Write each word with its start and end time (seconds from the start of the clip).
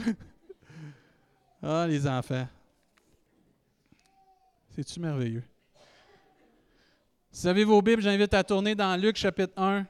ah, 1.62 1.86
les 1.88 2.06
enfants. 2.06 2.46
C'est-tu 4.70 5.00
merveilleux? 5.00 5.42
Si 7.30 7.42
vous 7.42 7.48
avez 7.48 7.64
vos 7.64 7.80
Bibles, 7.80 8.02
j'invite 8.02 8.34
à 8.34 8.42
tourner 8.42 8.74
dans 8.74 9.00
Luc 9.00 9.16
chapitre 9.16 9.52
1. 9.56 9.86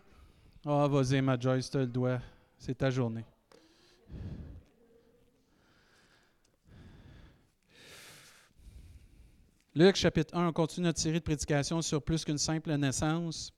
Ah, 0.66 0.86
vas-y, 0.88 1.20
ma 1.22 1.38
Joyce, 1.38 1.70
tu 1.70 1.78
le 1.78 1.86
dois. 1.86 2.20
C'est 2.58 2.76
ta 2.76 2.90
journée. 2.90 3.24
Luc 9.74 9.96
chapitre 9.96 10.36
1, 10.36 10.48
on 10.48 10.52
continue 10.52 10.86
notre 10.86 10.98
série 10.98 11.20
de 11.20 11.24
prédications 11.24 11.80
sur 11.80 12.02
plus 12.02 12.24
qu'une 12.24 12.38
simple 12.38 12.72
naissance. 12.76 13.52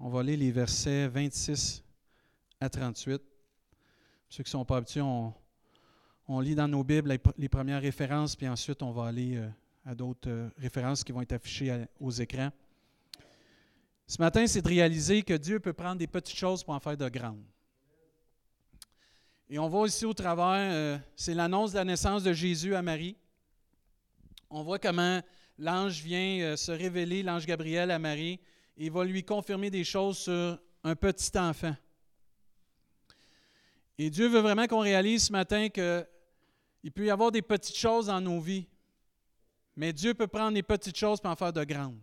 On 0.00 0.10
va 0.10 0.22
lire 0.22 0.38
les 0.38 0.52
versets 0.52 1.08
26 1.08 1.82
à 2.60 2.68
38. 2.68 3.20
Ceux 4.28 4.44
qui 4.44 4.48
ne 4.48 4.50
sont 4.50 4.64
pas 4.64 4.76
habitués, 4.76 5.00
on, 5.00 6.40
lit 6.40 6.54
dans 6.54 6.68
nos 6.68 6.84
Bibles 6.84 7.18
les, 7.36 7.48
premières 7.48 7.82
références, 7.82 8.36
puis 8.36 8.46
ensuite 8.46 8.80
on 8.84 8.92
va 8.92 9.08
aller 9.08 9.36
euh, 9.36 9.48
à 9.84 9.96
d'autres 9.96 10.30
euh, 10.30 10.48
références 10.56 11.02
qui 11.02 11.10
vont 11.10 11.20
être 11.20 11.32
affichées 11.32 11.84
aux 11.98 12.12
écrans. 12.12 12.52
Ce 14.06 14.22
matin, 14.22 14.46
c'est 14.46 14.62
de 14.62 14.68
réaliser 14.68 15.22
que 15.22 15.34
Dieu 15.34 15.58
peut 15.58 15.72
prendre 15.72 15.96
des 15.96 16.06
petites 16.06 16.38
choses 16.38 16.62
pour 16.62 16.74
en 16.74 16.80
faire 16.80 16.96
de 16.96 17.08
grandes. 17.08 17.42
Et 19.50 19.58
on 19.58 19.68
voit 19.68 19.88
ici 19.88 20.04
au 20.04 20.14
travers, 20.14 20.70
euh, 20.72 20.96
c'est 21.16 21.34
l'annonce 21.34 21.72
de 21.72 21.78
la 21.78 21.84
naissance 21.84 22.22
de 22.22 22.32
Jésus 22.32 22.76
à 22.76 22.82
Marie. 22.82 23.16
On 24.48 24.62
voit 24.62 24.78
comment 24.78 25.20
l'ange 25.58 26.00
vient 26.02 26.56
se 26.56 26.70
révéler, 26.70 27.24
l'ange 27.24 27.46
Gabriel 27.46 27.90
à 27.90 27.98
Marie, 27.98 28.38
il 28.78 28.92
va 28.92 29.04
lui 29.04 29.24
confirmer 29.24 29.70
des 29.70 29.84
choses 29.84 30.18
sur 30.18 30.58
un 30.84 30.94
petit 30.94 31.36
enfant. 31.36 31.74
Et 33.98 34.08
Dieu 34.08 34.28
veut 34.28 34.40
vraiment 34.40 34.66
qu'on 34.68 34.78
réalise 34.80 35.24
ce 35.24 35.32
matin 35.32 35.68
qu'il 35.68 36.92
peut 36.92 37.04
y 37.04 37.10
avoir 37.10 37.32
des 37.32 37.42
petites 37.42 37.76
choses 37.76 38.06
dans 38.06 38.20
nos 38.20 38.40
vies, 38.40 38.66
mais 39.74 39.92
Dieu 39.92 40.14
peut 40.14 40.28
prendre 40.28 40.54
des 40.54 40.62
petites 40.62 40.96
choses 40.96 41.20
pour 41.20 41.30
en 41.30 41.36
faire 41.36 41.52
de 41.52 41.64
grandes. 41.64 41.98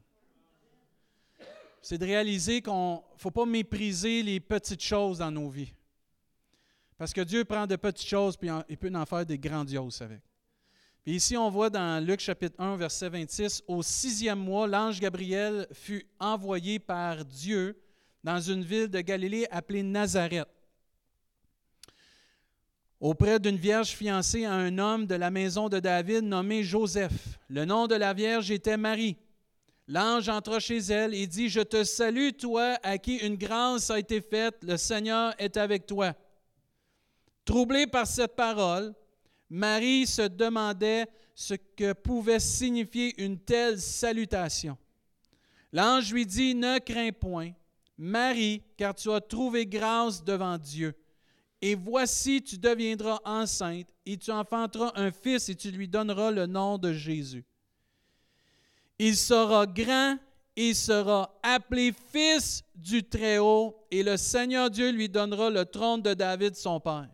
C'est 1.81 1.97
de 1.97 2.05
réaliser 2.05 2.61
qu'il 2.61 2.73
ne 2.73 2.97
faut 3.17 3.31
pas 3.31 3.45
mépriser 3.45 4.21
les 4.23 4.39
petites 4.39 4.83
choses 4.83 5.19
dans 5.19 5.31
nos 5.31 5.49
vies. 5.49 5.73
Parce 6.97 7.13
que 7.13 7.21
Dieu 7.21 7.45
prend 7.45 7.67
de 7.67 7.75
petites 7.75 8.07
choses 8.07 8.37
et 8.41 8.49
il 8.69 8.77
peut 8.77 8.91
en 8.93 9.05
faire 9.05 9.25
des 9.25 9.37
grandioses 9.37 10.01
avec. 10.01 10.21
Ici, 11.07 11.37
on 11.37 11.51
voit 11.51 11.69
dans 11.69 12.03
Luc 12.03 12.19
chapitre 12.19 12.59
1, 12.59 12.77
verset 12.77 13.09
26, 13.09 13.61
au 13.67 13.83
sixième 13.83 14.39
mois, 14.39 14.65
l'ange 14.65 14.99
Gabriel 14.99 15.67
fut 15.71 16.07
envoyé 16.19 16.79
par 16.79 17.23
Dieu 17.23 17.79
dans 18.23 18.39
une 18.39 18.63
ville 18.63 18.87
de 18.87 19.01
Galilée 19.01 19.45
appelée 19.51 19.83
Nazareth, 19.83 20.47
auprès 22.99 23.39
d'une 23.39 23.55
vierge 23.55 23.89
fiancée 23.89 24.45
à 24.45 24.53
un 24.53 24.79
homme 24.79 25.05
de 25.05 25.13
la 25.13 25.29
maison 25.29 25.69
de 25.69 25.79
David 25.79 26.23
nommé 26.23 26.63
Joseph. 26.63 27.37
Le 27.49 27.65
nom 27.65 27.85
de 27.85 27.93
la 27.93 28.11
vierge 28.15 28.49
était 28.49 28.75
Marie. 28.75 29.15
L'ange 29.87 30.27
entra 30.27 30.59
chez 30.59 30.79
elle 30.79 31.13
et 31.13 31.27
dit, 31.27 31.49
Je 31.49 31.61
te 31.61 31.83
salue, 31.83 32.31
toi 32.31 32.79
à 32.81 32.97
qui 32.97 33.17
une 33.17 33.35
grâce 33.35 33.91
a 33.91 33.99
été 33.99 34.21
faite, 34.21 34.55
le 34.63 34.75
Seigneur 34.75 35.35
est 35.37 35.55
avec 35.55 35.85
toi. 35.85 36.15
Troublée 37.45 37.85
par 37.85 38.07
cette 38.07 38.35
parole, 38.35 38.95
Marie 39.49 40.07
se 40.07 40.23
demandait 40.23 41.07
ce 41.33 41.53
que 41.53 41.93
pouvait 41.93 42.39
signifier 42.39 43.21
une 43.23 43.39
telle 43.39 43.79
salutation. 43.79 44.77
L'ange 45.71 46.11
lui 46.13 46.25
dit, 46.25 46.55
Ne 46.55 46.79
crains 46.79 47.11
point, 47.11 47.51
Marie, 47.97 48.61
car 48.77 48.95
tu 48.95 49.11
as 49.11 49.21
trouvé 49.21 49.65
grâce 49.65 50.23
devant 50.23 50.57
Dieu. 50.57 50.95
Et 51.61 51.75
voici, 51.75 52.41
tu 52.41 52.57
deviendras 52.57 53.19
enceinte, 53.25 53.87
et 54.05 54.17
tu 54.17 54.31
enfanteras 54.31 54.91
un 54.95 55.11
fils, 55.11 55.49
et 55.49 55.55
tu 55.55 55.71
lui 55.71 55.87
donneras 55.87 56.31
le 56.31 56.45
nom 56.45 56.77
de 56.77 56.93
Jésus. 56.93 57.45
Il 58.99 59.15
sera 59.15 59.65
grand, 59.65 60.17
il 60.55 60.75
sera 60.75 61.37
appelé 61.43 61.93
fils 62.11 62.63
du 62.75 63.03
Très-Haut, 63.03 63.75
et 63.91 64.03
le 64.03 64.15
Seigneur 64.15 64.69
Dieu 64.69 64.91
lui 64.91 65.09
donnera 65.09 65.49
le 65.49 65.65
trône 65.65 66.01
de 66.01 66.13
David, 66.13 66.55
son 66.55 66.79
père. 66.79 67.09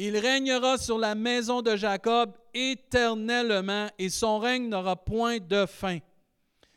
Il 0.00 0.16
régnera 0.16 0.78
sur 0.78 0.96
la 0.96 1.16
maison 1.16 1.60
de 1.60 1.74
Jacob 1.74 2.32
éternellement 2.54 3.88
et 3.98 4.08
son 4.08 4.38
règne 4.38 4.68
n'aura 4.68 4.94
point 4.94 5.38
de 5.38 5.66
fin. 5.66 5.98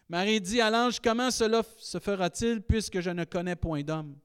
Marie 0.09 0.42
dit 0.42 0.59
à 0.59 0.72
l'ange, 0.72 1.00
comment 1.00 1.30
cela 1.30 1.62
se 1.78 2.00
fera-t-il 2.00 2.62
puisque 2.62 3.00
je 3.00 3.12
ne 3.12 3.24
connais 3.24 3.56
point 3.56 3.84
d'homme? 3.84 4.16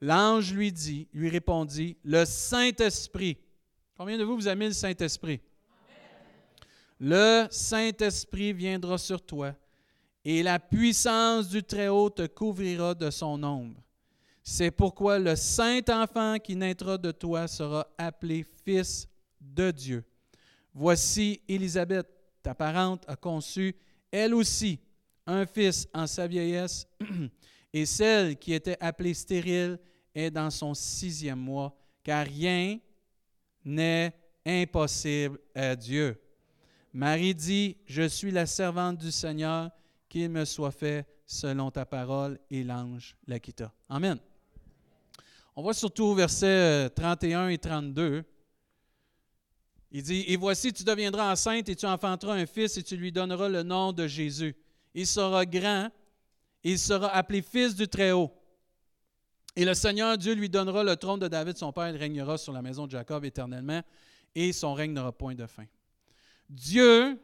L'ange 0.00 0.52
lui 0.52 0.72
dit, 0.72 1.08
lui 1.12 1.28
répondit, 1.28 1.96
le 2.02 2.24
Saint-Esprit. 2.24 3.38
Combien 3.96 4.18
de 4.18 4.24
vous, 4.24 4.34
vous 4.34 4.48
aimez 4.48 4.66
le 4.66 4.72
Saint-Esprit? 4.72 5.40
Le 6.98 7.46
Saint-Esprit 7.48 8.52
viendra 8.52 8.98
sur 8.98 9.24
toi 9.24 9.54
et 10.24 10.42
la 10.42 10.58
puissance 10.58 11.48
du 11.48 11.62
Très-Haut 11.62 12.10
te 12.10 12.26
couvrira 12.26 12.92
de 12.94 13.08
son 13.10 13.40
ombre. 13.44 13.80
C'est 14.48 14.70
pourquoi 14.70 15.18
le 15.18 15.34
saint 15.34 15.80
enfant 15.88 16.38
qui 16.38 16.54
naîtra 16.54 16.96
de 16.96 17.10
toi 17.10 17.48
sera 17.48 17.84
appelé 17.98 18.46
fils 18.64 19.08
de 19.40 19.72
Dieu. 19.72 20.04
Voici 20.72 21.40
Élisabeth, 21.48 22.06
ta 22.44 22.54
parente, 22.54 23.02
a 23.08 23.16
conçu, 23.16 23.74
elle 24.08 24.34
aussi, 24.34 24.78
un 25.26 25.46
fils 25.46 25.88
en 25.92 26.06
sa 26.06 26.28
vieillesse, 26.28 26.86
et 27.72 27.84
celle 27.84 28.38
qui 28.38 28.52
était 28.52 28.76
appelée 28.78 29.14
stérile 29.14 29.80
est 30.14 30.30
dans 30.30 30.50
son 30.50 30.74
sixième 30.74 31.40
mois, 31.40 31.76
car 32.04 32.24
rien 32.24 32.78
n'est 33.64 34.12
impossible 34.46 35.40
à 35.56 35.74
Dieu. 35.74 36.22
Marie 36.92 37.34
dit, 37.34 37.78
Je 37.84 38.06
suis 38.06 38.30
la 38.30 38.46
servante 38.46 38.98
du 38.98 39.10
Seigneur, 39.10 39.72
qu'il 40.08 40.30
me 40.30 40.44
soit 40.44 40.70
fait 40.70 41.04
selon 41.26 41.72
ta 41.72 41.84
parole, 41.84 42.38
et 42.48 42.62
l'ange 42.62 43.16
la 43.26 43.40
quitta. 43.40 43.72
Amen. 43.88 44.20
On 45.58 45.62
voit 45.62 45.72
surtout 45.72 46.14
versets 46.14 46.90
31 46.90 47.46
euh, 47.46 47.48
et 47.48 47.56
32. 47.56 48.24
Il 49.90 50.02
dit, 50.02 50.24
Et 50.28 50.36
voici, 50.36 50.70
tu 50.70 50.84
deviendras 50.84 51.32
enceinte 51.32 51.70
et 51.70 51.74
tu 51.74 51.86
enfanteras 51.86 52.34
un 52.34 52.44
fils 52.44 52.76
et 52.76 52.82
tu 52.82 52.94
lui 52.94 53.10
donneras 53.10 53.48
le 53.48 53.62
nom 53.62 53.92
de 53.92 54.06
Jésus. 54.06 54.54
Il 54.94 55.06
sera 55.06 55.46
grand, 55.46 55.88
il 56.62 56.78
sera 56.78 57.08
appelé 57.08 57.40
fils 57.40 57.74
du 57.74 57.88
Très-Haut. 57.88 58.30
Et 59.54 59.64
le 59.64 59.72
Seigneur 59.72 60.18
Dieu 60.18 60.34
lui 60.34 60.50
donnera 60.50 60.84
le 60.84 60.94
trône 60.96 61.20
de 61.20 61.28
David, 61.28 61.56
son 61.56 61.72
père, 61.72 61.88
il 61.88 61.96
régnera 61.96 62.36
sur 62.36 62.52
la 62.52 62.60
maison 62.60 62.84
de 62.84 62.90
Jacob 62.90 63.24
éternellement, 63.24 63.80
et 64.34 64.52
son 64.52 64.74
règne 64.74 64.92
n'aura 64.92 65.12
point 65.12 65.34
de 65.34 65.46
fin. 65.46 65.64
Dieu 66.50 67.18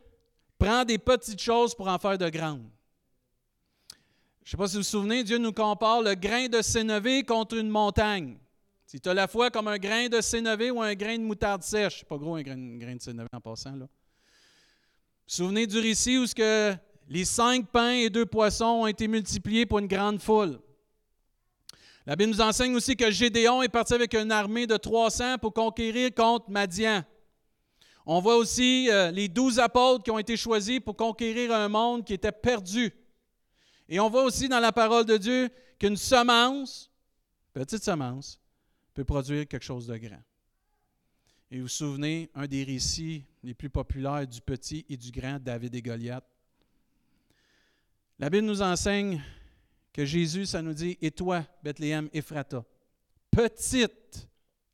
prend 0.59 0.87
des 0.87 0.97
petites 0.97 1.43
choses 1.43 1.75
pour 1.75 1.89
en 1.89 1.99
faire 1.99 2.17
de 2.17 2.31
grandes. 2.31 2.71
Je 4.45 4.49
ne 4.49 4.51
sais 4.51 4.57
pas 4.57 4.67
si 4.67 4.75
vous 4.75 4.81
vous 4.81 4.89
souvenez, 4.89 5.23
Dieu 5.23 5.39
nous 5.39 5.53
compare 5.53 6.03
le 6.03 6.15
grain 6.15 6.49
de 6.49 6.63
sénévé 6.63 7.23
contre 7.23 7.57
une 7.57 7.69
montagne. 7.69 8.39
Si 8.87 9.01
tu 9.01 9.15
la 9.15 9.29
foi 9.29 9.51
comme 9.51 9.69
un 9.69 9.79
grain 9.79 10.09
de 10.09 10.21
sénévé 10.21 10.71
ou 10.71 10.83
un 10.83 10.95
grain 10.95 11.17
de 11.17 11.23
moutarde 11.23 11.63
sèche, 11.63 12.01
c'est 12.01 12.09
pas 12.09 12.19
gros 12.19 12.35
un 12.35 12.43
grain, 12.43 12.57
de 12.57 13.01
sénévé 13.01 13.29
en 13.33 13.41
passant. 13.41 13.71
Là. 13.71 13.85
Vous 13.85 13.87
vous 13.87 13.89
souvenez 15.27 15.67
du 15.67 15.79
récit 15.79 16.19
où 16.19 16.25
les 17.09 17.25
cinq 17.25 17.69
pains 17.69 17.93
et 17.93 18.11
deux 18.11 18.27
poissons 18.27 18.83
ont 18.83 18.87
été 18.89 19.07
multipliés 19.07 19.65
pour 19.65 19.79
une 19.79 19.87
grande 19.87 20.21
foule? 20.21 20.59
La 22.05 22.17
Bible 22.17 22.33
nous 22.33 22.41
enseigne 22.41 22.75
aussi 22.75 22.97
que 22.97 23.13
Gédéon 23.13 23.63
est 23.63 23.69
parti 23.69 23.95
avec 23.95 24.13
une 24.13 24.33
armée 24.33 24.67
de 24.67 24.77
300 24.77 25.39
pour 25.39 25.55
conquérir 25.55 26.13
contre 26.13 26.51
Madian. 26.51 27.05
On 28.05 28.21
voit 28.21 28.37
aussi 28.37 28.91
euh, 28.91 29.13
les 29.13 29.29
douze 29.29 29.61
apôtres 29.61 30.03
qui 30.03 30.11
ont 30.11 30.19
été 30.19 30.37
choisis 30.37 30.81
pour 30.81 30.97
conquérir 30.97 31.55
un 31.55 31.69
monde 31.69 32.05
qui 32.05 32.13
était 32.13 32.33
perdu. 32.33 32.93
Et 33.93 34.01
on 34.01 34.09
voit 34.09 34.25
aussi 34.25 34.49
dans 34.49 34.59
la 34.59 34.73
parole 34.73 35.05
de 35.05 35.19
Dieu 35.19 35.51
qu'une 35.79 35.99
semence, 35.99 36.91
petite 37.53 37.85
semence, 37.85 38.41
peut 38.95 39.05
produire 39.05 39.47
quelque 39.47 39.67
chose 39.67 39.87
de 39.87 39.99
grand. 39.99 40.23
Et 41.51 41.57
vous 41.57 41.65
vous 41.65 41.69
souvenez, 41.69 42.31
un 42.35 42.47
des 42.47 42.65
récits 42.65 43.27
les 43.43 43.53
plus 43.53 43.69
populaires 43.69 44.27
du 44.27 44.41
petit 44.41 44.87
et 44.89 44.97
du 44.97 45.11
grand, 45.11 45.39
David 45.39 45.75
et 45.75 45.83
Goliath? 45.83 46.25
La 48.19 48.31
Bible 48.31 48.47
nous 48.47 48.63
enseigne 48.63 49.23
que 49.93 50.07
Jésus, 50.07 50.47
ça 50.47 50.63
nous 50.63 50.73
dit, 50.73 50.97
et 51.03 51.11
toi, 51.11 51.45
Bethléem, 51.63 52.09
Ephrata, 52.15 52.65
petite 53.31 54.27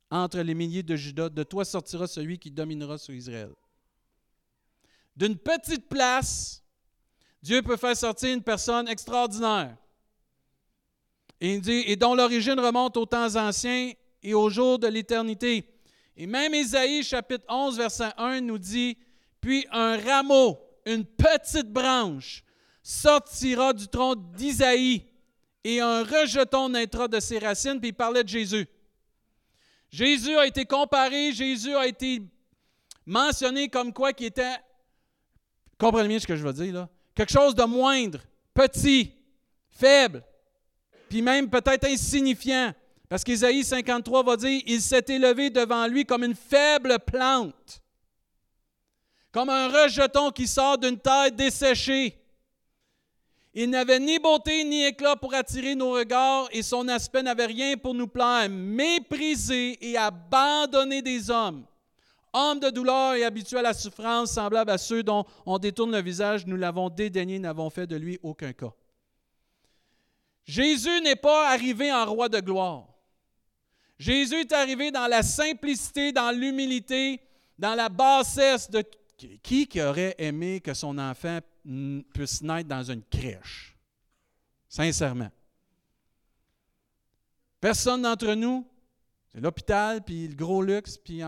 entre 0.09 0.39
les 0.39 0.53
milliers 0.53 0.81
de 0.81 0.95
Judas, 0.95 1.27
de 1.27 1.43
toi 1.43 1.65
sortira 1.65 2.07
celui 2.07 2.39
qui 2.39 2.51
dominera 2.51 2.97
sur 2.97 3.13
Israël. 3.13 3.51
D'une 5.13 5.37
petite 5.37 5.89
place, 5.89 6.58
Dieu 7.41 7.61
peut 7.61 7.77
faire 7.77 7.95
sortir 7.95 8.33
une 8.33 8.43
personne 8.43 8.87
extraordinaire. 8.87 9.75
Et 11.41 11.53
il 11.53 11.61
dit, 11.61 11.83
et 11.87 11.95
dont 11.95 12.15
l'origine 12.15 12.59
remonte 12.59 12.97
aux 12.97 13.05
temps 13.05 13.35
anciens 13.35 13.93
et 14.21 14.33
au 14.33 14.49
jour 14.49 14.77
de 14.77 14.87
l'éternité. 14.87 15.65
Et 16.17 16.27
même 16.27 16.53
Ésaïe 16.53 17.01
chapitre 17.03 17.45
11 17.47 17.77
verset 17.77 18.09
1 18.17 18.41
nous 18.41 18.57
dit, 18.57 18.97
puis 19.39 19.65
un 19.71 19.97
rameau, 19.97 20.59
une 20.85 21.05
petite 21.05 21.71
branche, 21.71 22.43
sortira 22.83 23.71
du 23.71 23.87
tronc 23.87 24.15
d'Isaïe 24.15 25.05
et 25.63 25.79
un 25.79 26.03
rejeton 26.03 26.69
naîtra 26.69 27.07
de 27.07 27.19
ses 27.19 27.39
racines, 27.39 27.79
puis 27.79 27.89
il 27.89 27.93
parlait 27.93 28.23
de 28.23 28.29
Jésus. 28.29 28.67
Jésus 29.89 30.35
a 30.35 30.45
été 30.45 30.65
comparé, 30.65 31.31
Jésus 31.31 31.75
a 31.75 31.87
été 31.87 32.21
mentionné 33.05 33.69
comme 33.69 33.93
quoi 33.93 34.11
qui 34.11 34.25
était, 34.25 34.57
comprenez 35.77 36.07
bien 36.09 36.19
ce 36.19 36.27
que 36.27 36.35
je 36.35 36.45
veux 36.45 36.53
dire 36.53 36.73
là, 36.73 36.89
quelque 37.15 37.31
chose 37.31 37.55
de 37.55 37.63
moindre, 37.63 38.19
petit, 38.53 39.13
faible, 39.69 40.23
puis 41.09 41.21
même 41.21 41.49
peut-être 41.49 41.85
insignifiant. 41.85 42.73
Parce 43.09 43.23
qu'Ésaïe 43.23 43.63
53 43.63 44.23
va 44.23 44.37
dire, 44.37 44.61
il 44.67 44.81
s'est 44.81 45.05
élevé 45.07 45.49
devant 45.49 45.87
lui 45.87 46.05
comme 46.05 46.23
une 46.23 46.35
faible 46.35 46.99
plante, 46.99 47.81
comme 49.31 49.49
un 49.49 49.67
rejeton 49.67 50.29
qui 50.29 50.47
sort 50.47 50.77
d'une 50.77 50.99
terre 50.99 51.31
desséchée. 51.31 52.15
Il 53.53 53.71
n'avait 53.71 53.99
ni 53.99 54.19
beauté 54.19 54.63
ni 54.63 54.85
éclat 54.85 55.15
pour 55.15 55.33
attirer 55.33 55.73
nos 55.73 55.91
regards 55.91 56.47
et 56.51 56.61
son 56.61 56.87
aspect 56.87 57.23
n'avait 57.23 57.47
rien 57.47 57.75
pour 57.77 57.95
nous 57.95 58.07
plaire. 58.07 58.47
Méprisé 58.47 59.77
et 59.81 59.97
abandonné 59.97 61.01
des 61.01 61.31
hommes. 61.31 61.65
Homme 62.31 62.59
de 62.59 62.69
douleur 62.69 63.15
et 63.15 63.23
habitué 63.23 63.57
à 63.57 63.61
la 63.61 63.73
souffrance, 63.73 64.33
semblable 64.33 64.69
à 64.69 64.77
ceux 64.77 65.01
dont 65.01 65.25
on 65.45 65.57
détourne 65.57 65.91
le 65.91 66.01
visage, 66.01 66.45
nous 66.45 66.57
l'avons 66.57 66.89
dédaigné, 66.89 67.39
n'avons 67.39 67.69
fait 67.69 67.87
de 67.87 67.95
lui 67.95 68.19
aucun 68.21 68.53
cas. 68.53 68.73
Jésus 70.45 71.01
n'est 71.01 71.15
pas 71.15 71.49
arrivé 71.49 71.91
en 71.91 72.05
roi 72.05 72.29
de 72.29 72.39
gloire. 72.39 72.87
Jésus 73.97 74.35
est 74.35 74.53
arrivé 74.53 74.91
dans 74.91 75.07
la 75.07 75.23
simplicité, 75.23 76.11
dans 76.11 76.31
l'humilité, 76.31 77.21
dans 77.57 77.75
la 77.75 77.89
bassesse 77.89 78.69
de 78.69 78.83
qui 79.43 79.67
qui 79.67 79.81
aurait 79.81 80.15
aimé 80.17 80.61
que 80.61 80.73
son 80.73 80.97
enfant 80.97 81.39
puisse 82.13 82.41
naître 82.41 82.69
dans 82.69 82.83
une 82.83 83.03
crèche? 83.03 83.75
Sincèrement. 84.69 85.29
Personne 87.59 88.03
d'entre 88.03 88.33
nous. 88.33 88.65
C'est 89.33 89.41
l'hôpital, 89.41 90.03
puis 90.03 90.27
le 90.27 90.35
gros 90.35 90.61
luxe, 90.61 90.97
puis... 90.97 91.21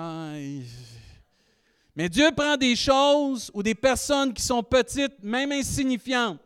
Mais 1.95 2.07
Dieu 2.09 2.31
prend 2.35 2.55
des 2.55 2.75
choses 2.75 3.51
ou 3.53 3.61
des 3.61 3.75
personnes 3.75 4.33
qui 4.33 4.41
sont 4.41 4.63
petites, 4.63 5.21
même 5.21 5.51
insignifiantes, 5.51 6.39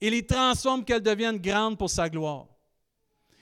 et 0.00 0.10
les 0.10 0.24
transforme 0.24 0.84
qu'elles 0.84 1.02
deviennent 1.02 1.38
grandes 1.38 1.78
pour 1.78 1.88
sa 1.88 2.08
gloire. 2.08 2.46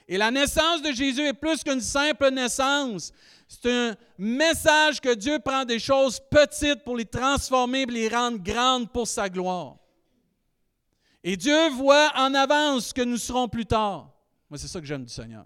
Et 0.07 0.17
la 0.17 0.31
naissance 0.31 0.81
de 0.81 0.91
Jésus 0.91 1.21
est 1.21 1.33
plus 1.33 1.63
qu'une 1.63 1.81
simple 1.81 2.29
naissance. 2.31 3.11
C'est 3.47 3.71
un 3.71 3.95
message 4.17 4.99
que 4.99 5.13
Dieu 5.13 5.39
prend 5.39 5.65
des 5.65 5.79
choses 5.79 6.19
petites 6.31 6.83
pour 6.83 6.97
les 6.97 7.05
transformer 7.05 7.81
et 7.81 7.85
les 7.85 8.09
rendre 8.09 8.37
grandes 8.37 8.91
pour 8.91 9.07
sa 9.07 9.29
gloire. 9.29 9.77
Et 11.23 11.37
Dieu 11.37 11.69
voit 11.69 12.11
en 12.15 12.33
avance 12.33 12.87
ce 12.87 12.93
que 12.93 13.01
nous 13.01 13.17
serons 13.17 13.47
plus 13.47 13.65
tard. 13.65 14.11
Moi, 14.49 14.57
c'est 14.57 14.67
ça 14.67 14.79
que 14.79 14.85
j'aime 14.85 15.05
du 15.05 15.13
Seigneur. 15.13 15.45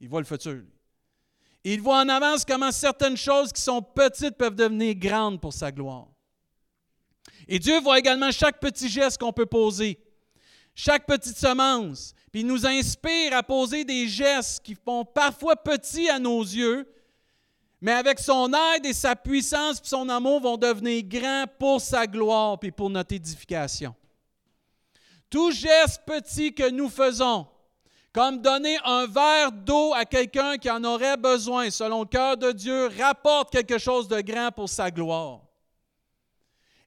Il 0.00 0.08
voit 0.08 0.20
le 0.20 0.26
futur. 0.26 0.62
Il 1.64 1.80
voit 1.80 2.00
en 2.00 2.08
avance 2.10 2.44
comment 2.44 2.70
certaines 2.70 3.16
choses 3.16 3.50
qui 3.50 3.62
sont 3.62 3.80
petites 3.80 4.36
peuvent 4.36 4.54
devenir 4.54 4.94
grandes 4.94 5.40
pour 5.40 5.52
sa 5.52 5.72
gloire. 5.72 6.08
Et 7.48 7.58
Dieu 7.58 7.80
voit 7.80 7.98
également 7.98 8.30
chaque 8.30 8.60
petit 8.60 8.88
geste 8.88 9.18
qu'on 9.18 9.32
peut 9.32 9.46
poser, 9.46 9.98
chaque 10.74 11.06
petite 11.06 11.36
semence. 11.36 12.14
Puis 12.30 12.42
il 12.42 12.46
nous 12.46 12.66
inspire 12.66 13.34
à 13.34 13.42
poser 13.42 13.84
des 13.84 14.08
gestes 14.08 14.62
qui 14.62 14.74
font 14.74 15.04
parfois 15.04 15.56
petits 15.56 16.08
à 16.08 16.18
nos 16.18 16.42
yeux, 16.42 16.86
mais 17.80 17.92
avec 17.92 18.18
son 18.18 18.52
aide 18.52 18.84
et 18.84 18.92
sa 18.92 19.16
puissance 19.16 19.78
et 19.78 19.86
son 19.88 20.08
amour 20.08 20.40
vont 20.40 20.56
devenir 20.56 21.02
grands 21.04 21.46
pour 21.58 21.80
sa 21.80 22.06
gloire 22.06 22.58
puis 22.58 22.72
pour 22.72 22.90
notre 22.90 23.14
édification. 23.14 23.94
Tout 25.30 25.50
geste 25.50 26.02
petit 26.06 26.54
que 26.54 26.70
nous 26.70 26.88
faisons, 26.88 27.46
comme 28.14 28.40
donner 28.40 28.78
un 28.84 29.06
verre 29.08 29.50
d'eau 29.50 29.92
à 29.92 30.04
quelqu'un 30.04 30.56
qui 30.56 30.70
en 30.70 30.84
aurait 30.84 31.16
besoin, 31.16 31.68
selon 31.70 32.02
le 32.02 32.06
cœur 32.06 32.36
de 32.36 32.52
Dieu, 32.52 32.88
rapporte 32.96 33.50
quelque 33.50 33.76
chose 33.76 34.06
de 34.06 34.20
grand 34.20 34.52
pour 34.52 34.68
sa 34.68 34.92
gloire. 34.92 35.40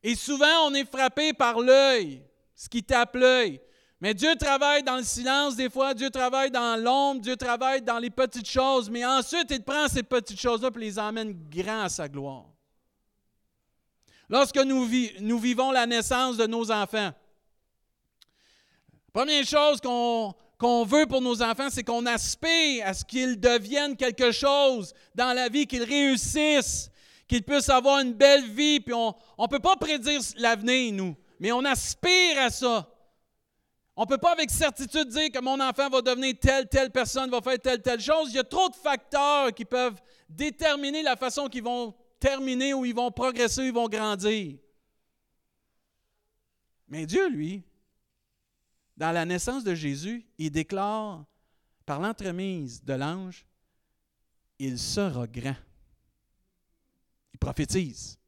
Et 0.02 0.16
souvent, 0.16 0.68
on 0.68 0.74
est 0.74 0.90
frappé 0.90 1.34
par 1.34 1.60
l'œil, 1.60 2.24
ce 2.56 2.70
qui 2.70 2.82
tape 2.82 3.18
l'œil. 3.18 3.60
Mais 4.00 4.14
Dieu 4.14 4.38
travaille 4.38 4.84
dans 4.84 4.96
le 4.96 5.04
silence 5.04 5.58
des 5.58 5.70
fois, 5.70 5.94
Dieu 5.94 6.10
travaille 6.10 6.50
dans 6.50 6.82
l'ombre, 6.82 7.20
Dieu 7.20 7.36
travaille 7.36 7.82
dans 7.82 8.00
les 8.00 8.12
petites 8.12 8.48
choses, 8.48 8.90
mais 8.90 9.04
ensuite 9.06 9.48
il 9.50 9.64
prend 9.64 9.90
ces 9.90 10.04
petites 10.04 10.40
choses-là 10.40 10.70
et 10.74 10.80
les 10.80 10.98
emmène 10.98 11.34
grand 11.50 11.82
à 11.82 11.90
sa 11.90 12.08
gloire. 12.08 12.46
Lorsque 14.30 14.58
nous, 14.58 14.86
vivons 15.40 15.72
la 15.72 15.86
naissance 15.86 16.38
de 16.38 16.48
nos 16.48 16.72
enfants, 16.72 17.12
première 19.12 19.46
chose 19.46 19.82
qu'on 19.82 20.34
veut 20.60 21.06
pour 21.06 21.22
nos 21.22 21.42
enfants, 21.42 21.70
c'est 21.70 21.84
qu'on 21.84 22.06
aspire 22.06 22.86
à 22.86 22.94
ce 22.94 23.06
qu'ils 23.06 23.40
deviennent 23.40 23.96
quelque 23.96 24.32
chose 24.32 24.94
dans 25.14 25.34
la 25.34 25.50
vie, 25.50 25.68
qu'ils 25.68 25.84
réussissent, 25.84 26.90
qu'ils 27.28 27.44
puissent 27.44 27.70
avoir 27.70 28.00
une 28.00 28.14
belle 28.14 28.50
vie. 28.50 28.80
Puis 28.80 28.94
on 28.94 29.14
ne 29.40 29.48
peut 29.48 29.60
pas 29.60 29.76
prédire 29.76 30.22
l'avenir, 30.38 30.94
nous, 30.94 31.16
mais 31.40 31.52
on 31.52 31.64
aspire 31.66 32.40
à 32.40 32.50
ça. 32.50 32.90
On 33.96 34.04
ne 34.04 34.08
peut 34.08 34.20
pas 34.20 34.34
avec 34.34 34.52
certitude 34.52 35.08
dire 35.08 35.32
que 35.32 35.42
mon 35.42 35.60
enfant 35.60 35.90
va 35.90 36.02
devenir 36.02 36.36
telle, 36.40 36.68
telle 36.68 36.92
personne, 36.92 37.32
va 37.32 37.42
faire 37.42 37.60
telle, 37.60 37.82
telle 37.82 38.00
chose. 38.00 38.30
Il 38.30 38.36
y 38.36 38.40
a 38.40 38.44
trop 38.44 38.70
de 38.70 38.76
facteurs 38.76 39.52
qui 39.54 39.66
peuvent 39.66 40.00
déterminer 40.30 41.02
la 41.02 41.16
façon 41.16 41.48
qu'ils 41.48 41.64
vont 41.64 41.96
terminer 42.20 42.76
ou 42.76 42.86
ils 42.86 42.94
vont 42.94 43.10
progresser 43.10 43.62
ou 43.62 43.66
ils 43.66 43.74
vont 43.74 43.88
grandir. 43.88 44.58
Mais 46.88 47.08
Dieu, 47.08 47.28
lui, 47.28 47.64
dans 48.98 49.12
la 49.12 49.24
naissance 49.26 49.64
de 49.64 49.76
Jésus, 49.76 50.26
il 50.38 50.52
déclare 50.52 51.26
par 51.86 52.00
l'entremise 52.00 52.84
de 52.84 52.94
l'ange, 52.94 53.46
il 54.60 54.78
sera 54.78 55.28
grand. 55.28 55.56
Il 57.34 57.38
prophétise. 57.38 58.20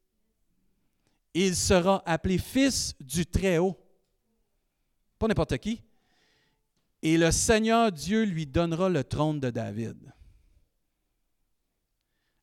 Il 1.34 1.54
sera 1.54 2.02
appelé 2.06 2.38
fils 2.38 2.94
du 3.00 3.26
Très-Haut 3.26 3.76
pas 5.20 5.28
n'importe 5.28 5.58
qui. 5.58 5.82
Et 7.02 7.18
le 7.18 7.30
Seigneur 7.30 7.92
Dieu 7.92 8.24
lui 8.24 8.46
donnera 8.46 8.88
le 8.88 9.04
trône 9.04 9.38
de 9.38 9.50
David. 9.50 10.12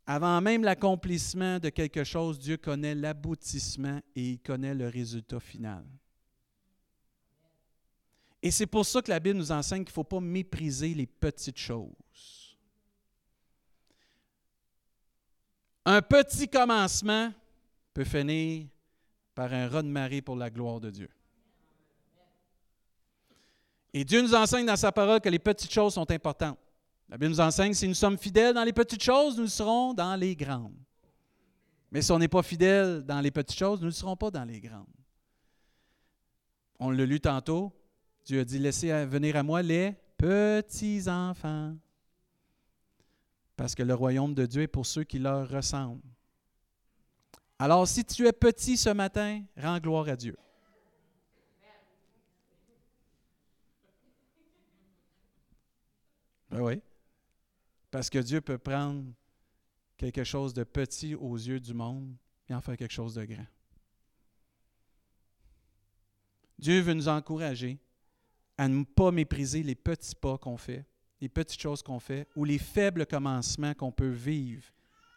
Avant 0.05 0.39
même 0.39 0.63
l'accomplissement 0.63 1.59
de 1.59 1.69
quelque 1.69 2.03
chose, 2.03 2.39
Dieu 2.39 2.57
connaît 2.57 2.95
l'aboutissement 2.95 3.99
et 4.15 4.29
il 4.31 4.39
connaît 4.39 4.75
le 4.75 4.87
résultat 4.87 5.39
final. 5.39 5.85
Et 8.47 8.51
c'est 8.51 8.65
pour 8.65 8.85
ça 8.85 9.01
que 9.01 9.09
la 9.09 9.19
Bible 9.19 9.37
nous 9.37 9.51
enseigne 9.51 9.83
qu'il 9.83 9.91
ne 9.91 9.95
faut 9.95 10.05
pas 10.05 10.21
mépriser 10.21 10.93
les 10.93 11.05
petites 11.05 11.57
choses. 11.57 12.55
Un 15.83 16.01
petit 16.01 16.47
commencement 16.47 17.33
peut 17.93 18.05
finir 18.05 18.67
par 19.35 19.51
un 19.51 19.67
raz 19.67 19.83
de 19.83 19.89
marée 19.89 20.21
pour 20.21 20.37
la 20.37 20.49
gloire 20.49 20.79
de 20.79 20.89
Dieu. 20.89 21.09
Et 23.93 24.05
Dieu 24.05 24.21
nous 24.21 24.33
enseigne 24.33 24.65
dans 24.65 24.77
sa 24.77 24.93
parole 24.93 25.19
que 25.19 25.27
les 25.27 25.39
petites 25.39 25.73
choses 25.73 25.95
sont 25.95 26.09
importantes. 26.09 26.57
La 27.09 27.17
Bible 27.17 27.31
nous 27.31 27.41
enseigne 27.41 27.73
si 27.73 27.85
nous 27.85 27.95
sommes 27.95 28.17
fidèles 28.17 28.53
dans 28.53 28.63
les 28.63 28.71
petites 28.71 29.03
choses, 29.03 29.37
nous 29.37 29.47
serons 29.47 29.93
dans 29.93 30.15
les 30.15 30.37
grandes. 30.37 30.79
Mais 31.91 32.01
si 32.01 32.13
on 32.13 32.19
n'est 32.19 32.29
pas 32.29 32.43
fidèle 32.43 33.03
dans 33.03 33.19
les 33.19 33.31
petites 33.31 33.59
choses, 33.59 33.81
nous 33.81 33.87
ne 33.87 33.91
serons 33.91 34.15
pas 34.15 34.31
dans 34.31 34.45
les 34.45 34.61
grandes. 34.61 34.87
On 36.79 36.91
l'a 36.91 37.05
lu 37.05 37.19
tantôt. 37.19 37.73
Dieu 38.27 38.41
a 38.41 38.43
dit 38.43 38.59
Laissez 38.59 39.05
venir 39.05 39.37
à 39.37 39.43
moi 39.43 39.61
les 39.61 39.95
petits 40.17 41.07
enfants. 41.07 41.77
Parce 43.55 43.73
que 43.73 43.83
le 43.83 43.93
royaume 43.93 44.35
de 44.35 44.45
Dieu 44.45 44.63
est 44.63 44.67
pour 44.67 44.85
ceux 44.85 45.05
qui 45.05 45.17
leur 45.17 45.47
ressemblent. 45.47 46.01
Alors, 47.57 47.87
si 47.87 48.03
tu 48.03 48.27
es 48.27 48.33
petit 48.33 48.75
ce 48.75 48.89
matin, 48.89 49.45
rends 49.55 49.79
gloire 49.79 50.09
à 50.09 50.17
Dieu. 50.17 50.35
Ben 56.51 56.59
oui. 56.59 56.81
Parce 57.89 58.09
que 58.09 58.19
Dieu 58.19 58.41
peut 58.41 58.57
prendre 58.57 59.05
quelque 59.95 60.25
chose 60.25 60.53
de 60.53 60.65
petit 60.65 61.15
aux 61.15 61.37
yeux 61.37 61.61
du 61.61 61.73
monde 61.73 62.13
et 62.49 62.53
en 62.53 62.59
faire 62.59 62.75
quelque 62.75 62.93
chose 62.93 63.15
de 63.15 63.23
grand. 63.23 63.47
Dieu 66.59 66.81
veut 66.81 66.93
nous 66.93 67.07
encourager 67.07 67.79
à 68.57 68.67
ne 68.67 68.83
pas 68.83 69.11
mépriser 69.11 69.63
les 69.63 69.75
petits 69.75 70.15
pas 70.15 70.37
qu'on 70.37 70.57
fait, 70.57 70.85
les 71.21 71.29
petites 71.29 71.61
choses 71.61 71.81
qu'on 71.81 71.99
fait 71.99 72.27
ou 72.35 72.43
les 72.43 72.57
faibles 72.57 73.05
commencements 73.05 73.73
qu'on 73.73 73.91
peut 73.91 74.09
vivre 74.09 74.63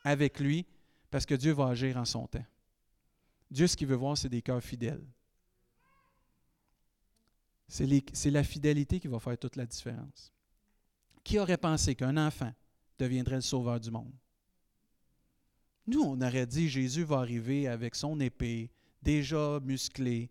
avec 0.04 0.40
lui 0.40 0.66
parce 1.10 1.26
que 1.26 1.34
Dieu 1.34 1.52
va 1.52 1.68
agir 1.68 1.96
en 1.96 2.04
son 2.04 2.26
temps. 2.26 2.44
Dieu, 3.50 3.66
ce 3.66 3.76
qu'il 3.76 3.88
veut 3.88 3.96
voir, 3.96 4.16
c'est 4.16 4.28
des 4.28 4.42
cœurs 4.42 4.62
fidèles. 4.62 5.04
C'est 7.68 8.30
la 8.30 8.44
fidélité 8.44 9.00
qui 9.00 9.08
va 9.08 9.18
faire 9.18 9.38
toute 9.38 9.56
la 9.56 9.66
différence. 9.66 10.32
Qui 11.22 11.38
aurait 11.38 11.56
pensé 11.56 11.94
qu'un 11.94 12.16
enfant 12.16 12.52
deviendrait 12.98 13.36
le 13.36 13.40
sauveur 13.40 13.78
du 13.78 13.90
monde? 13.90 14.12
Nous, 15.86 16.00
on 16.00 16.20
aurait 16.20 16.46
dit 16.46 16.68
Jésus 16.68 17.04
va 17.04 17.18
arriver 17.18 17.68
avec 17.68 17.94
son 17.94 18.18
épée, 18.20 18.70
déjà 19.02 19.60
musclé, 19.60 20.30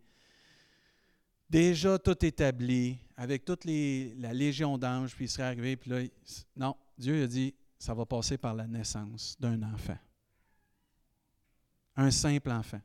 déjà 1.49 1.97
tout 1.97 2.25
établi, 2.25 2.99
avec 3.17 3.43
toute 3.43 3.65
la 3.65 4.33
légion 4.33 4.77
d'anges, 4.77 5.15
puis 5.15 5.25
il 5.25 5.29
serait 5.29 5.43
arrivé, 5.43 5.75
puis 5.75 5.89
là, 5.89 6.01
non, 6.55 6.75
Dieu 6.97 7.23
a 7.23 7.27
dit, 7.27 7.53
ça 7.77 7.93
va 7.93 8.05
passer 8.05 8.37
par 8.37 8.53
la 8.53 8.67
naissance 8.67 9.35
d'un 9.39 9.61
enfant. 9.63 9.97
Un 11.95 12.11
simple 12.11 12.51
enfant. 12.51 12.81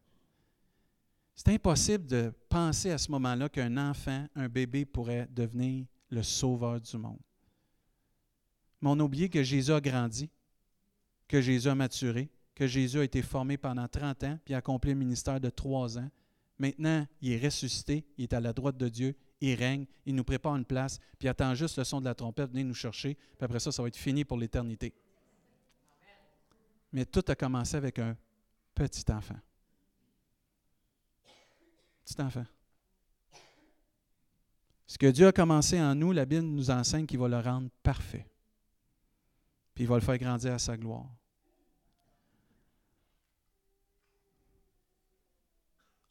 C'est 1.35 1.49
impossible 1.49 2.07
de 2.07 2.33
penser 2.49 2.91
à 2.91 2.99
ce 2.99 3.11
moment-là 3.11 3.49
qu'un 3.49 3.77
enfant, 3.77 4.27
un 4.35 4.49
bébé 4.49 4.85
pourrait 4.85 5.29
devenir 5.31 5.87
le 6.11 6.23
sauveur 6.23 6.81
du 6.81 6.97
monde. 6.97 7.21
Mais 8.81 8.91
on 8.91 9.01
a 9.01 9.03
oublié 9.03 9.29
que 9.29 9.43
Jésus 9.43 9.73
a 9.73 9.81
grandi, 9.81 10.31
que 11.27 11.41
Jésus 11.41 11.69
a 11.69 11.75
maturé, 11.75 12.31
que 12.55 12.67
Jésus 12.67 12.99
a 13.01 13.05
été 13.05 13.21
formé 13.23 13.57
pendant 13.57 13.89
30 13.89 14.25
ans, 14.25 14.39
puis 14.45 14.55
a 14.55 14.59
accompli 14.59 14.93
un 14.93 14.97
ministère 14.97 15.41
de 15.41 15.51
trois 15.51 15.99
ans. 15.99 16.09
Maintenant, 16.59 17.07
il 17.21 17.33
est 17.33 17.45
ressuscité, 17.45 18.05
il 18.17 18.25
est 18.25 18.33
à 18.33 18.41
la 18.41 18.53
droite 18.53 18.77
de 18.77 18.89
Dieu, 18.89 19.17
il 19.41 19.55
règne, 19.55 19.87
il 20.07 20.15
nous 20.15 20.25
prépare 20.25 20.57
une 20.57 20.65
place, 20.65 20.99
puis 21.19 21.27
il 21.27 21.29
attend 21.29 21.55
juste 21.55 21.79
le 21.79 21.85
son 21.85 22.01
de 22.01 22.05
la 22.05 22.15
trompette, 22.15 22.51
venez 22.51 22.65
nous 22.65 22.75
chercher, 22.75 23.15
puis 23.15 23.45
après 23.45 23.61
ça, 23.61 23.73
ça 23.73 23.83
va 23.83 23.89
être 23.89 23.97
fini 23.97 24.25
pour 24.25 24.39
l'éternité. 24.39 24.95
Mais 26.93 27.05
tout 27.05 27.25
a 27.27 27.35
commencé 27.35 27.77
avec 27.77 27.99
un 27.99 28.17
petit 28.75 29.05
enfant. 29.11 29.39
Petit 32.05 32.23
enfant. 32.23 32.47
Ce 34.87 34.97
que 34.97 35.07
Dieu 35.07 35.27
a 35.27 35.33
commencé 35.33 35.81
en 35.81 35.95
nous, 35.95 36.13
la 36.13 36.25
Bible 36.25 36.47
nous 36.47 36.71
enseigne 36.71 37.07
qu'il 37.07 37.19
va 37.19 37.27
le 37.27 37.41
rendre 37.41 37.69
parfait. 37.83 38.29
Puis 39.75 39.85
il 39.85 39.87
va 39.89 39.97
le 39.97 40.03
faire 40.03 40.19
grandir 40.19 40.53
à 40.53 40.59
sa 40.59 40.77
gloire. 40.77 41.09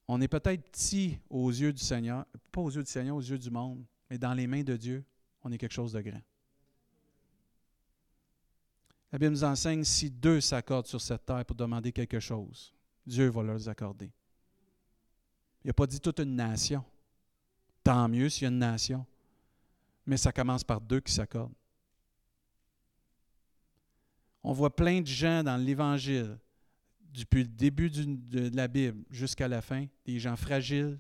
On 0.08 0.20
est 0.22 0.28
peut-être 0.28 0.62
petit 0.72 1.18
aux 1.30 1.50
yeux 1.50 1.72
du 1.72 1.82
Seigneur, 1.82 2.26
pas 2.52 2.62
aux 2.62 2.70
yeux 2.70 2.84
du 2.84 2.92
Seigneur, 2.92 3.16
aux 3.16 3.22
yeux 3.22 3.38
du 3.38 3.50
monde, 3.50 3.84
mais 4.10 4.18
dans 4.18 4.34
les 4.34 4.48
mains 4.48 4.64
de 4.64 4.76
Dieu, 4.76 5.04
on 5.44 5.52
est 5.52 5.58
quelque 5.58 5.72
chose 5.72 5.94
de 5.94 6.02
grand. 6.02 6.22
La 9.12 9.20
Bible 9.20 9.32
nous 9.32 9.44
enseigne 9.44 9.84
si 9.84 10.10
deux 10.10 10.42
s'accordent 10.42 10.88
sur 10.88 11.00
cette 11.00 11.26
terre 11.26 11.46
pour 11.46 11.56
demander 11.56 11.92
quelque 11.92 12.20
chose, 12.20 12.74
Dieu 13.06 13.30
va 13.30 13.44
leur 13.44 13.70
accorder. 13.70 14.12
Il 15.64 15.68
n'a 15.68 15.74
pas 15.74 15.88
dit 15.88 16.00
toute 16.00 16.20
une 16.20 16.36
nation. 16.36 16.84
Tant 17.84 18.10
mieux 18.10 18.30
s'il 18.30 18.44
y 18.44 18.46
a 18.46 18.50
une 18.50 18.60
nation. 18.60 19.06
Mais 20.06 20.18
ça 20.18 20.32
commence 20.32 20.64
par 20.64 20.82
deux 20.82 21.00
qui 21.00 21.14
s'accordent. 21.14 21.54
On 24.44 24.52
voit 24.52 24.76
plein 24.76 25.00
de 25.00 25.08
gens 25.08 25.44
dans 25.44 25.56
l'Évangile 25.58 26.38
depuis 27.14 27.44
le 27.44 27.50
début 27.50 27.90
de 27.90 28.56
la 28.56 28.68
Bible 28.68 29.04
jusqu'à 29.10 29.48
la 29.48 29.62
fin, 29.62 29.86
des 30.06 30.20
gens 30.20 30.36
fragiles, 30.36 31.00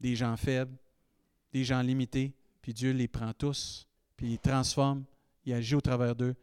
des 0.00 0.16
gens 0.16 0.36
faibles, 0.36 0.76
des 1.52 1.64
gens 1.64 1.80
limités, 1.80 2.34
puis 2.60 2.74
Dieu 2.74 2.92
les 2.92 3.08
prend 3.08 3.32
tous, 3.32 3.86
puis 4.16 4.32
il 4.32 4.38
transforme, 4.38 5.04
il 5.44 5.52
agit 5.52 5.74
au 5.74 5.80
travers 5.80 6.16
d'eux, 6.16 6.34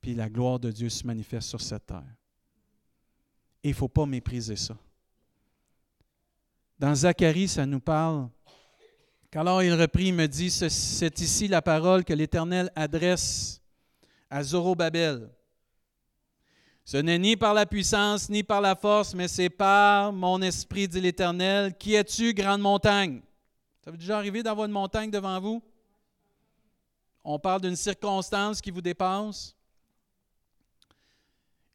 puis 0.00 0.14
la 0.14 0.28
gloire 0.28 0.60
de 0.60 0.70
Dieu 0.70 0.88
se 0.88 1.06
manifeste 1.06 1.48
sur 1.48 1.60
cette 1.60 1.86
terre. 1.86 2.04
Et 3.64 3.68
il 3.68 3.72
ne 3.72 3.76
faut 3.76 3.88
pas 3.88 4.06
mépriser 4.06 4.56
ça. 4.56 4.76
Dans 6.78 6.94
Zacharie, 6.94 7.48
ça 7.48 7.66
nous 7.66 7.80
parle 7.80 8.28
qu'alors 9.30 9.62
il 9.62 9.74
reprit, 9.74 10.08
il 10.08 10.14
me 10.14 10.26
dit, 10.26 10.50
c'est 10.50 11.20
ici 11.20 11.48
la 11.48 11.62
parole 11.62 12.04
que 12.04 12.12
l'Éternel 12.12 12.70
adresse 12.76 13.60
à 14.30 14.42
Zorobabel. 14.42 15.30
Ce 16.90 16.96
n'est 16.96 17.18
ni 17.18 17.36
par 17.36 17.52
la 17.52 17.66
puissance, 17.66 18.30
ni 18.30 18.42
par 18.42 18.62
la 18.62 18.74
force, 18.74 19.12
mais 19.12 19.28
c'est 19.28 19.50
par 19.50 20.10
mon 20.10 20.40
esprit, 20.40 20.88
dit 20.88 21.02
l'Éternel. 21.02 21.76
Qui 21.76 21.94
es-tu, 21.94 22.32
grande 22.32 22.62
montagne? 22.62 23.20
Ça 23.84 23.90
vous 23.90 23.98
déjà 23.98 24.16
arrivé 24.16 24.42
d'avoir 24.42 24.64
une 24.64 24.72
montagne 24.72 25.10
devant 25.10 25.38
vous? 25.38 25.62
On 27.22 27.38
parle 27.38 27.60
d'une 27.60 27.76
circonstance 27.76 28.62
qui 28.62 28.70
vous 28.70 28.80
dépasse. 28.80 29.54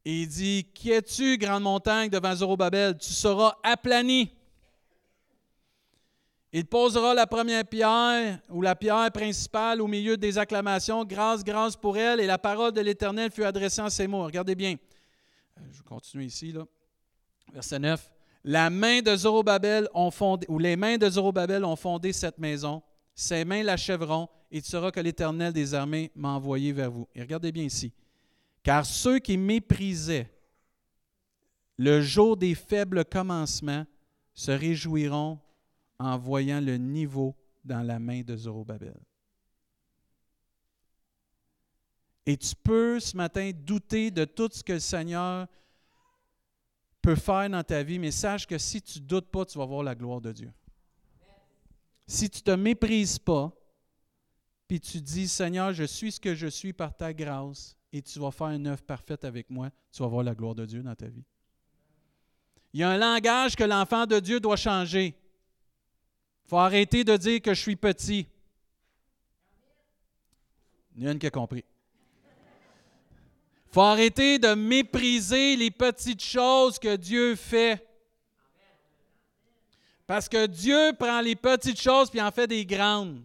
Et 0.03 0.23
il 0.23 0.27
dit, 0.27 0.67
Qui 0.73 0.89
es-tu, 0.89 1.37
grande 1.37 1.61
montagne, 1.61 2.09
devant 2.09 2.33
Zorobabel? 2.33 2.97
Tu 2.97 3.13
seras 3.13 3.55
aplani. 3.61 4.31
Il 6.51 6.65
posera 6.65 7.13
la 7.13 7.27
première 7.27 7.65
pierre 7.65 8.39
ou 8.49 8.63
la 8.63 8.75
pierre 8.75 9.11
principale 9.11 9.79
au 9.79 9.85
milieu 9.85 10.17
des 10.17 10.39
acclamations. 10.39 11.05
Grâce, 11.05 11.43
grâce 11.43 11.75
pour 11.75 11.99
elle. 11.99 12.19
Et 12.19 12.25
la 12.25 12.39
parole 12.39 12.71
de 12.71 12.81
l'Éternel 12.81 13.29
fut 13.31 13.43
adressée 13.43 13.81
en 13.81 13.91
ces 13.91 14.07
mots. 14.07 14.23
Regardez 14.23 14.55
bien. 14.55 14.75
Euh, 15.57 15.61
je 15.71 15.77
vais 15.77 15.83
continuer 15.83 16.25
ici, 16.25 16.53
verset 17.51 17.79
9. 17.79 18.11
La 18.43 18.69
main 18.69 19.01
de 19.01 19.15
Zorobabel 19.15 19.87
ont 19.93 20.11
fondé, 20.11 20.45
ou 20.49 20.59
les 20.59 20.75
mains 20.75 20.97
de 20.97 21.09
Zorobabel 21.09 21.63
ont 21.63 21.75
fondé 21.75 22.11
cette 22.11 22.37
maison. 22.37 22.81
Ses 23.15 23.45
mains 23.45 23.63
l'achèveront, 23.63 24.27
et 24.51 24.61
tu 24.61 24.71
que 24.71 24.99
l'Éternel 24.99 25.53
des 25.53 25.73
armées 25.73 26.11
m'a 26.15 26.29
envoyé 26.29 26.73
vers 26.73 26.91
vous. 26.91 27.07
Et 27.15 27.21
regardez 27.21 27.51
bien 27.51 27.63
ici. 27.63 27.93
Car 28.61 28.85
ceux 28.85 29.19
qui 29.19 29.37
méprisaient 29.37 30.29
le 31.77 32.01
jour 32.01 32.37
des 32.37 32.55
faibles 32.55 33.03
commencements 33.05 33.85
se 34.33 34.51
réjouiront 34.51 35.39
en 35.99 36.17
voyant 36.17 36.61
le 36.61 36.77
niveau 36.77 37.35
dans 37.63 37.81
la 37.81 37.99
main 37.99 38.21
de 38.21 38.35
Zorobabel. 38.35 38.99
Et 42.25 42.37
tu 42.37 42.55
peux 42.55 42.99
ce 42.99 43.17
matin 43.17 43.51
douter 43.53 44.09
de 44.11 44.25
tout 44.25 44.49
ce 44.51 44.63
que 44.63 44.73
le 44.73 44.79
Seigneur 44.79 45.47
peut 47.01 47.15
faire 47.15 47.49
dans 47.49 47.63
ta 47.63 47.83
vie, 47.83 47.99
mais 47.99 48.11
sache 48.11 48.47
que 48.47 48.57
si 48.57 48.81
tu 48.81 49.01
ne 49.01 49.05
doutes 49.05 49.29
pas, 49.29 49.45
tu 49.45 49.57
vas 49.57 49.65
voir 49.65 49.83
la 49.83 49.93
gloire 49.93 50.21
de 50.21 50.31
Dieu. 50.31 50.51
Si 52.07 52.29
tu 52.29 52.39
ne 52.39 52.43
te 52.43 52.51
méprises 52.51 53.19
pas, 53.19 53.51
puis 54.67 54.79
tu 54.79 55.01
dis, 55.01 55.27
Seigneur, 55.27 55.73
je 55.73 55.83
suis 55.83 56.13
ce 56.13 56.19
que 56.19 56.33
je 56.33 56.47
suis 56.47 56.71
par 56.71 56.95
ta 56.95 57.13
grâce, 57.13 57.75
et 57.91 58.01
tu 58.01 58.19
vas 58.19 58.31
faire 58.31 58.47
une 58.47 58.67
œuvre 58.67 58.83
parfaite 58.83 59.25
avec 59.25 59.49
moi, 59.49 59.69
tu 59.91 60.01
vas 60.01 60.07
voir 60.07 60.23
la 60.23 60.33
gloire 60.33 60.55
de 60.55 60.65
Dieu 60.65 60.81
dans 60.81 60.95
ta 60.95 61.07
vie. 61.07 61.25
Il 62.73 62.79
y 62.79 62.83
a 62.83 62.89
un 62.89 62.97
langage 62.97 63.55
que 63.55 63.63
l'enfant 63.65 64.05
de 64.05 64.19
Dieu 64.19 64.39
doit 64.39 64.55
changer. 64.55 65.07
Il 66.45 66.49
faut 66.49 66.57
arrêter 66.57 67.03
de 67.03 67.15
dire 67.17 67.41
que 67.41 67.53
je 67.53 67.61
suis 67.61 67.75
petit. 67.75 68.27
Il 70.95 71.03
y 71.03 71.05
en 71.05 71.09
a 71.09 71.11
une 71.11 71.19
qui 71.19 71.27
a 71.27 71.31
compris 71.31 71.63
faut 73.73 73.81
arrêter 73.81 74.37
de 74.37 74.53
mépriser 74.53 75.55
les 75.55 75.71
petites 75.71 76.23
choses 76.23 76.77
que 76.77 76.95
Dieu 76.95 77.35
fait. 77.35 77.83
Parce 80.05 80.29
que 80.29 80.45
Dieu 80.45 80.93
prend 80.99 81.21
les 81.21 81.35
petites 81.35 81.81
choses 81.81 82.11
puis 82.11 82.21
en 82.21 82.29
fait 82.29 82.45
des 82.45 82.67
grandes. 82.67 83.23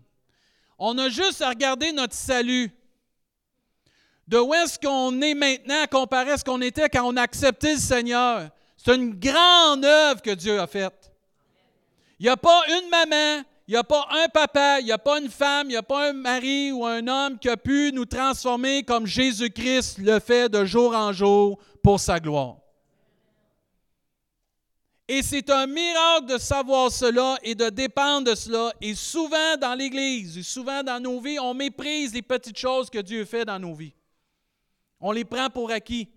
On 0.79 0.97
a 0.97 1.11
juste 1.11 1.43
à 1.43 1.51
regarder 1.51 1.93
notre 1.93 2.15
salut. 2.15 2.73
De 4.27 4.39
où 4.39 4.55
est-ce 4.55 4.79
qu'on 4.79 5.21
est 5.21 5.35
maintenant 5.35 5.85
comparé 5.91 6.31
à 6.31 6.39
ce 6.39 6.45
qu'on 6.45 6.63
était 6.63 6.89
quand 6.89 7.05
on 7.05 7.17
a 7.17 7.23
accepté 7.23 7.75
le 7.75 7.81
Seigneur? 7.81 8.49
C'est 8.77 8.95
une 8.95 9.19
grande 9.19 9.85
œuvre 9.85 10.23
que 10.23 10.31
Dieu 10.31 10.59
a 10.59 10.67
faite. 10.67 11.13
Il 12.19 12.23
n'y 12.23 12.31
a 12.31 12.37
pas 12.39 12.63
une 12.69 12.89
maman, 12.89 13.45
il 13.69 13.73
n'y 13.73 13.77
a 13.77 13.85
pas 13.85 14.09
un 14.11 14.29
papa, 14.29 14.81
il 14.81 14.87
n'y 14.87 14.93
a 14.93 14.97
pas 14.97 15.21
une 15.21 15.29
femme, 15.29 15.67
il 15.67 15.73
n'y 15.73 15.77
a 15.77 15.83
pas 15.83 16.09
un 16.09 16.15
mari 16.15 16.73
ou 16.73 16.87
un 16.87 17.07
homme 17.07 17.39
qui 17.39 17.51
a 17.51 17.57
pu 17.59 17.93
nous 17.93 18.07
transformer 18.07 18.83
comme 18.83 19.07
Jésus-Christ 19.07 19.99
le 19.99 20.19
fait 20.21 20.49
de 20.49 20.65
jour 20.65 20.97
en 20.97 21.13
jour 21.13 21.59
pour 21.83 22.01
sa 22.01 22.19
gloire. 22.19 22.57
Et 25.07 25.23
c'est 25.23 25.51
un 25.51 25.67
miracle 25.67 26.33
de 26.33 26.39
savoir 26.39 26.91
cela 26.91 27.37
et 27.43 27.55
de 27.55 27.69
dépendre 27.69 28.31
de 28.31 28.35
cela. 28.35 28.73
Et 28.81 28.95
souvent 28.95 29.59
dans 29.61 29.75
l'Église, 29.75 30.47
souvent 30.47 30.83
dans 30.83 30.99
nos 30.99 31.21
vies, 31.21 31.39
on 31.39 31.53
méprise 31.53 32.15
les 32.15 32.23
petites 32.23 32.59
choses 32.59 32.89
que 32.89 32.99
Dieu 32.99 33.27
fait 33.27 33.45
dans 33.45 33.59
nos 33.59 33.75
vies. 33.75 33.93
On 34.99 35.13
les 35.13 35.27
prend 35.27 35.51
pour 35.51 35.71
acquis. 35.71 36.09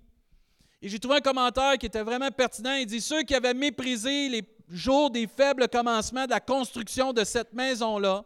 Et 0.82 0.88
j'ai 0.88 1.00
trouvé 1.00 1.18
un 1.18 1.22
commentaire 1.22 1.78
qui 1.78 1.86
était 1.86 2.02
vraiment 2.02 2.32
pertinent. 2.32 2.76
Il 2.76 2.86
dit 2.86 3.02
Ceux 3.02 3.24
qui 3.24 3.36
avaient 3.36 3.54
méprisé 3.54 4.30
les 4.30 4.42
jour 4.76 5.10
des 5.10 5.28
faibles 5.28 5.68
commencements 5.68 6.26
de 6.26 6.32
la 6.32 6.40
construction 6.40 7.14
de 7.14 7.24
cette 7.24 7.54
maison-là, 7.54 8.24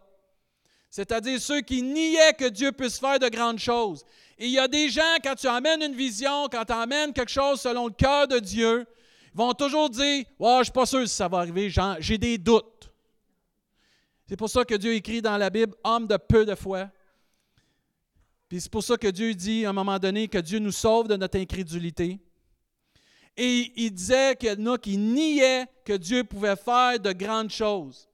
c'est-à-dire 0.90 1.40
ceux 1.40 1.60
qui 1.60 1.82
niaient 1.82 2.32
que 2.32 2.48
Dieu 2.48 2.72
puisse 2.72 2.98
faire 2.98 3.18
de 3.18 3.28
grandes 3.28 3.58
choses. 3.58 4.04
Et 4.38 4.46
il 4.46 4.52
y 4.52 4.58
a 4.58 4.68
des 4.68 4.88
gens, 4.88 5.16
quand 5.22 5.34
tu 5.34 5.46
amènes 5.46 5.82
une 5.82 5.94
vision, 5.94 6.48
quand 6.50 6.64
tu 6.64 6.72
amènes 6.72 7.12
quelque 7.12 7.30
chose 7.30 7.60
selon 7.60 7.86
le 7.86 7.92
cœur 7.92 8.28
de 8.28 8.38
Dieu, 8.38 8.86
ils 9.34 9.36
vont 9.36 9.52
toujours 9.52 9.90
dire 9.90 10.24
Je 10.40 10.58
ne 10.58 10.62
suis 10.62 10.72
pas 10.72 10.86
sûr 10.86 11.06
si 11.06 11.14
ça 11.14 11.28
va 11.28 11.38
arriver, 11.38 11.70
j'ai 11.98 12.18
des 12.18 12.38
doutes. 12.38 12.90
C'est 14.28 14.36
pour 14.36 14.50
ça 14.50 14.64
que 14.64 14.74
Dieu 14.74 14.94
écrit 14.94 15.22
dans 15.22 15.36
la 15.36 15.50
Bible 15.50 15.74
Homme 15.84 16.06
de 16.06 16.16
peu 16.16 16.44
de 16.44 16.54
foi. 16.54 16.90
Puis 18.48 18.60
c'est 18.60 18.70
pour 18.70 18.82
ça 18.82 18.96
que 18.96 19.08
Dieu 19.08 19.34
dit 19.34 19.64
à 19.64 19.70
un 19.70 19.72
moment 19.72 19.98
donné 19.98 20.28
que 20.28 20.38
Dieu 20.38 20.58
nous 20.58 20.72
sauve 20.72 21.08
de 21.08 21.16
notre 21.16 21.38
incrédulité. 21.38 22.18
Et 23.36 23.72
il 23.76 23.90
disait 23.90 24.34
qu'il 24.36 24.58
y 24.58 25.66
que 25.84 25.92
Dieu 25.92 26.24
pouvait 26.24 26.56
faire 26.56 26.98
de 26.98 27.12
grandes 27.12 27.50
choses. 27.50 28.08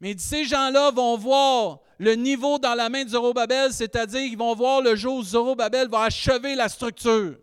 Mais 0.00 0.16
ces 0.18 0.44
gens-là 0.44 0.90
vont 0.90 1.16
voir 1.16 1.80
le 1.98 2.14
niveau 2.14 2.58
dans 2.58 2.74
la 2.74 2.88
main 2.88 3.04
de 3.04 3.10
Zorobabel, 3.10 3.72
c'est-à-dire 3.72 4.22
qu'ils 4.22 4.36
vont 4.38 4.54
voir 4.54 4.80
le 4.80 4.96
jour 4.96 5.16
où 5.16 5.22
Zorobabel 5.22 5.88
va 5.88 6.02
achever 6.04 6.56
la 6.56 6.68
structure. 6.68 7.36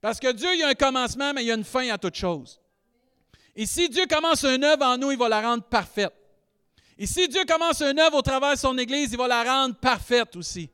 Parce 0.00 0.20
que 0.20 0.32
Dieu, 0.32 0.48
il 0.52 0.60
y 0.60 0.62
a 0.62 0.68
un 0.68 0.74
commencement, 0.74 1.32
mais 1.32 1.42
il 1.42 1.46
y 1.46 1.50
a 1.50 1.54
une 1.54 1.64
fin 1.64 1.88
à 1.88 1.96
toute 1.96 2.16
chose. 2.16 2.60
Et 3.56 3.66
si 3.66 3.88
Dieu 3.88 4.06
commence 4.06 4.44
une 4.44 4.64
œuvre 4.64 4.84
en 4.84 4.98
nous, 4.98 5.12
il 5.12 5.18
va 5.18 5.28
la 5.28 5.40
rendre 5.40 5.62
parfaite. 5.62 6.12
Et 6.98 7.06
si 7.06 7.28
Dieu 7.28 7.44
commence 7.46 7.80
une 7.80 7.98
œuvre 7.98 8.18
au 8.18 8.22
travers 8.22 8.52
de 8.52 8.58
son 8.58 8.76
Église, 8.76 9.12
il 9.12 9.18
va 9.18 9.26
la 9.26 9.42
rendre 9.42 9.74
parfaite 9.76 10.36
aussi. 10.36 10.68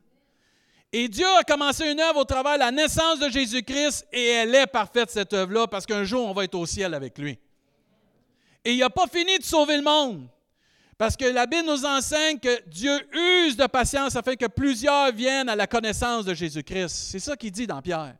Et 0.93 1.09
Dieu 1.09 1.27
a 1.37 1.43
commencé 1.43 1.89
une 1.91 1.99
œuvre 1.99 2.21
au 2.21 2.23
travers 2.23 2.53
de 2.53 2.59
la 2.59 2.71
naissance 2.71 3.19
de 3.19 3.29
Jésus-Christ 3.29 4.07
et 4.11 4.25
elle 4.25 4.55
est 4.55 4.67
parfaite, 4.67 5.11
cette 5.11 5.33
œuvre-là, 5.33 5.67
parce 5.67 5.85
qu'un 5.85 6.05
jour, 6.05 6.27
on 6.27 6.33
va 6.33 6.45
être 6.45 6.55
au 6.55 6.65
ciel 6.65 6.93
avec 6.93 7.17
lui. 7.17 7.37
Et 8.63 8.73
il 8.73 8.79
n'a 8.79 8.89
pas 8.89 9.07
fini 9.07 9.37
de 9.37 9.43
sauver 9.43 9.77
le 9.77 9.83
monde. 9.83 10.27
Parce 10.97 11.15
que 11.15 11.25
la 11.25 11.45
Bible 11.45 11.67
nous 11.67 11.85
enseigne 11.85 12.39
que 12.39 12.67
Dieu 12.67 12.97
use 13.13 13.55
de 13.55 13.67
patience 13.67 14.15
afin 14.15 14.35
que 14.35 14.47
plusieurs 14.47 15.11
viennent 15.11 15.49
à 15.49 15.55
la 15.55 15.67
connaissance 15.67 16.25
de 16.25 16.33
Jésus-Christ. 16.33 16.89
C'est 16.89 17.19
ça 17.19 17.35
qu'il 17.35 17.51
dit 17.51 17.67
dans 17.67 17.81
Pierre. 17.81 18.15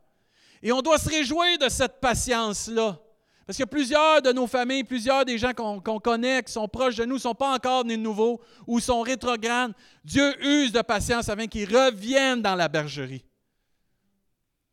Et 0.62 0.70
on 0.70 0.80
doit 0.80 0.98
se 0.98 1.08
réjouir 1.08 1.58
de 1.58 1.68
cette 1.68 2.00
patience-là. 2.00 3.00
Parce 3.48 3.56
que 3.56 3.64
plusieurs 3.64 4.20
de 4.20 4.30
nos 4.30 4.46
familles, 4.46 4.84
plusieurs 4.84 5.24
des 5.24 5.38
gens 5.38 5.54
qu'on 5.54 5.80
connaît, 6.00 6.42
qui 6.42 6.52
sont 6.52 6.68
proches 6.68 6.96
de 6.96 7.06
nous, 7.06 7.14
ne 7.14 7.20
sont 7.20 7.34
pas 7.34 7.54
encore 7.54 7.82
nés 7.82 7.96
de 7.96 8.02
nouveau 8.02 8.42
ou 8.66 8.78
sont 8.78 9.00
rétrogrades. 9.00 9.72
Dieu 10.04 10.34
use 10.44 10.70
de 10.70 10.82
patience 10.82 11.30
afin 11.30 11.46
qu'ils 11.46 11.64
reviennent 11.74 12.42
dans 12.42 12.54
la 12.54 12.68
bergerie. 12.68 13.24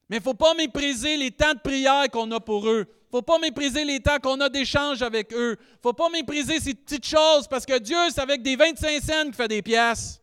Mais 0.09 0.17
il 0.17 0.19
ne 0.19 0.23
faut 0.25 0.33
pas 0.33 0.53
mépriser 0.55 1.15
les 1.15 1.31
temps 1.31 1.53
de 1.53 1.59
prière 1.59 2.09
qu'on 2.11 2.29
a 2.31 2.41
pour 2.41 2.67
eux. 2.67 2.85
Il 2.85 3.05
ne 3.05 3.11
faut 3.11 3.21
pas 3.21 3.39
mépriser 3.39 3.85
les 3.85 4.01
temps 4.01 4.19
qu'on 4.21 4.41
a 4.41 4.49
d'échange 4.49 5.01
avec 5.01 5.31
eux. 5.31 5.55
Il 5.57 5.75
ne 5.77 5.81
faut 5.81 5.93
pas 5.93 6.09
mépriser 6.09 6.59
ces 6.59 6.73
petites 6.73 7.07
choses 7.07 7.47
parce 7.47 7.65
que 7.65 7.79
Dieu, 7.79 7.95
c'est 8.09 8.19
avec 8.19 8.41
des 8.41 8.57
25 8.57 9.01
cents 9.01 9.23
qu'il 9.23 9.35
fait 9.35 9.47
des 9.47 9.61
pièces. 9.61 10.19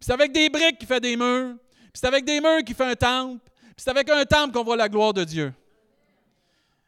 c'est 0.00 0.12
avec 0.12 0.32
des 0.32 0.50
briques 0.50 0.78
qu'il 0.78 0.88
fait 0.88 0.98
des 0.98 1.16
murs. 1.16 1.54
c'est 1.94 2.06
avec 2.06 2.24
des 2.24 2.40
murs 2.40 2.64
qu'il 2.66 2.74
fait 2.74 2.90
un 2.90 2.96
temple. 2.96 3.38
c'est 3.76 3.88
avec 3.88 4.10
un 4.10 4.24
temple 4.24 4.52
qu'on 4.52 4.64
voit 4.64 4.76
la 4.76 4.88
gloire 4.88 5.12
de 5.12 5.22
Dieu. 5.22 5.54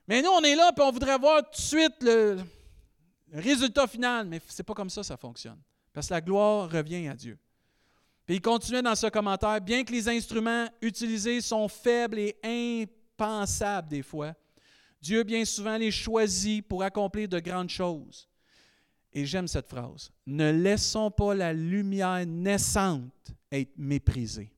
Mais 0.08 0.20
nous, 0.22 0.30
on 0.30 0.42
est 0.42 0.56
là, 0.56 0.72
et 0.76 0.80
on 0.80 0.90
voudrait 0.90 1.18
voir 1.18 1.42
tout 1.42 1.50
de 1.52 1.56
suite 1.56 2.02
le 2.02 2.38
résultat 3.32 3.86
final. 3.86 4.26
Mais 4.26 4.40
ce 4.46 4.60
n'est 4.60 4.64
pas 4.64 4.74
comme 4.74 4.90
ça 4.90 5.02
ça 5.02 5.16
fonctionne. 5.16 5.60
Parce 5.92 6.08
que 6.08 6.14
la 6.14 6.20
gloire 6.20 6.70
revient 6.70 7.08
à 7.08 7.14
Dieu. 7.14 7.38
Puis 8.26 8.36
il 8.36 8.40
continuait 8.40 8.82
dans 8.82 8.94
ce 8.94 9.08
commentaire, 9.08 9.60
bien 9.60 9.84
que 9.84 9.92
les 9.92 10.08
instruments 10.08 10.68
utilisés 10.80 11.40
sont 11.40 11.68
faibles 11.68 12.18
et 12.18 12.36
impensables 12.44 13.88
des 13.88 14.02
fois, 14.02 14.34
Dieu 15.00 15.24
bien 15.24 15.44
souvent 15.44 15.76
les 15.76 15.90
choisit 15.90 16.66
pour 16.66 16.82
accomplir 16.82 17.28
de 17.28 17.40
grandes 17.40 17.68
choses. 17.68 18.28
Et 19.12 19.26
j'aime 19.26 19.48
cette 19.48 19.68
phrase. 19.68 20.10
Ne 20.26 20.52
laissons 20.52 21.10
pas 21.10 21.34
la 21.34 21.52
lumière 21.52 22.24
naissante 22.24 23.34
être 23.50 23.76
méprisée. 23.76 24.52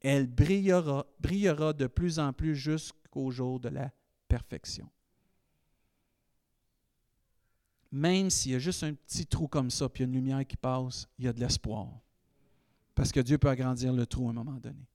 Elle 0.00 0.26
brillera, 0.26 1.06
brillera 1.20 1.72
de 1.72 1.86
plus 1.86 2.18
en 2.18 2.32
plus 2.32 2.56
jusqu'au 2.56 3.30
jour 3.30 3.60
de 3.60 3.68
la 3.68 3.90
perfection. 4.28 4.88
Même 7.90 8.28
s'il 8.28 8.52
y 8.52 8.54
a 8.54 8.58
juste 8.58 8.82
un 8.84 8.92
petit 8.92 9.26
trou 9.26 9.48
comme 9.48 9.70
ça, 9.70 9.88
puis 9.88 10.04
une 10.04 10.12
lumière 10.12 10.46
qui 10.46 10.56
passe, 10.56 11.08
il 11.18 11.24
y 11.24 11.28
a 11.28 11.32
de 11.32 11.40
l'espoir. 11.40 11.88
Parce 12.94 13.10
que 13.10 13.20
Dieu 13.20 13.38
peut 13.38 13.48
agrandir 13.48 13.92
le 13.92 14.06
trou 14.06 14.26
à 14.28 14.30
un 14.30 14.34
moment 14.34 14.58
donné. 14.60 14.86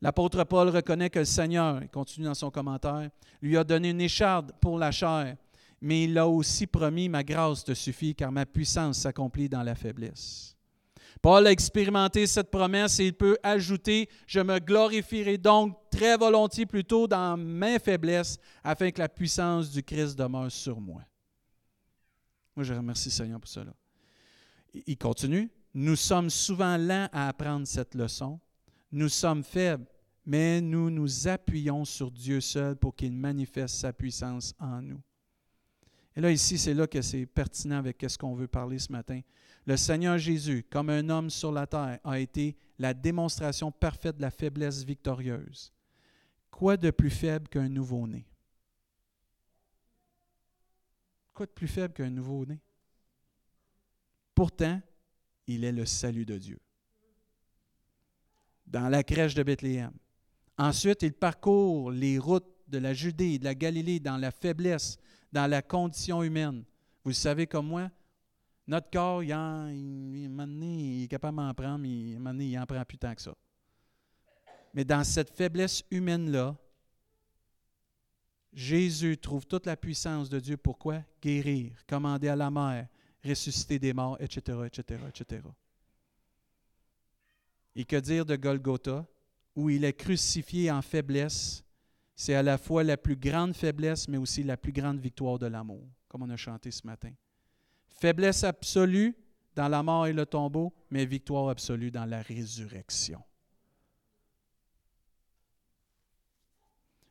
L'apôtre 0.00 0.44
Paul 0.44 0.68
reconnaît 0.68 1.10
que 1.10 1.20
le 1.20 1.24
Seigneur, 1.24 1.82
il 1.82 1.88
continue 1.88 2.26
dans 2.26 2.34
son 2.34 2.50
commentaire, 2.50 3.10
lui 3.40 3.56
a 3.56 3.64
donné 3.64 3.90
une 3.90 4.00
écharde 4.00 4.52
pour 4.60 4.78
la 4.78 4.92
chair, 4.92 5.36
mais 5.80 6.04
il 6.04 6.16
a 6.18 6.28
aussi 6.28 6.66
promis, 6.66 7.08
ma 7.08 7.24
grâce 7.24 7.64
te 7.64 7.74
suffit, 7.74 8.14
car 8.14 8.30
ma 8.30 8.46
puissance 8.46 8.98
s'accomplit 8.98 9.48
dans 9.48 9.62
la 9.62 9.74
faiblesse. 9.74 10.55
Paul 11.22 11.46
a 11.46 11.50
expérimenté 11.50 12.26
cette 12.26 12.50
promesse 12.50 13.00
et 13.00 13.06
il 13.06 13.14
peut 13.14 13.36
ajouter, 13.42 14.08
je 14.26 14.40
me 14.40 14.58
glorifierai 14.58 15.38
donc 15.38 15.76
très 15.90 16.16
volontiers 16.16 16.66
plutôt 16.66 17.06
dans 17.06 17.36
mes 17.36 17.78
faiblesses, 17.78 18.38
afin 18.62 18.90
que 18.90 19.00
la 19.00 19.08
puissance 19.08 19.70
du 19.70 19.82
Christ 19.82 20.16
demeure 20.16 20.52
sur 20.52 20.80
moi. 20.80 21.02
Moi, 22.54 22.64
je 22.64 22.74
remercie 22.74 23.08
le 23.08 23.14
Seigneur 23.14 23.40
pour 23.40 23.48
cela. 23.48 23.74
Il 24.86 24.96
continue, 24.96 25.50
nous 25.74 25.96
sommes 25.96 26.30
souvent 26.30 26.76
lents 26.76 27.08
à 27.12 27.28
apprendre 27.28 27.66
cette 27.66 27.94
leçon. 27.94 28.40
Nous 28.92 29.08
sommes 29.08 29.42
faibles, 29.42 29.86
mais 30.24 30.60
nous 30.60 30.90
nous 30.90 31.28
appuyons 31.28 31.84
sur 31.84 32.10
Dieu 32.10 32.40
seul 32.40 32.76
pour 32.76 32.94
qu'il 32.94 33.12
manifeste 33.12 33.76
sa 33.76 33.92
puissance 33.92 34.54
en 34.58 34.80
nous. 34.80 35.00
Et 36.16 36.20
là, 36.20 36.30
ici, 36.30 36.56
c'est 36.56 36.72
là 36.72 36.86
que 36.86 37.02
c'est 37.02 37.26
pertinent 37.26 37.76
avec 37.76 38.02
ce 38.08 38.16
qu'on 38.16 38.34
veut 38.34 38.48
parler 38.48 38.78
ce 38.78 38.90
matin. 38.90 39.20
Le 39.66 39.76
Seigneur 39.76 40.16
Jésus, 40.16 40.64
comme 40.70 40.90
un 40.90 41.08
homme 41.08 41.28
sur 41.28 41.50
la 41.50 41.66
terre, 41.66 41.98
a 42.04 42.18
été 42.20 42.56
la 42.78 42.94
démonstration 42.94 43.72
parfaite 43.72 44.16
de 44.16 44.22
la 44.22 44.30
faiblesse 44.30 44.84
victorieuse. 44.84 45.72
Quoi 46.50 46.76
de 46.76 46.90
plus 46.90 47.10
faible 47.10 47.48
qu'un 47.48 47.68
nouveau-né? 47.68 48.26
Quoi 51.34 51.46
de 51.46 51.50
plus 51.50 51.66
faible 51.66 51.94
qu'un 51.94 52.10
nouveau-né? 52.10 52.60
Pourtant, 54.34 54.80
il 55.48 55.64
est 55.64 55.72
le 55.72 55.84
salut 55.84 56.24
de 56.24 56.38
Dieu. 56.38 56.60
Dans 58.66 58.88
la 58.88 59.02
crèche 59.02 59.34
de 59.34 59.42
Bethléem. 59.42 59.92
Ensuite, 60.58 61.02
il 61.02 61.12
parcourt 61.12 61.90
les 61.90 62.18
routes 62.18 62.48
de 62.68 62.78
la 62.78 62.94
Judée, 62.94 63.38
de 63.38 63.44
la 63.44 63.54
Galilée, 63.54 64.00
dans 64.00 64.16
la 64.16 64.30
faiblesse, 64.30 64.98
dans 65.32 65.50
la 65.50 65.60
condition 65.60 66.22
humaine. 66.22 66.64
Vous 67.02 67.10
le 67.10 67.14
savez 67.14 67.46
comme 67.46 67.66
moi, 67.66 67.90
notre 68.66 68.90
corps, 68.90 69.22
il, 69.22 69.32
en, 69.32 69.68
il, 69.68 71.04
est 71.04 71.08
capable 71.08 71.38
d'en 71.38 71.54
prendre, 71.54 71.78
mais 71.78 71.88
il 71.88 72.58
n'en 72.58 72.66
prend 72.66 72.84
plus 72.84 72.98
tant 72.98 73.14
que 73.14 73.22
ça. 73.22 73.34
Mais 74.74 74.84
dans 74.84 75.04
cette 75.04 75.30
faiblesse 75.30 75.84
humaine-là, 75.90 76.56
Jésus 78.52 79.16
trouve 79.18 79.46
toute 79.46 79.66
la 79.66 79.76
puissance 79.76 80.28
de 80.28 80.40
Dieu. 80.40 80.56
Pourquoi? 80.56 81.02
Guérir, 81.22 81.72
commander 81.86 82.28
à 82.28 82.36
la 82.36 82.50
mer, 82.50 82.88
ressusciter 83.24 83.78
des 83.78 83.92
morts, 83.92 84.16
etc., 84.20 84.58
etc., 84.66 85.00
etc. 85.08 85.42
Et 87.74 87.84
que 87.84 87.96
dire 87.96 88.24
de 88.24 88.34
Golgotha, 88.36 89.06
où 89.54 89.70
il 89.70 89.84
est 89.84 89.92
crucifié 89.92 90.70
en 90.70 90.82
faiblesse, 90.82 91.64
c'est 92.14 92.34
à 92.34 92.42
la 92.42 92.58
fois 92.58 92.82
la 92.82 92.96
plus 92.96 93.16
grande 93.16 93.54
faiblesse, 93.54 94.08
mais 94.08 94.16
aussi 94.16 94.42
la 94.42 94.56
plus 94.56 94.72
grande 94.72 94.98
victoire 94.98 95.38
de 95.38 95.46
l'amour, 95.46 95.86
comme 96.08 96.22
on 96.22 96.30
a 96.30 96.36
chanté 96.36 96.70
ce 96.70 96.86
matin. 96.86 97.12
Faiblesse 97.96 98.44
absolue 98.44 99.16
dans 99.54 99.68
la 99.68 99.82
mort 99.82 100.06
et 100.06 100.12
le 100.12 100.26
tombeau, 100.26 100.72
mais 100.90 101.06
victoire 101.06 101.48
absolue 101.48 101.90
dans 101.90 102.04
la 102.04 102.20
résurrection. 102.22 103.22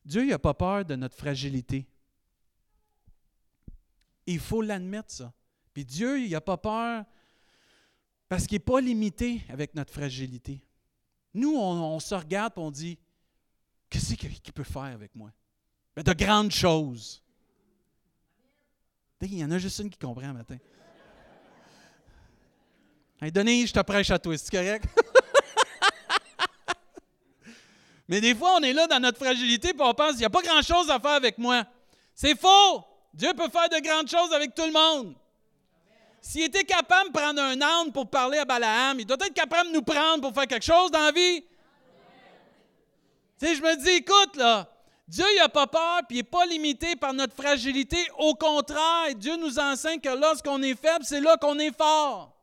Dieu 0.06 0.26
n'a 0.26 0.38
pas 0.38 0.54
peur 0.54 0.86
de 0.86 0.95
notre 0.95 1.17
fragilité. 1.17 1.88
Il 4.28 4.39
faut 4.39 4.62
l'admettre, 4.62 5.12
ça. 5.12 5.34
Puis 5.74 5.84
Dieu, 5.84 6.21
il 6.21 6.32
n'a 6.32 6.41
pas 6.41 6.58
peur 6.58 7.04
parce 8.30 8.45
qu'il 8.45 8.56
n'est 8.56 8.60
pas 8.60 8.80
limité 8.80 9.41
avec 9.50 9.74
notre 9.74 9.91
fragilité. 9.91 10.62
Nous, 11.34 11.56
on, 11.56 12.00
se 12.00 12.15
regarde 12.15 12.54
et 12.56 12.60
on 12.60 12.71
dit 12.71 12.98
Qu'est-ce 13.89 14.13
qu'il 14.13 14.54
peut 14.54 14.63
faire 14.63 14.84
avec 14.84 15.13
moi? 15.15 15.32
Ben, 15.95 16.04
de 16.04 16.13
grandes 16.13 16.52
choses. 16.52 17.24
Il 19.21 19.39
y 19.39 19.43
en 19.43 19.51
a 19.51 19.58
juste 19.58 19.80
une 19.80 19.89
qui 19.89 19.97
comprend 19.97 20.34
matin. 20.34 20.58
Hey, 23.21 23.32
je 23.34 23.71
te 23.71 23.82
prêche 23.82 24.12
à 24.12 24.19
toi, 24.19 24.38
c'est 24.38 24.51
correct? 24.51 24.86
Mais 28.08 28.21
des 28.21 28.36
fois, 28.36 28.58
on 28.58 28.62
est 28.62 28.73
là 28.73 28.86
dans 28.88 28.99
notre 28.99 29.17
fragilité 29.17 29.69
et 29.69 29.75
on 29.80 29.93
pense 29.93 30.12
qu'il 30.12 30.19
n'y 30.19 30.25
a 30.25 30.30
pas 30.30 30.41
grand-chose 30.41 30.89
à 30.89 30.99
faire 30.99 31.12
avec 31.12 31.38
moi. 31.38 31.63
C'est 32.13 32.39
faux! 32.39 32.84
Dieu 33.13 33.34
peut 33.34 33.49
faire 33.49 33.69
de 33.69 33.80
grandes 33.80 34.10
choses 34.10 34.34
avec 34.34 34.54
tout 34.54 34.65
le 34.65 34.73
monde. 34.73 35.15
S'il 36.21 36.43
était 36.43 36.65
capable 36.65 37.10
de 37.10 37.13
prendre 37.17 37.41
un 37.41 37.62
âne 37.62 37.91
pour 37.93 38.10
parler 38.10 38.39
à 38.39 38.45
Balaam, 38.45 38.99
il 38.99 39.06
doit 39.06 39.17
être 39.21 39.34
capable 39.34 39.69
de 39.69 39.75
nous 39.75 39.82
prendre 39.82 40.21
pour 40.21 40.34
faire 40.34 40.47
quelque 40.47 40.65
chose 40.65 40.91
dans 40.91 41.06
la 41.06 41.12
vie. 41.12 41.41
Tu 43.39 43.47
sais, 43.47 43.56
je 43.56 43.62
me 43.62 43.75
dis, 43.78 43.91
écoute, 43.91 44.36
là, 44.36 44.69
Dieu 45.07 45.25
n'a 45.37 45.49
pas 45.49 45.67
peur, 45.67 46.01
puis 46.07 46.17
il 46.17 46.21
n'est 46.21 46.23
pas 46.23 46.45
limité 46.45 46.95
par 46.95 47.13
notre 47.13 47.35
fragilité. 47.35 47.97
Au 48.17 48.33
contraire, 48.33 49.13
Dieu 49.15 49.35
nous 49.37 49.59
enseigne 49.59 49.99
que 49.99 50.09
lorsqu'on 50.09 50.61
est 50.63 50.73
faible, 50.73 51.05
c'est 51.05 51.21
là 51.21 51.37
qu'on 51.37 51.59
est 51.59 51.75
fort. 51.75 52.35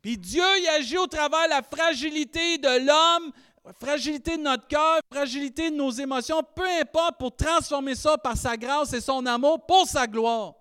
Puis 0.00 0.18
Dieu, 0.18 0.42
agit 0.76 0.98
au 0.98 1.06
travers 1.06 1.44
de 1.44 1.50
la 1.50 1.62
fragilité 1.62 2.58
de 2.58 2.84
l'homme, 2.84 3.32
fragilité 3.80 4.36
de 4.36 4.42
notre 4.42 4.66
cœur, 4.66 4.98
fragilité 5.12 5.70
de 5.70 5.76
nos 5.76 5.92
émotions, 5.92 6.42
peu 6.56 6.66
importe, 6.80 7.18
pour 7.18 7.36
transformer 7.36 7.94
ça 7.94 8.18
par 8.18 8.36
sa 8.36 8.56
grâce 8.56 8.92
et 8.92 9.00
son 9.00 9.24
amour 9.24 9.64
pour 9.64 9.86
sa 9.86 10.08
gloire. 10.08 10.54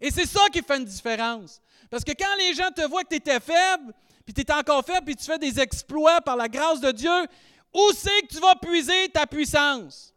Et 0.00 0.10
c'est 0.10 0.26
ça 0.26 0.40
qui 0.52 0.60
fait 0.60 0.76
une 0.76 0.84
différence. 0.84 1.60
Parce 1.88 2.02
que 2.02 2.12
quand 2.12 2.34
les 2.38 2.54
gens 2.54 2.70
te 2.74 2.82
voient 2.82 3.04
que 3.04 3.10
tu 3.10 3.16
étais 3.16 3.38
faible, 3.38 3.92
puis 4.24 4.34
tu 4.34 4.40
es 4.40 4.52
encore 4.52 4.84
faible, 4.84 5.04
puis 5.06 5.16
tu 5.16 5.24
fais 5.24 5.38
des 5.38 5.60
exploits 5.60 6.20
par 6.20 6.36
la 6.36 6.48
grâce 6.48 6.80
de 6.80 6.90
Dieu, 6.90 7.26
où 7.72 7.90
c'est 7.94 8.22
que 8.22 8.34
tu 8.34 8.40
vas 8.40 8.56
puiser 8.56 9.08
ta 9.10 9.24
puissance? 9.24 10.09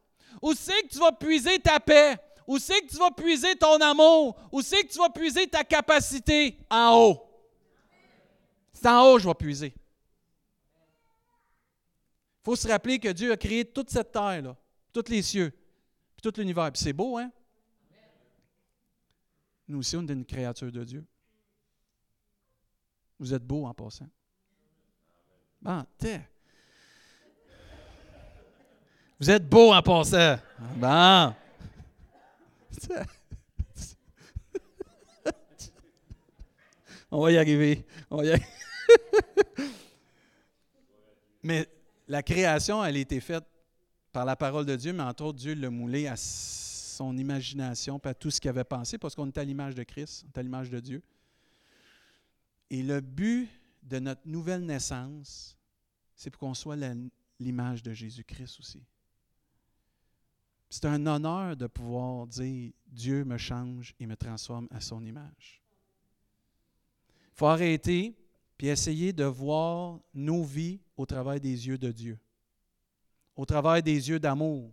Où 0.43 0.53
c'est 0.53 0.81
que 0.83 0.87
tu 0.89 0.99
vas 0.99 1.13
puiser 1.13 1.57
ta 1.57 1.79
paix? 1.79 2.17
Où 2.45 2.59
c'est 2.59 2.81
que 2.81 2.87
tu 2.87 2.97
vas 2.97 3.11
puiser 3.11 3.55
ton 3.55 3.79
amour? 3.79 4.35
Où 4.51 4.61
c'est 4.61 4.83
que 4.83 4.91
tu 4.91 4.99
vas 4.99 5.09
puiser 5.09 5.47
ta 5.47 5.63
capacité? 5.63 6.57
En 6.69 6.97
haut. 6.97 7.25
C'est 8.73 8.89
en 8.89 9.07
haut 9.07 9.15
que 9.15 9.21
je 9.21 9.27
vais 9.29 9.33
puiser. 9.35 9.73
Il 12.41 12.43
faut 12.43 12.57
se 12.57 12.67
rappeler 12.67 12.99
que 12.99 13.07
Dieu 13.07 13.31
a 13.31 13.37
créé 13.37 13.63
toute 13.63 13.89
cette 13.89 14.11
terre-là. 14.11 14.57
tous 14.91 15.09
les 15.09 15.21
cieux, 15.21 15.49
puis 15.49 16.21
tout 16.29 16.37
l'univers. 16.37 16.69
Puis 16.73 16.83
c'est 16.83 16.91
beau, 16.91 17.17
hein? 17.17 17.31
Nous 19.65 19.79
aussi, 19.79 19.95
on 19.95 20.01
est 20.01 20.11
une 20.11 20.25
créature 20.25 20.73
de 20.73 20.83
Dieu. 20.83 21.05
Vous 23.17 23.33
êtes 23.33 23.45
beau 23.45 23.65
en 23.65 23.73
passant. 23.73 24.09
Bon, 25.61 25.85
t'es. 25.97 26.21
Vous 29.23 29.31
êtes 29.31 29.47
beau 29.47 29.71
en 29.71 29.81
passant. 29.81 30.37
Bon. 30.75 31.33
On 37.09 37.21
va 37.21 37.31
y 37.31 37.37
arriver. 37.37 37.85
On 38.11 38.17
va 38.17 38.25
y 38.25 38.33
mais 41.41 41.69
la 42.05 42.21
création, 42.21 42.83
elle 42.83 42.97
a 42.97 42.99
été 42.99 43.21
faite 43.21 43.45
par 44.11 44.25
la 44.25 44.35
parole 44.35 44.65
de 44.65 44.75
Dieu, 44.75 44.91
mais 44.91 45.03
entre 45.03 45.23
autres, 45.23 45.39
Dieu 45.39 45.53
l'a 45.53 45.69
moulé 45.69 46.05
à 46.07 46.17
son 46.17 47.17
imagination, 47.17 48.01
à 48.03 48.13
tout 48.13 48.29
ce 48.29 48.41
qu'il 48.41 48.49
avait 48.49 48.65
pensé, 48.65 48.97
parce 48.97 49.15
qu'on 49.15 49.27
est 49.27 49.37
à 49.37 49.45
l'image 49.45 49.73
de 49.73 49.83
Christ, 49.83 50.25
on 50.25 50.31
est 50.31 50.39
à 50.39 50.43
l'image 50.43 50.69
de 50.69 50.81
Dieu. 50.81 51.01
Et 52.69 52.83
le 52.83 52.99
but 52.99 53.47
de 53.83 53.99
notre 53.99 54.27
nouvelle 54.27 54.65
naissance, 54.65 55.57
c'est 56.13 56.29
pour 56.29 56.41
qu'on 56.41 56.53
soit 56.53 56.75
l'image 57.39 57.83
de 57.83 57.93
Jésus-Christ 57.93 58.59
aussi. 58.59 58.83
C'est 60.73 60.85
un 60.85 61.05
honneur 61.05 61.55
de 61.55 61.67
pouvoir 61.67 62.25
dire 62.25 62.71
Dieu 62.87 63.23
me 63.25 63.37
change 63.37 63.93
et 63.99 64.07
me 64.07 64.15
transforme 64.15 64.67
à 64.71 64.81
son 64.81 65.05
image. 65.05 65.61
Il 67.27 67.35
faut 67.35 67.45
arrêter 67.45 68.15
puis 68.57 68.69
essayer 68.69 69.13
de 69.13 69.23
voir 69.23 69.99
nos 70.15 70.41
vies 70.41 70.79
au 70.97 71.05
travers 71.05 71.39
des 71.39 71.67
yeux 71.67 71.77
de 71.77 71.91
Dieu, 71.91 72.17
au 73.35 73.45
travers 73.45 73.83
des 73.83 74.09
yeux 74.09 74.19
d'amour, 74.19 74.71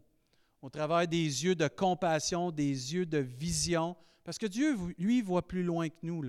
au 0.63 0.71
travers 0.71 1.07
des 1.07 1.45
yeux 1.45 1.55
de 1.55 1.69
compassion, 1.69 2.51
des 2.51 2.95
yeux 2.95 3.05
de 3.05 3.19
vision, 3.19 3.95
parce 4.25 4.39
que 4.39 4.47
Dieu, 4.47 4.79
lui, 4.97 5.21
voit 5.21 5.47
plus 5.47 5.63
loin 5.63 5.91
que 5.91 5.99
nous, 6.01 6.25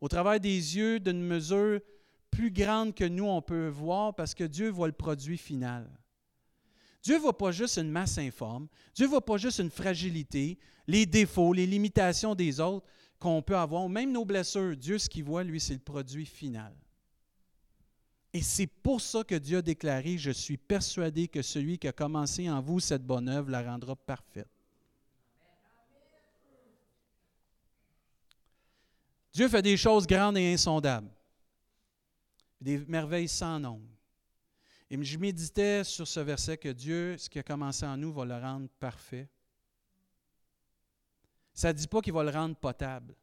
au 0.00 0.08
travers 0.08 0.40
des 0.40 0.78
yeux 0.78 0.98
d'une 0.98 1.20
mesure 1.20 1.78
plus 2.30 2.50
grande 2.50 2.94
que 2.94 3.04
nous, 3.04 3.26
on 3.26 3.42
peut 3.42 3.68
voir, 3.68 4.14
parce 4.14 4.34
que 4.34 4.44
Dieu 4.44 4.70
voit 4.70 4.86
le 4.86 4.94
produit 4.94 5.36
final. 5.36 5.90
Dieu 7.04 7.16
ne 7.16 7.20
voit 7.20 7.36
pas 7.36 7.52
juste 7.52 7.76
une 7.76 7.90
masse 7.90 8.16
informe, 8.16 8.66
Dieu 8.94 9.04
ne 9.04 9.10
voit 9.10 9.24
pas 9.24 9.36
juste 9.36 9.58
une 9.58 9.70
fragilité, 9.70 10.58
les 10.86 11.04
défauts, 11.04 11.52
les 11.52 11.66
limitations 11.66 12.34
des 12.34 12.58
autres 12.60 12.86
qu'on 13.18 13.42
peut 13.42 13.56
avoir, 13.56 13.86
même 13.90 14.10
nos 14.10 14.24
blessures. 14.24 14.74
Dieu, 14.74 14.98
ce 14.98 15.08
qu'il 15.10 15.24
voit, 15.24 15.44
lui, 15.44 15.60
c'est 15.60 15.74
le 15.74 15.80
produit 15.80 16.24
final. 16.24 16.74
Et 18.32 18.40
c'est 18.40 18.66
pour 18.66 19.02
ça 19.02 19.22
que 19.22 19.34
Dieu 19.34 19.58
a 19.58 19.62
déclaré, 19.62 20.16
je 20.16 20.30
suis 20.30 20.56
persuadé 20.56 21.28
que 21.28 21.42
celui 21.42 21.78
qui 21.78 21.86
a 21.86 21.92
commencé 21.92 22.48
en 22.48 22.62
vous 22.62 22.80
cette 22.80 23.04
bonne 23.04 23.28
œuvre 23.28 23.50
la 23.50 23.62
rendra 23.62 23.94
parfaite. 23.94 24.48
Dieu 29.32 29.48
fait 29.48 29.62
des 29.62 29.76
choses 29.76 30.06
grandes 30.06 30.38
et 30.38 30.54
insondables, 30.54 31.10
des 32.60 32.78
merveilles 32.78 33.28
sans 33.28 33.60
nombre. 33.60 33.88
Et 34.94 35.02
je 35.02 35.18
méditais 35.18 35.82
sur 35.82 36.06
ce 36.06 36.20
verset 36.20 36.56
que 36.56 36.68
Dieu, 36.68 37.18
ce 37.18 37.28
qui 37.28 37.40
a 37.40 37.42
commencé 37.42 37.84
en 37.84 37.96
nous, 37.96 38.12
va 38.12 38.24
le 38.24 38.36
rendre 38.36 38.68
parfait. 38.78 39.28
Ça 41.52 41.72
ne 41.72 41.72
dit 41.72 41.88
pas 41.88 42.00
qu'il 42.00 42.12
va 42.12 42.22
le 42.22 42.30
rendre 42.30 42.54
potable. 42.54 43.16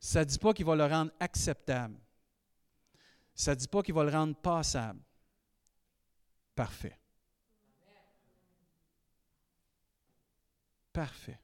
Ça 0.00 0.20
ne 0.20 0.24
dit 0.24 0.38
pas 0.38 0.54
qu'il 0.54 0.64
va 0.64 0.76
le 0.76 0.86
rendre 0.86 1.12
acceptable. 1.20 2.00
Ça 3.34 3.50
ne 3.50 3.56
dit 3.56 3.68
pas 3.68 3.82
qu'il 3.82 3.92
va 3.92 4.04
le 4.04 4.12
rendre 4.12 4.34
passable. 4.36 5.02
Parfait. 6.54 6.98
Parfait. 10.90 11.38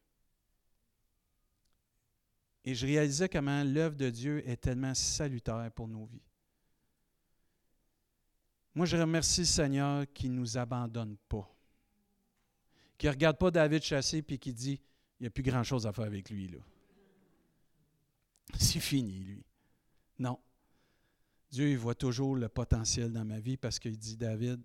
Et 2.64 2.74
je 2.74 2.86
réalisais 2.86 3.28
comment 3.28 3.62
l'œuvre 3.62 3.96
de 3.96 4.08
Dieu 4.08 4.48
est 4.48 4.56
tellement 4.56 4.94
salutaire 4.94 5.70
pour 5.74 5.86
nos 5.86 6.06
vies. 6.06 6.22
Moi, 8.74 8.86
je 8.86 8.96
remercie 8.96 9.42
le 9.42 9.46
Seigneur 9.46 10.06
qui 10.12 10.28
ne 10.28 10.34
nous 10.34 10.56
abandonne 10.56 11.16
pas. 11.28 11.48
Qui 12.96 13.06
ne 13.06 13.12
regarde 13.12 13.38
pas 13.38 13.50
David 13.50 13.82
chassé 13.82 14.24
et 14.26 14.38
qui 14.38 14.52
dit 14.52 14.80
il 15.20 15.24
n'y 15.24 15.26
a 15.28 15.30
plus 15.30 15.42
grand-chose 15.42 15.86
à 15.86 15.92
faire 15.92 16.04
avec 16.04 16.30
lui. 16.30 16.48
Là. 16.48 16.58
C'est 18.58 18.80
fini, 18.80 19.20
lui. 19.20 19.44
Non. 20.18 20.38
Dieu, 21.50 21.70
il 21.70 21.78
voit 21.78 21.94
toujours 21.94 22.34
le 22.34 22.48
potentiel 22.48 23.12
dans 23.12 23.24
ma 23.24 23.38
vie 23.38 23.56
parce 23.56 23.78
qu'il 23.78 23.96
dit 23.96 24.16
David, 24.16 24.60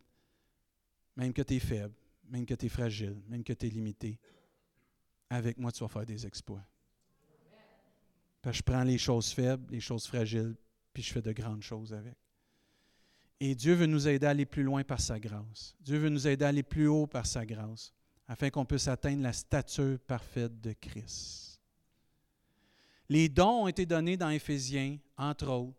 même 1.16 1.34
que 1.34 1.42
tu 1.42 1.56
es 1.56 1.60
faible, 1.60 1.94
même 2.30 2.46
que 2.46 2.56
tu 2.56 2.66
es 2.66 2.70
fragile, 2.70 3.22
même 3.28 3.44
que 3.44 3.54
tu 3.54 3.68
es 3.68 3.70
limité, 3.70 4.20
avec 5.30 5.58
moi, 5.58 5.72
tu 5.72 5.84
vas 5.84 5.88
faire 5.88 6.06
des 6.06 6.26
exploits. 6.26 6.66
Je 8.46 8.62
prends 8.62 8.84
les 8.84 8.98
choses 8.98 9.32
faibles, 9.32 9.72
les 9.72 9.82
choses 9.82 10.08
fragiles, 10.08 10.56
puis 10.94 11.04
je 11.04 11.12
fais 11.12 11.22
de 11.22 11.32
grandes 11.32 11.62
choses 11.62 11.94
avec. 11.94 12.16
Et 13.40 13.56
Dieu 13.56 13.74
veut 13.74 13.86
nous 13.86 14.08
aider 14.08 14.26
à 14.26 14.32
aller 14.32 14.46
plus 14.46 14.64
loin 14.64 14.84
par 14.84 15.00
sa 15.00 15.20
grâce. 15.20 15.76
Dieu 15.80 15.98
veut 15.98 16.10
nous 16.10 16.28
aider 16.28 16.46
à 16.46 16.50
aller 16.50 16.64
plus 16.64 16.88
haut 16.88 17.08
par 17.08 17.26
sa 17.26 17.46
grâce, 17.46 17.94
afin 18.28 18.50
qu'on 18.50 18.66
puisse 18.66 18.88
atteindre 18.88 19.24
la 19.24 19.34
stature 19.34 20.00
parfaite 20.00 20.60
de 20.60 20.74
Christ. 20.74 21.60
Les 23.08 23.28
dons 23.28 23.64
ont 23.64 23.68
été 23.68 23.86
donnés 23.86 24.18
dans 24.18 24.30
Éphésiens, 24.30 24.98
entre 25.18 25.48
autres, 25.48 25.78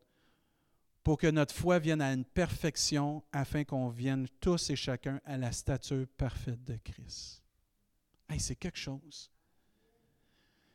pour 1.03 1.17
que 1.19 1.29
notre 1.29 1.55
foi 1.55 1.79
vienne 1.79 2.03
à 2.03 2.13
une 2.13 2.25
perfection, 2.25 3.23
afin 3.33 3.65
qu'on 3.65 3.89
vienne 3.89 4.27
tous 4.41 4.71
et 4.71 4.77
chacun 4.77 5.21
à 5.25 5.37
la 5.37 5.53
stature 5.53 6.07
parfaite 6.17 6.63
de 6.65 6.77
Christ. 6.77 7.43
Hey, 8.29 8.41
c'est 8.41 8.57
quelque 8.57 8.79
chose. 8.79 9.31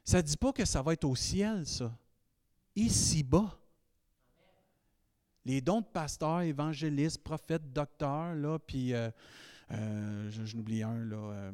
Ça 0.05 0.17
ne 0.17 0.21
dit 0.21 0.37
pas 0.37 0.53
que 0.53 0.65
ça 0.65 0.83
va 0.83 0.93
être 0.93 1.03
au 1.03 1.15
ciel, 1.15 1.65
ça. 1.65 1.91
Ici-bas. 2.75 3.57
Les 5.45 5.61
dons 5.61 5.81
de 5.81 5.85
pasteur, 5.85 6.41
évangéliste, 6.41 7.23
prophète, 7.23 7.73
docteur, 7.73 8.35
là, 8.35 8.59
puis 8.59 8.93
euh, 8.93 9.09
euh, 9.71 10.29
je, 10.29 10.55
n'oublie 10.55 10.83
un, 10.83 10.97
là, 11.05 11.17
euh, 11.17 11.51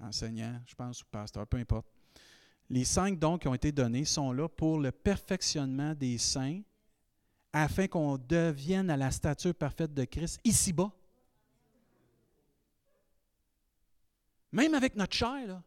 enseignant, 0.00 0.60
je 0.66 0.74
pense, 0.74 1.02
ou 1.02 1.06
pasteur, 1.10 1.46
peu 1.46 1.56
importe. 1.56 1.86
Les 2.70 2.84
cinq 2.84 3.18
dons 3.18 3.38
qui 3.38 3.48
ont 3.48 3.54
été 3.54 3.72
donnés 3.72 4.04
sont 4.04 4.32
là 4.32 4.48
pour 4.48 4.78
le 4.78 4.92
perfectionnement 4.92 5.94
des 5.94 6.18
saints, 6.18 6.60
afin 7.52 7.86
qu'on 7.88 8.18
devienne 8.18 8.88
à 8.88 8.96
la 8.96 9.10
stature 9.10 9.54
parfaite 9.54 9.92
de 9.92 10.04
Christ 10.04 10.40
ici-bas. 10.44 10.90
Même 14.52 14.74
avec 14.74 14.94
notre 14.94 15.14
chair, 15.14 15.46
là. 15.46 15.62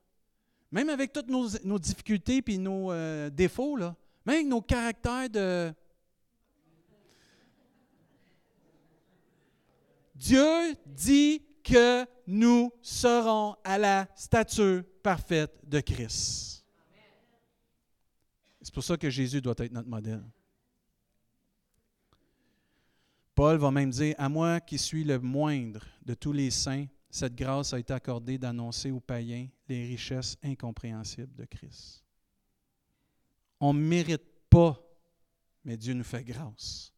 Même 0.72 0.90
avec 0.90 1.14
toutes 1.14 1.30
nos, 1.30 1.80
difficultés 1.80 2.44
et 2.46 2.58
nos 2.58 2.92
euh, 2.92 3.30
défauts, 3.30 3.78
là, 3.78 3.96
même 4.26 4.36
avec 4.36 4.48
nos 4.48 4.62
caractères 4.62 5.30
de... 5.30 5.74
Dieu 10.16 10.76
dit 10.86 11.42
que 11.64 12.06
nous 12.26 12.72
serons 12.82 13.56
à 13.64 13.78
la 13.78 14.08
stature 14.16 14.84
parfaite 15.04 15.54
de 15.64 15.80
Christ. 15.82 16.66
C'est 18.62 18.74
pour 18.74 18.84
ça 18.84 18.98
que 18.98 19.10
Jésus 19.10 19.42
doit 19.42 19.54
être 19.58 19.72
notre 19.72 19.90
modèle. 19.90 20.24
Paul 23.36 23.58
va 23.58 23.70
même 23.70 23.92
dire, 23.92 24.16
à 24.18 24.30
moi 24.30 24.62
qui 24.62 24.78
suis 24.78 25.04
le 25.04 25.20
moindre 25.20 25.86
de 26.04 26.14
tous 26.14 26.32
les 26.32 26.50
saints, 26.50 26.86
cette 27.10 27.36
grâce 27.36 27.74
a 27.74 27.80
été 27.80 27.94
accordée 27.94 28.38
d'annoncer 28.38 28.92
aux 28.92 29.02
païens 29.02 29.48
les 29.68 29.86
richesses 29.86 30.38
incompréhensibles 30.44 31.36
de 31.36 31.46
Christ. 31.46 32.04
On 33.60 33.74
ne 33.74 33.80
mérite 33.80 34.26
pas, 34.50 34.80
mais 35.64 35.78
Dieu 35.78 35.94
nous 35.94 36.04
fait 36.04 36.24
grâce. 36.24 36.94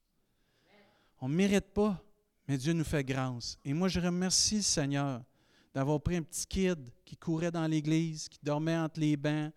On 1.19 1.29
ne 1.29 1.35
mérite 1.35 1.73
pas, 1.73 2.03
mais 2.47 2.57
Dieu 2.57 2.73
nous 2.73 2.83
fait 2.83 3.03
grâce. 3.03 3.57
Et 3.63 3.73
moi, 3.73 3.87
je 3.87 3.99
remercie 3.99 4.57
le 4.57 4.61
Seigneur 4.61 5.23
d'avoir 5.73 6.01
pris 6.01 6.15
un 6.17 6.23
petit 6.23 6.45
kid 6.47 6.91
qui 7.05 7.15
courait 7.17 7.51
dans 7.51 7.67
l'église, 7.67 8.27
qui 8.29 8.39
dormait 8.41 8.77
entre 8.77 8.99
les 8.99 9.15
bancs, 9.15 9.53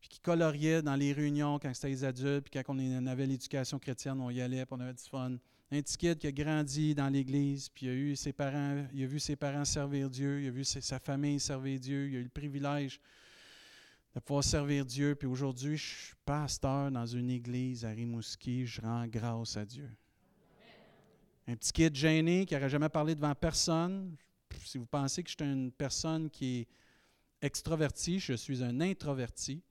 puis 0.00 0.08
qui 0.08 0.20
coloriait 0.20 0.82
dans 0.82 0.94
les 0.94 1.12
réunions 1.12 1.58
quand 1.58 1.72
c'était 1.74 1.88
les 1.88 2.04
adultes, 2.04 2.48
puis 2.50 2.62
quand 2.62 2.74
on 2.74 3.06
avait 3.06 3.26
l'éducation 3.26 3.78
chrétienne, 3.78 4.20
on 4.20 4.30
y 4.30 4.40
allait, 4.40 4.64
puis 4.64 4.74
on 4.76 4.80
avait 4.80 4.94
du 4.94 5.04
fun 5.04 5.36
un 5.70 5.82
petit 5.82 5.98
kid 5.98 6.18
qui 6.18 6.26
a 6.26 6.32
grandi 6.32 6.94
dans 6.94 7.08
l'Église, 7.08 7.68
puis 7.68 7.86
il 7.86 8.12
a, 8.12 8.16
ses 8.16 8.32
parents, 8.32 8.86
a 8.90 9.06
vu 9.06 9.20
ses 9.20 9.36
parents 9.36 9.66
servir 9.66 10.08
Dieu, 10.08 10.40
il 10.40 10.48
a 10.48 10.50
vu 10.50 10.64
sa 10.64 10.98
famille 10.98 11.38
servir 11.38 11.78
Dieu, 11.78 12.08
il 12.08 12.16
a 12.16 12.18
eu 12.20 12.22
le 12.22 12.30
privilège 12.30 12.98
de 14.14 14.20
pouvoir 14.20 14.44
servir 14.44 14.86
Dieu. 14.86 15.14
Puis 15.14 15.28
aujourd'hui, 15.28 15.76
je 15.76 15.84
suis 15.84 16.14
pasteur 16.24 16.90
dans 16.90 17.04
une 17.04 17.28
église 17.28 17.84
à 17.84 17.90
Rimouski, 17.90 18.64
je 18.64 18.80
rends 18.80 19.06
grâce 19.06 19.58
à 19.58 19.66
Dieu. 19.66 19.90
Un 21.46 21.56
petit 21.56 21.72
kid 21.72 21.94
gêné 21.94 22.46
qui 22.46 22.54
n'aurait 22.54 22.70
jamais 22.70 22.88
parlé 22.88 23.14
devant 23.14 23.34
personne. 23.34 24.16
Si 24.64 24.78
vous 24.78 24.86
pensez 24.86 25.22
que 25.22 25.30
je 25.30 25.36
suis 25.38 25.52
une 25.52 25.70
personne 25.70 26.30
qui 26.30 26.60
est 26.60 26.68
extravertie, 27.42 28.18
je 28.20 28.32
suis 28.32 28.62
un 28.64 28.80
introverti. 28.80 29.62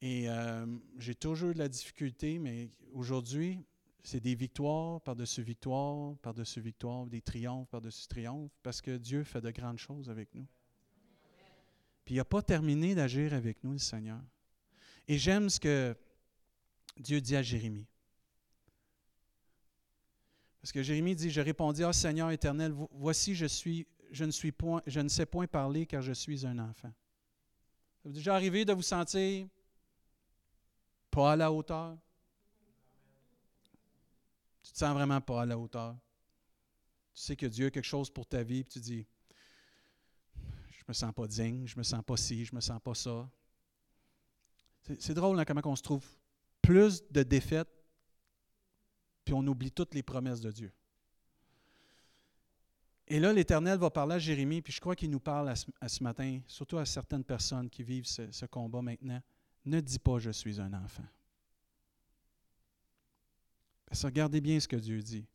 Et 0.00 0.28
euh, 0.28 0.66
j'ai 0.98 1.14
toujours 1.14 1.50
eu 1.50 1.54
de 1.54 1.58
la 1.58 1.68
difficulté, 1.68 2.38
mais 2.38 2.68
aujourd'hui, 2.92 3.64
C'est 4.06 4.20
des 4.20 4.34
victoires 4.34 5.00
par-dessus 5.00 5.42
victoires, 5.42 6.14
par-dessus 6.18 6.60
victoires, 6.60 7.06
des 7.06 7.22
triomphes 7.22 7.68
par-dessus 7.70 8.06
triomphes, 8.06 8.52
parce 8.62 8.82
que 8.82 8.98
Dieu 8.98 9.24
fait 9.24 9.40
de 9.40 9.50
grandes 9.50 9.78
choses 9.78 10.10
avec 10.10 10.32
nous. 10.34 10.46
Puis 12.04 12.14
il 12.14 12.18
n'a 12.18 12.24
pas 12.26 12.42
terminé 12.42 12.94
d'agir 12.94 13.32
avec 13.32 13.64
nous, 13.64 13.72
le 13.72 13.78
Seigneur. 13.78 14.20
Et 15.08 15.16
j'aime 15.16 15.48
ce 15.48 15.58
que 15.58 15.96
Dieu 16.98 17.18
dit 17.22 17.34
à 17.34 17.42
Jérémie. 17.42 17.86
Parce 20.60 20.70
que 20.70 20.82
Jérémie 20.82 21.16
dit, 21.16 21.30
je 21.30 21.40
répondis, 21.40 21.82
ah 21.82 21.94
Seigneur 21.94 22.30
éternel, 22.30 22.74
voici 22.92 23.34
je 23.34 23.46
suis, 23.46 23.86
je 24.10 24.24
ne 24.24 24.30
je 24.86 25.00
ne 25.00 25.08
sais 25.08 25.26
point 25.26 25.46
parler 25.46 25.86
car 25.86 26.02
je 26.02 26.12
suis 26.12 26.46
un 26.46 26.58
enfant. 26.58 26.92
Ça 28.02 28.08
vous 28.08 28.10
est 28.10 28.14
déjà 28.14 28.34
arrivé 28.34 28.66
de 28.66 28.74
vous 28.74 28.82
sentir 28.82 29.48
pas 31.10 31.32
à 31.32 31.36
la 31.36 31.50
hauteur? 31.50 31.96
Tu 34.74 34.80
te 34.80 34.86
sens 34.86 34.94
vraiment 34.94 35.20
pas 35.20 35.42
à 35.42 35.46
la 35.46 35.56
hauteur. 35.56 35.96
Tu 37.14 37.22
sais 37.22 37.36
que 37.36 37.46
Dieu 37.46 37.66
a 37.66 37.70
quelque 37.70 37.84
chose 37.84 38.10
pour 38.10 38.26
ta 38.26 38.42
vie, 38.42 38.64
puis 38.64 38.72
tu 38.72 38.80
dis, 38.80 39.06
je 40.34 40.82
me 40.88 40.92
sens 40.92 41.12
pas 41.14 41.28
digne, 41.28 41.64
je 41.64 41.78
me 41.78 41.84
sens 41.84 42.02
pas 42.02 42.16
ci, 42.16 42.44
je 42.44 42.52
me 42.52 42.60
sens 42.60 42.80
pas 42.82 42.94
ça. 42.96 43.30
C'est 44.98 45.14
drôle 45.14 45.38
hein, 45.38 45.44
comment 45.44 45.60
on 45.66 45.76
se 45.76 45.82
trouve 45.82 46.04
plus 46.60 47.08
de 47.08 47.22
défaites, 47.22 47.70
puis 49.24 49.32
on 49.32 49.46
oublie 49.46 49.70
toutes 49.70 49.94
les 49.94 50.02
promesses 50.02 50.40
de 50.40 50.50
Dieu. 50.50 50.72
Et 53.06 53.20
là, 53.20 53.32
l'Éternel 53.32 53.78
va 53.78 53.90
parler 53.90 54.16
à 54.16 54.18
Jérémie, 54.18 54.60
puis 54.60 54.72
je 54.72 54.80
crois 54.80 54.96
qu'il 54.96 55.10
nous 55.10 55.20
parle 55.20 55.50
à 55.50 55.88
ce, 55.88 56.02
matin, 56.02 56.40
surtout 56.48 56.78
à 56.78 56.84
certaines 56.84 57.22
personnes 57.22 57.70
qui 57.70 57.84
vivent 57.84 58.06
ce 58.06 58.46
combat 58.46 58.82
maintenant. 58.82 59.22
Ne 59.66 59.80
dis 59.80 60.00
pas 60.00 60.18
je 60.18 60.30
suis 60.30 60.60
un 60.60 60.72
enfant. 60.72 61.06
Regardez 63.90 64.40
bien 64.40 64.60
ce 64.60 64.68
que 64.68 64.76
Dieu 64.76 65.00
dit. 65.02 65.26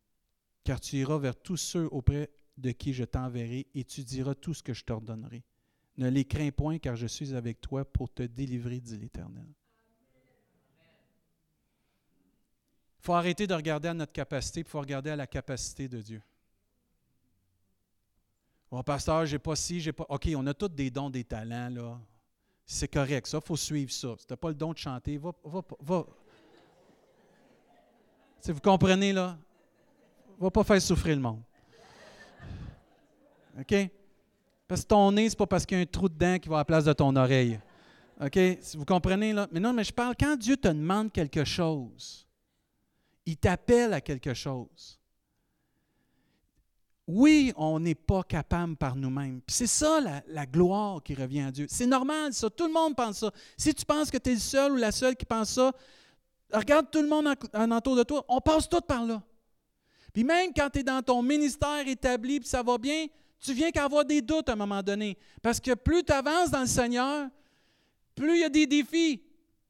Car 0.63 0.79
tu 0.79 0.97
iras 0.97 1.17
vers 1.17 1.35
tous 1.35 1.57
ceux 1.57 1.87
auprès 1.87 2.29
de 2.57 2.71
qui 2.71 2.93
je 2.93 3.03
t'enverrai 3.03 3.67
et 3.73 3.83
tu 3.83 4.03
diras 4.03 4.35
tout 4.35 4.53
ce 4.53 4.61
que 4.61 4.73
je 4.73 4.83
t'ordonnerai. 4.83 5.43
Ne 5.97 6.09
les 6.09 6.25
crains 6.25 6.51
point, 6.51 6.77
car 6.77 6.95
je 6.95 7.07
suis 7.07 7.33
avec 7.33 7.61
toi 7.61 7.85
pour 7.85 8.13
te 8.13 8.23
délivrer, 8.23 8.79
dit 8.79 8.97
l'Éternel. 8.97 9.47
Il 12.99 13.05
faut 13.05 13.13
arrêter 13.13 13.47
de 13.47 13.53
regarder 13.53 13.87
à 13.87 13.93
notre 13.93 14.11
capacité, 14.11 14.59
il 14.59 14.65
faut 14.65 14.79
regarder 14.79 15.09
à 15.09 15.15
la 15.15 15.27
capacité 15.27 15.87
de 15.87 16.01
Dieu. 16.01 16.21
Bon, 18.69 18.83
pasteur, 18.83 19.25
j'ai 19.25 19.39
pas 19.39 19.55
ci, 19.55 19.79
j'ai 19.79 19.93
pas. 19.93 20.05
OK, 20.09 20.29
on 20.35 20.45
a 20.45 20.53
tous 20.53 20.67
des 20.67 20.91
dons, 20.91 21.09
des 21.09 21.23
talents, 21.23 21.69
là. 21.69 21.99
C'est 22.65 22.87
correct, 22.87 23.25
ça, 23.25 23.39
il 23.41 23.47
faut 23.47 23.57
suivre 23.57 23.91
ça. 23.91 24.15
Si 24.19 24.27
tu 24.27 24.33
n'as 24.33 24.37
pas 24.37 24.49
le 24.49 24.55
don 24.55 24.73
de 24.73 24.77
chanter, 24.77 25.17
va, 25.17 25.31
va, 25.43 25.63
va. 25.79 26.05
Si 28.41 28.51
vous 28.51 28.61
comprenez, 28.61 29.13
là, 29.13 29.37
va 30.39 30.51
pas 30.51 30.63
faire 30.63 30.81
souffrir 30.81 31.15
le 31.15 31.21
monde. 31.21 31.41
OK? 33.59 33.89
Parce 34.67 34.81
que 34.81 34.87
ton 34.87 35.11
nez, 35.11 35.29
ce 35.29 35.33
n'est 35.33 35.37
pas 35.37 35.47
parce 35.47 35.65
qu'il 35.65 35.77
y 35.77 35.81
a 35.81 35.83
un 35.83 35.85
trou 35.85 36.07
dedans 36.07 36.37
qui 36.39 36.47
va 36.47 36.57
à 36.57 36.59
la 36.59 36.65
place 36.65 36.85
de 36.85 36.93
ton 36.93 37.15
oreille. 37.15 37.59
OK? 38.21 38.39
Si 38.61 38.77
vous 38.77 38.85
comprenez, 38.85 39.33
là? 39.33 39.47
Mais 39.51 39.59
non, 39.59 39.73
mais 39.73 39.83
je 39.83 39.93
parle, 39.93 40.15
quand 40.17 40.37
Dieu 40.37 40.55
te 40.55 40.67
demande 40.67 41.11
quelque 41.11 41.43
chose, 41.43 42.27
il 43.25 43.37
t'appelle 43.37 43.93
à 43.93 44.01
quelque 44.01 44.33
chose. 44.33 44.99
Oui, 47.07 47.51
on 47.57 47.79
n'est 47.79 47.95
pas 47.95 48.21
capable 48.21 48.75
par 48.75 48.95
nous-mêmes. 48.95 49.41
C'est 49.47 49.65
ça 49.65 49.99
la, 50.27 50.45
gloire 50.45 51.01
qui 51.01 51.15
revient 51.15 51.41
à 51.41 51.51
Dieu. 51.51 51.65
C'est 51.67 51.87
normal, 51.87 52.33
ça. 52.33 52.51
Tout 52.51 52.67
le 52.67 52.73
monde 52.73 52.95
pense 52.95 53.17
ça. 53.17 53.31
Si 53.57 53.73
tu 53.73 53.83
penses 53.83 54.11
que 54.11 54.17
tu 54.17 54.29
es 54.29 54.33
le 54.33 54.39
seul 54.39 54.73
ou 54.73 54.75
la 54.75 54.91
seule 54.91 55.15
qui 55.15 55.25
pense 55.25 55.49
ça, 55.49 55.71
regarde 56.51 56.89
tout 56.91 57.01
le 57.01 57.07
monde 57.07 57.27
en, 57.53 57.71
entour 57.71 57.95
de 57.95 58.03
toi. 58.03 58.25
On 58.27 58.41
passe 58.41 58.67
tout 58.67 58.81
par 58.81 59.05
là. 59.05 59.21
Puis 60.13 60.23
même 60.23 60.51
quand 60.55 60.69
tu 60.69 60.79
es 60.79 60.83
dans 60.83 61.01
ton 61.01 61.21
ministère 61.21 61.87
établi, 61.87 62.39
puis 62.39 62.49
ça 62.49 62.63
va 62.63 62.77
bien, 62.77 63.07
tu 63.39 63.53
viens 63.53 63.71
qu'à 63.71 63.85
avoir 63.85 64.05
des 64.05 64.21
doutes 64.21 64.49
à 64.49 64.53
un 64.53 64.55
moment 64.55 64.81
donné. 64.81 65.17
Parce 65.41 65.59
que 65.59 65.73
plus 65.73 66.03
tu 66.03 66.11
avances 66.11 66.51
dans 66.51 66.61
le 66.61 66.67
Seigneur, 66.67 67.27
plus 68.15 68.35
il 68.35 68.41
y 68.41 68.43
a 68.43 68.49
des 68.49 68.65
défis. 68.65 69.21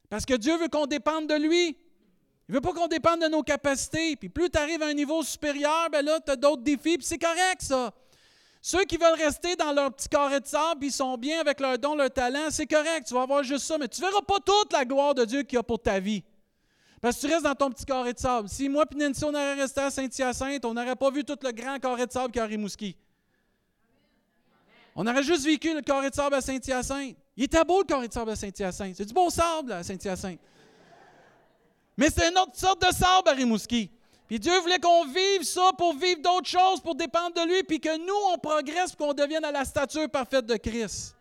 Parce 0.09 0.25
que 0.25 0.33
Dieu 0.33 0.57
veut 0.57 0.69
qu'on 0.69 0.87
dépende 0.87 1.27
de 1.27 1.35
lui. 1.35 1.77
Il 2.47 2.53
ne 2.53 2.55
veut 2.55 2.61
pas 2.61 2.73
qu'on 2.73 2.87
dépende 2.87 3.21
de 3.21 3.27
nos 3.27 3.43
capacités. 3.43 4.15
Puis 4.15 4.29
plus 4.29 4.49
tu 4.49 4.57
arrives 4.57 4.81
à 4.81 4.87
un 4.87 4.93
niveau 4.93 5.21
supérieur, 5.21 5.89
ben 5.91 6.03
là, 6.03 6.19
tu 6.19 6.31
as 6.31 6.35
d'autres 6.35 6.63
défis, 6.63 6.97
puis 6.97 7.05
c'est 7.05 7.19
correct, 7.19 7.61
ça. 7.61 7.93
Ceux 8.61 8.83
qui 8.85 8.97
veulent 8.97 9.17
rester 9.17 9.55
dans 9.55 9.71
leur 9.71 9.93
petit 9.93 10.09
carré 10.09 10.39
de 10.39 10.47
sable, 10.47 10.79
puis 10.79 10.89
ils 10.89 10.93
sont 10.93 11.15
bien 11.17 11.39
avec 11.39 11.59
leur 11.59 11.77
don, 11.77 11.95
leur 11.95 12.11
talent, 12.11 12.49
c'est 12.49 12.65
correct, 12.65 13.07
tu 13.07 13.13
vas 13.13 13.21
avoir 13.21 13.43
juste 13.43 13.65
ça, 13.65 13.77
mais 13.77 13.87
tu 13.87 14.01
ne 14.01 14.07
verras 14.07 14.21
pas 14.21 14.39
toute 14.39 14.73
la 14.73 14.83
gloire 14.83 15.15
de 15.15 15.23
Dieu 15.25 15.43
qu'il 15.43 15.55
y 15.55 15.59
a 15.59 15.63
pour 15.63 15.81
ta 15.81 15.99
vie. 15.99 16.23
Parce 17.01 17.15
que 17.15 17.21
tu 17.21 17.33
restes 17.33 17.43
dans 17.43 17.55
ton 17.55 17.69
petit 17.69 17.85
carré 17.85 18.13
de 18.13 18.19
sable. 18.19 18.49
Si 18.49 18.67
moi 18.67 18.85
et 18.91 18.95
Nancy, 18.95 19.23
on 19.23 19.29
aurait 19.29 19.53
resté 19.53 19.79
à 19.79 19.89
Saint-Hyacinthe, 19.89 20.65
on 20.65 20.73
n'aurait 20.73 20.95
pas 20.95 21.09
vu 21.11 21.23
tout 21.23 21.37
le 21.41 21.51
grand 21.51 21.79
carré 21.79 22.05
de 22.05 22.11
sable 22.11 22.31
qu'il 22.31 22.41
y 22.41 22.43
a 22.43 22.47
Rimouski. 22.47 22.95
On 24.95 25.07
aurait 25.07 25.23
juste 25.23 25.45
vécu 25.45 25.73
le 25.73 25.81
carré 25.81 26.09
de 26.09 26.15
sable 26.15 26.35
à 26.35 26.41
Saint-Hyacinthe. 26.41 27.15
Il 27.37 27.45
était 27.45 27.63
beau 27.63 27.79
le 27.79 27.85
carré 27.85 28.07
de 28.09 28.13
sable 28.13 28.31
à 28.31 28.35
Saint-Hyacinthe. 28.35 28.95
C'est 28.97 29.05
du 29.05 29.13
beau 29.13 29.29
sable 29.29 29.71
à 29.71 29.83
Saint-Hyacinthe. 29.83 30.39
Mais 31.95 32.09
c'est 32.09 32.29
une 32.29 32.37
autre 32.37 32.55
sorte 32.55 32.81
de 32.85 32.93
sable 32.93 33.29
à 33.29 33.31
Rimouski. 33.31 33.89
Puis 34.27 34.39
Dieu 34.39 34.59
voulait 34.59 34.79
qu'on 34.79 35.05
vive 35.05 35.43
ça 35.43 35.71
pour 35.77 35.95
vivre 35.95 36.21
d'autres 36.21 36.47
choses, 36.47 36.81
pour 36.81 36.95
dépendre 36.95 37.33
de 37.33 37.47
lui, 37.47 37.63
puis 37.63 37.79
que 37.79 37.97
nous, 37.97 38.33
on 38.33 38.37
progresse, 38.37 38.95
qu'on 38.95 39.13
devienne 39.13 39.43
à 39.43 39.51
la 39.51 39.65
stature 39.65 40.09
parfaite 40.09 40.45
de 40.45 40.55
Christ. 40.55 41.15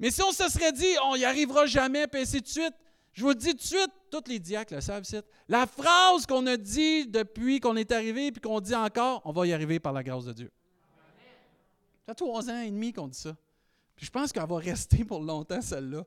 Mais 0.00 0.10
si 0.10 0.20
on 0.22 0.32
se 0.32 0.48
serait 0.48 0.72
dit, 0.72 0.96
on 1.04 1.16
n'y 1.16 1.24
arrivera 1.24 1.66
jamais, 1.66 2.06
puis 2.06 2.22
ainsi 2.22 2.40
de 2.40 2.46
suite, 2.48 2.74
je 3.14 3.22
vous 3.22 3.32
dis 3.32 3.50
tout 3.50 3.56
de 3.56 3.62
suite, 3.62 3.90
tous 4.10 4.28
les 4.28 4.40
diacres 4.40 4.74
le 4.74 4.80
savent, 4.80 5.04
la 5.48 5.66
phrase 5.66 6.26
qu'on 6.26 6.46
a 6.48 6.56
dit 6.56 7.06
depuis 7.06 7.60
qu'on 7.60 7.76
est 7.76 7.92
arrivé, 7.92 8.32
puis 8.32 8.40
qu'on 8.40 8.60
dit 8.60 8.74
encore, 8.74 9.22
on 9.24 9.32
va 9.32 9.46
y 9.46 9.52
arriver 9.52 9.78
par 9.78 9.92
la 9.92 10.02
grâce 10.02 10.24
de 10.24 10.32
Dieu. 10.32 10.50
Ça 12.06 12.12
fait 12.12 12.14
trois 12.16 12.50
ans 12.50 12.60
et 12.60 12.70
demi 12.70 12.92
qu'on 12.92 13.06
dit 13.06 13.18
ça. 13.18 13.36
Puis 13.94 14.06
je 14.06 14.10
pense 14.10 14.32
qu'elle 14.32 14.48
va 14.48 14.58
rester 14.58 15.04
pour 15.04 15.20
longtemps, 15.20 15.62
celle-là. 15.62 16.04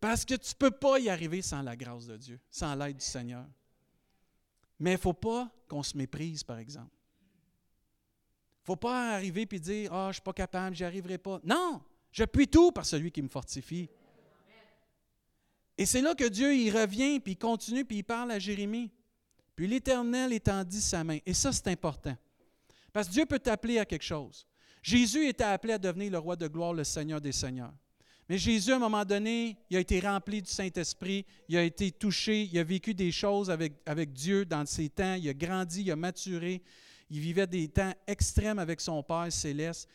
Parce 0.00 0.24
que 0.24 0.34
tu 0.34 0.52
ne 0.52 0.56
peux 0.56 0.70
pas 0.70 1.00
y 1.00 1.08
arriver 1.08 1.42
sans 1.42 1.62
la 1.62 1.74
grâce 1.74 2.06
de 2.06 2.16
Dieu, 2.16 2.40
sans 2.48 2.74
l'aide 2.76 2.96
du 2.96 3.04
Seigneur. 3.04 3.46
Mais 4.78 4.92
il 4.92 4.94
ne 4.94 5.00
faut 5.00 5.12
pas 5.12 5.50
qu'on 5.66 5.82
se 5.82 5.96
méprise, 5.96 6.44
par 6.44 6.58
exemple. 6.58 6.92
Il 6.92 8.62
ne 8.62 8.66
faut 8.66 8.76
pas 8.76 9.14
arriver 9.14 9.48
et 9.50 9.58
dire 9.58 9.92
Ah, 9.92 10.04
je 10.04 10.08
ne 10.08 10.12
suis 10.12 10.22
pas 10.22 10.32
capable, 10.32 10.76
j'y 10.76 10.84
arriverai 10.84 11.18
pas. 11.18 11.40
Non, 11.42 11.82
je 12.12 12.22
puis 12.24 12.46
tout 12.46 12.70
par 12.70 12.86
celui 12.86 13.10
qui 13.10 13.20
me 13.20 13.28
fortifie. 13.28 13.90
Et 15.76 15.86
c'est 15.86 16.00
là 16.00 16.14
que 16.14 16.28
Dieu 16.28 16.54
il 16.54 16.70
revient, 16.70 17.18
puis 17.20 17.32
il 17.32 17.36
continue, 17.38 17.84
puis 17.84 17.98
il 17.98 18.02
parle 18.04 18.30
à 18.30 18.38
Jérémie. 18.38 18.90
Puis 19.56 19.66
l'Éternel 19.66 20.32
étendit 20.32 20.80
sa 20.80 21.04
main. 21.04 21.18
Et 21.26 21.34
ça, 21.34 21.52
c'est 21.52 21.68
important. 21.68 22.16
Parce 22.92 23.08
que 23.08 23.12
Dieu 23.12 23.26
peut 23.26 23.38
t'appeler 23.38 23.78
à 23.78 23.84
quelque 23.84 24.04
chose. 24.04 24.46
Jésus 24.82 25.26
était 25.26 25.44
appelé 25.44 25.72
à 25.72 25.78
devenir 25.78 26.12
le 26.12 26.18
roi 26.18 26.36
de 26.36 26.46
gloire, 26.46 26.74
le 26.74 26.84
Seigneur 26.84 27.20
des 27.20 27.32
Seigneurs. 27.32 27.72
Mais 28.28 28.38
Jésus, 28.38 28.72
à 28.72 28.76
un 28.76 28.78
moment 28.78 29.04
donné, 29.04 29.58
il 29.68 29.76
a 29.76 29.80
été 29.80 30.00
rempli 30.00 30.40
du 30.40 30.50
Saint-Esprit, 30.50 31.26
il 31.48 31.56
a 31.56 31.62
été 31.62 31.90
touché, 31.90 32.48
il 32.50 32.58
a 32.58 32.64
vécu 32.64 32.94
des 32.94 33.12
choses 33.12 33.50
avec, 33.50 33.74
avec 33.84 34.12
Dieu 34.12 34.46
dans 34.46 34.64
ses 34.64 34.88
temps, 34.88 35.14
il 35.14 35.28
a 35.28 35.34
grandi, 35.34 35.82
il 35.82 35.90
a 35.90 35.96
maturé, 35.96 36.62
il 37.10 37.20
vivait 37.20 37.46
des 37.46 37.68
temps 37.68 37.92
extrêmes 38.06 38.58
avec 38.58 38.80
son 38.80 39.02
Père 39.02 39.30
céleste. 39.30 39.88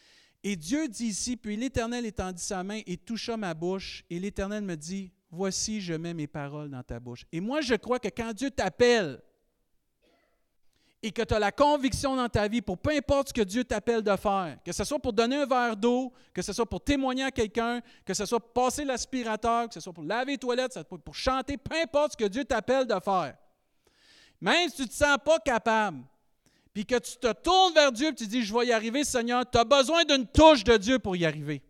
Et 0.43 0.55
Dieu 0.55 0.87
dit 0.87 1.07
ici, 1.07 1.37
puis 1.37 1.57
l'Éternel 1.57 2.05
étendit 2.05 2.43
sa 2.43 2.63
main 2.63 2.81
et 2.85 2.97
toucha 2.97 3.35
ma 3.35 3.53
bouche, 3.53 4.03
et 4.09 4.19
l'Éternel 4.19 4.63
me 4.63 4.75
dit, 4.75 5.11
voici, 5.31 5.81
je 5.81 5.93
mets 5.93 6.13
mes 6.13 6.27
paroles 6.27 6.69
dans 6.69 6.83
ta 6.83 6.99
bouche. 6.99 7.25
Et 7.31 7.39
moi, 7.39 7.61
je 7.61 7.75
crois 7.75 7.99
que 7.99 8.09
quand 8.09 8.33
Dieu 8.33 8.49
t'appelle, 8.49 9.21
et 11.01 11.11
que 11.11 11.21
tu 11.21 11.33
as 11.33 11.39
la 11.39 11.51
conviction 11.51 12.15
dans 12.15 12.27
ta 12.27 12.47
vie 12.47 12.61
pour 12.61 12.77
peu 12.77 12.91
importe 12.91 13.29
ce 13.29 13.33
que 13.33 13.41
Dieu 13.41 13.63
t'appelle 13.63 14.01
de 14.01 14.15
faire, 14.17 14.57
que 14.65 14.71
ce 14.71 14.83
soit 14.83 14.99
pour 14.99 15.13
donner 15.13 15.37
un 15.37 15.45
verre 15.45 15.77
d'eau, 15.77 16.11
que 16.33 16.41
ce 16.41 16.51
soit 16.51 16.65
pour 16.65 16.83
témoigner 16.83 17.23
à 17.23 17.31
quelqu'un, 17.31 17.81
que 18.05 18.13
ce 18.13 18.25
soit 18.25 18.39
pour 18.39 18.51
passer 18.51 18.83
l'aspirateur, 18.83 19.69
que 19.69 19.73
ce 19.73 19.79
soit 19.79 19.93
pour 19.93 20.03
laver 20.03 20.33
les 20.33 20.37
toilettes, 20.37 20.77
pour 20.83 21.15
chanter, 21.15 21.55
peu 21.57 21.75
importe 21.81 22.13
ce 22.13 22.17
que 22.17 22.25
Dieu 22.25 22.43
t'appelle 22.43 22.85
de 22.85 22.99
faire. 22.99 23.37
Même 24.41 24.69
si 24.69 24.75
tu 24.75 24.81
ne 24.83 24.87
te 24.87 24.93
sens 24.93 25.17
pas 25.23 25.39
capable, 25.39 26.03
puis 26.73 26.85
que 26.85 26.99
tu 26.99 27.17
te 27.17 27.31
tournes 27.31 27.73
vers 27.73 27.91
Dieu 27.91 28.09
et 28.09 28.15
tu 28.15 28.27
dis, 28.27 28.43
je 28.43 28.53
vais 28.53 28.67
y 28.67 28.71
arriver, 28.73 29.03
Seigneur, 29.03 29.49
tu 29.49 29.57
as 29.57 29.63
besoin 29.63 30.03
d'une 30.03 30.27
touche 30.27 30.63
de 30.63 30.75
Dieu 30.77 30.99
pour 30.99 31.15
y 31.15 31.25
arriver. 31.25 31.61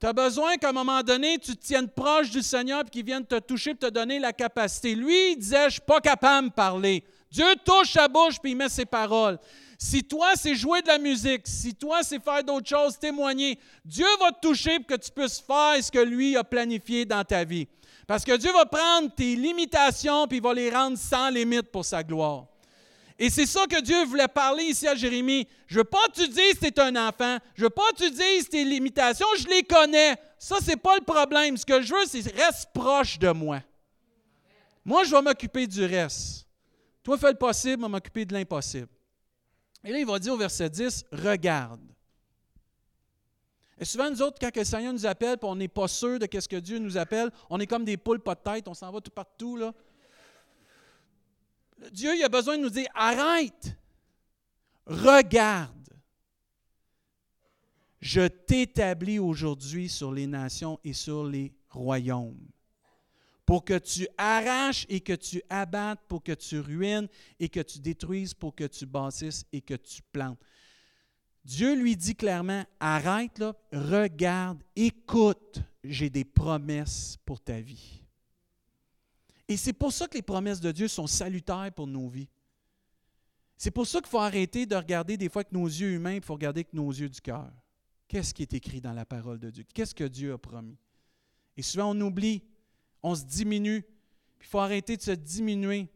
Tu 0.00 0.06
as 0.06 0.12
besoin 0.12 0.56
qu'à 0.56 0.68
un 0.68 0.72
moment 0.72 1.02
donné, 1.02 1.38
tu 1.38 1.56
te 1.56 1.66
tiennes 1.66 1.88
proche 1.88 2.30
du 2.30 2.40
Seigneur 2.40 2.84
et 2.86 2.90
qu'il 2.90 3.04
vienne 3.04 3.26
te 3.26 3.38
toucher 3.40 3.70
et 3.70 3.74
te 3.74 3.90
donner 3.90 4.20
la 4.20 4.32
capacité. 4.32 4.94
Lui, 4.94 5.32
il 5.32 5.36
disait, 5.38 5.62
je 5.62 5.64
ne 5.64 5.70
suis 5.70 5.80
pas 5.80 6.00
capable 6.00 6.48
de 6.48 6.52
parler. 6.52 7.02
Dieu 7.30 7.46
touche 7.64 7.92
sa 7.92 8.06
bouche 8.06 8.38
puis 8.40 8.52
il 8.52 8.56
met 8.56 8.68
ses 8.68 8.86
paroles. 8.86 9.38
Si 9.76 10.02
toi, 10.04 10.32
c'est 10.34 10.54
jouer 10.54 10.82
de 10.82 10.88
la 10.88 10.98
musique, 10.98 11.42
si 11.46 11.74
toi, 11.74 12.02
c'est 12.02 12.22
faire 12.22 12.42
d'autres 12.44 12.68
choses, 12.68 12.98
témoigner, 12.98 13.58
Dieu 13.84 14.06
va 14.20 14.32
te 14.32 14.40
toucher 14.40 14.78
pour 14.78 14.86
que 14.86 15.02
tu 15.02 15.10
puisses 15.10 15.40
faire 15.40 15.82
ce 15.82 15.90
que 15.90 15.98
lui 15.98 16.36
a 16.36 16.44
planifié 16.44 17.04
dans 17.04 17.24
ta 17.24 17.44
vie. 17.44 17.66
Parce 18.06 18.24
que 18.24 18.36
Dieu 18.36 18.52
va 18.52 18.66
prendre 18.66 19.12
tes 19.14 19.36
limitations 19.36 20.26
puis 20.26 20.38
il 20.38 20.42
va 20.42 20.54
les 20.54 20.70
rendre 20.70 20.96
sans 20.96 21.28
limite 21.30 21.70
pour 21.70 21.84
sa 21.84 22.02
gloire. 22.02 22.46
Et 23.18 23.30
c'est 23.30 23.46
ça 23.46 23.66
que 23.66 23.80
Dieu 23.80 24.04
voulait 24.04 24.28
parler 24.28 24.64
ici 24.64 24.86
à 24.86 24.94
Jérémie. 24.94 25.48
Je 25.66 25.74
ne 25.74 25.80
veux 25.80 25.84
pas 25.84 26.06
que 26.06 26.22
tu 26.22 26.28
dises 26.28 26.54
que 26.54 26.68
tu 26.68 26.80
es 26.80 26.80
un 26.80 27.08
enfant. 27.08 27.38
Je 27.54 27.62
ne 27.62 27.66
veux 27.66 27.70
pas 27.70 27.90
que 27.90 28.04
tu 28.04 28.10
dises 28.10 28.48
tes 28.48 28.64
limitations. 28.64 29.26
Je 29.36 29.48
les 29.48 29.64
connais. 29.64 30.16
Ça, 30.38 30.58
ce 30.60 30.68
n'est 30.68 30.76
pas 30.76 30.96
le 30.96 31.04
problème. 31.04 31.56
Ce 31.56 31.66
que 31.66 31.82
je 31.82 31.92
veux, 31.92 32.06
c'est 32.06 32.20
reste 32.32 32.68
proche 32.72 33.18
de 33.18 33.30
moi. 33.30 33.60
Moi, 34.84 35.02
je 35.02 35.10
vais 35.10 35.22
m'occuper 35.22 35.66
du 35.66 35.84
reste. 35.84 36.46
Toi, 37.02 37.18
fais 37.18 37.32
le 37.32 37.38
possible, 37.38 37.82
vais 37.82 37.88
m'occuper 37.88 38.24
de 38.24 38.34
l'impossible. 38.34 38.88
Et 39.82 39.90
là, 39.90 39.98
il 39.98 40.06
va 40.06 40.18
dire 40.18 40.34
au 40.34 40.36
verset 40.36 40.70
10, 40.70 41.06
regarde. 41.10 41.80
Et 43.80 43.84
souvent, 43.84 44.10
nous 44.10 44.22
autres, 44.22 44.38
quand 44.40 44.54
le 44.54 44.64
Seigneur 44.64 44.92
nous 44.92 45.06
appelle, 45.06 45.36
on 45.42 45.56
n'est 45.56 45.68
pas 45.68 45.88
sûr 45.88 46.18
de 46.18 46.28
ce 46.40 46.48
que 46.48 46.56
Dieu 46.56 46.78
nous 46.78 46.96
appelle, 46.96 47.30
on 47.50 47.58
est 47.60 47.66
comme 47.66 47.84
des 47.84 47.96
poules 47.96 48.20
pas 48.20 48.34
de 48.34 48.40
tête, 48.40 48.68
on 48.68 48.74
s'en 48.74 48.90
va 48.90 49.00
tout 49.00 49.10
partout. 49.10 49.56
Là. 49.56 49.72
Dieu, 51.92 52.14
il 52.16 52.24
a 52.24 52.28
besoin 52.28 52.56
de 52.56 52.62
nous 52.62 52.70
dire, 52.70 52.88
arrête, 52.94 53.76
regarde. 54.86 55.74
Je 58.00 58.26
t'établis 58.26 59.18
aujourd'hui 59.18 59.88
sur 59.88 60.12
les 60.12 60.26
nations 60.26 60.78
et 60.84 60.92
sur 60.92 61.24
les 61.24 61.52
royaumes 61.68 62.48
pour 63.48 63.64
que 63.64 63.78
tu 63.78 64.06
arraches 64.18 64.84
et 64.90 65.00
que 65.00 65.14
tu 65.14 65.42
abattes, 65.48 66.02
pour 66.06 66.22
que 66.22 66.32
tu 66.32 66.60
ruines 66.60 67.08
et 67.40 67.48
que 67.48 67.60
tu 67.60 67.78
détruises, 67.78 68.34
pour 68.34 68.54
que 68.54 68.64
tu 68.64 68.84
bâtisses 68.84 69.46
et 69.50 69.62
que 69.62 69.72
tu 69.72 70.02
plantes. 70.12 70.38
Dieu 71.46 71.74
lui 71.74 71.96
dit 71.96 72.14
clairement, 72.14 72.62
arrête 72.78 73.38
là, 73.38 73.56
regarde, 73.72 74.62
écoute, 74.76 75.62
j'ai 75.82 76.10
des 76.10 76.26
promesses 76.26 77.16
pour 77.24 77.40
ta 77.40 77.58
vie. 77.58 78.02
Et 79.48 79.56
c'est 79.56 79.72
pour 79.72 79.92
ça 79.92 80.06
que 80.06 80.14
les 80.14 80.22
promesses 80.22 80.60
de 80.60 80.70
Dieu 80.72 80.88
sont 80.88 81.06
salutaires 81.06 81.72
pour 81.74 81.86
nos 81.86 82.08
vies. 82.08 82.28
C'est 83.56 83.70
pour 83.70 83.86
ça 83.86 84.00
qu'il 84.00 84.08
faut 84.08 84.18
arrêter 84.18 84.66
de 84.66 84.76
regarder 84.76 85.16
des 85.16 85.28
fois 85.28 85.40
avec 85.40 85.52
nos 85.52 85.66
yeux 85.66 85.92
humains, 85.92 86.14
il 86.14 86.22
faut 86.22 86.34
regarder 86.34 86.60
avec 86.60 86.74
nos 86.74 86.90
yeux 86.90 87.08
du 87.08 87.20
cœur. 87.20 87.50
Qu'est-ce 88.06 88.32
qui 88.32 88.42
est 88.42 88.52
écrit 88.52 88.80
dans 88.80 88.92
la 88.92 89.04
parole 89.04 89.38
de 89.38 89.50
Dieu? 89.50 89.64
Qu'est-ce 89.74 89.94
que 89.94 90.04
Dieu 90.04 90.32
a 90.32 90.38
promis? 90.38 90.78
Et 91.56 91.62
souvent, 91.62 91.90
on 91.90 92.00
oublie 92.00 92.42
on 93.02 93.14
se 93.14 93.24
diminue. 93.24 93.84
Il 94.40 94.46
faut 94.46 94.58
arrêter 94.58 94.96
de 94.96 95.02
se 95.02 95.10
diminuer. 95.10 95.88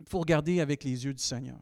Il 0.00 0.06
faut 0.06 0.20
regarder 0.20 0.60
avec 0.60 0.84
les 0.84 1.04
yeux 1.04 1.14
du 1.14 1.22
Seigneur. 1.22 1.60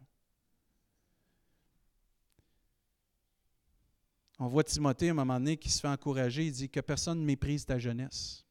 On 4.39 4.49
voit 4.49 4.65
Timothée 4.65 5.09
à 5.09 5.13
un 5.13 5.15
moment 5.15 5.39
donné 5.39 5.57
qui 5.57 5.71
se 5.71 5.81
fait 5.81 5.89
encourager. 5.89 6.47
Il 6.47 6.53
dit 6.53 6.69
que 6.69 6.81
personne 6.81 7.21
ne 7.21 7.25
méprise 7.25 7.65
ta 7.65 7.79
jeunesse. 7.79 8.46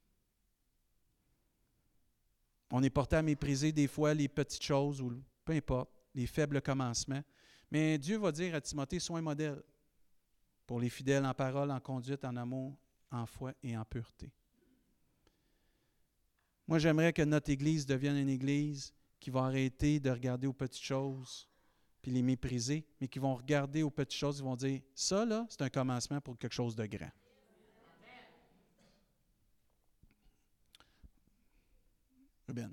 On 2.77 2.83
est 2.83 2.89
porté 2.89 3.15
à 3.15 3.21
mépriser 3.21 3.71
des 3.71 3.87
fois 3.87 4.13
les 4.13 4.27
petites 4.27 4.61
choses 4.61 5.01
ou 5.01 5.13
peu 5.45 5.53
importe, 5.53 5.89
les 6.13 6.27
faibles 6.27 6.61
commencements. 6.61 7.23
Mais 7.71 7.97
Dieu 7.97 8.17
va 8.17 8.33
dire 8.33 8.53
à 8.53 8.59
Timothée, 8.59 8.99
sois 8.99 9.17
un 9.17 9.21
modèle 9.21 9.63
pour 10.67 10.81
les 10.81 10.89
fidèles 10.89 11.25
en 11.25 11.33
parole, 11.33 11.71
en 11.71 11.79
conduite, 11.79 12.25
en 12.25 12.35
amour, 12.35 12.77
en 13.11 13.25
foi 13.25 13.53
et 13.63 13.77
en 13.77 13.85
pureté. 13.85 14.29
Moi, 16.67 16.77
j'aimerais 16.79 17.13
que 17.13 17.21
notre 17.21 17.49
Église 17.49 17.85
devienne 17.85 18.17
une 18.17 18.27
Église 18.27 18.93
qui 19.21 19.29
va 19.29 19.45
arrêter 19.45 20.01
de 20.01 20.09
regarder 20.09 20.45
aux 20.45 20.51
petites 20.51 20.83
choses 20.83 21.47
puis 22.01 22.11
les 22.11 22.23
mépriser, 22.23 22.85
mais 22.99 23.07
qui 23.07 23.19
vont 23.19 23.35
regarder 23.35 23.83
aux 23.83 23.89
petites 23.89 24.19
choses 24.19 24.41
et 24.41 24.43
vont 24.43 24.57
dire, 24.57 24.81
ça, 24.93 25.23
là, 25.23 25.47
c'est 25.49 25.61
un 25.61 25.69
commencement 25.69 26.19
pour 26.19 26.37
quelque 26.37 26.53
chose 26.53 26.75
de 26.75 26.85
grand. 26.85 27.11
Ruben. 32.47 32.71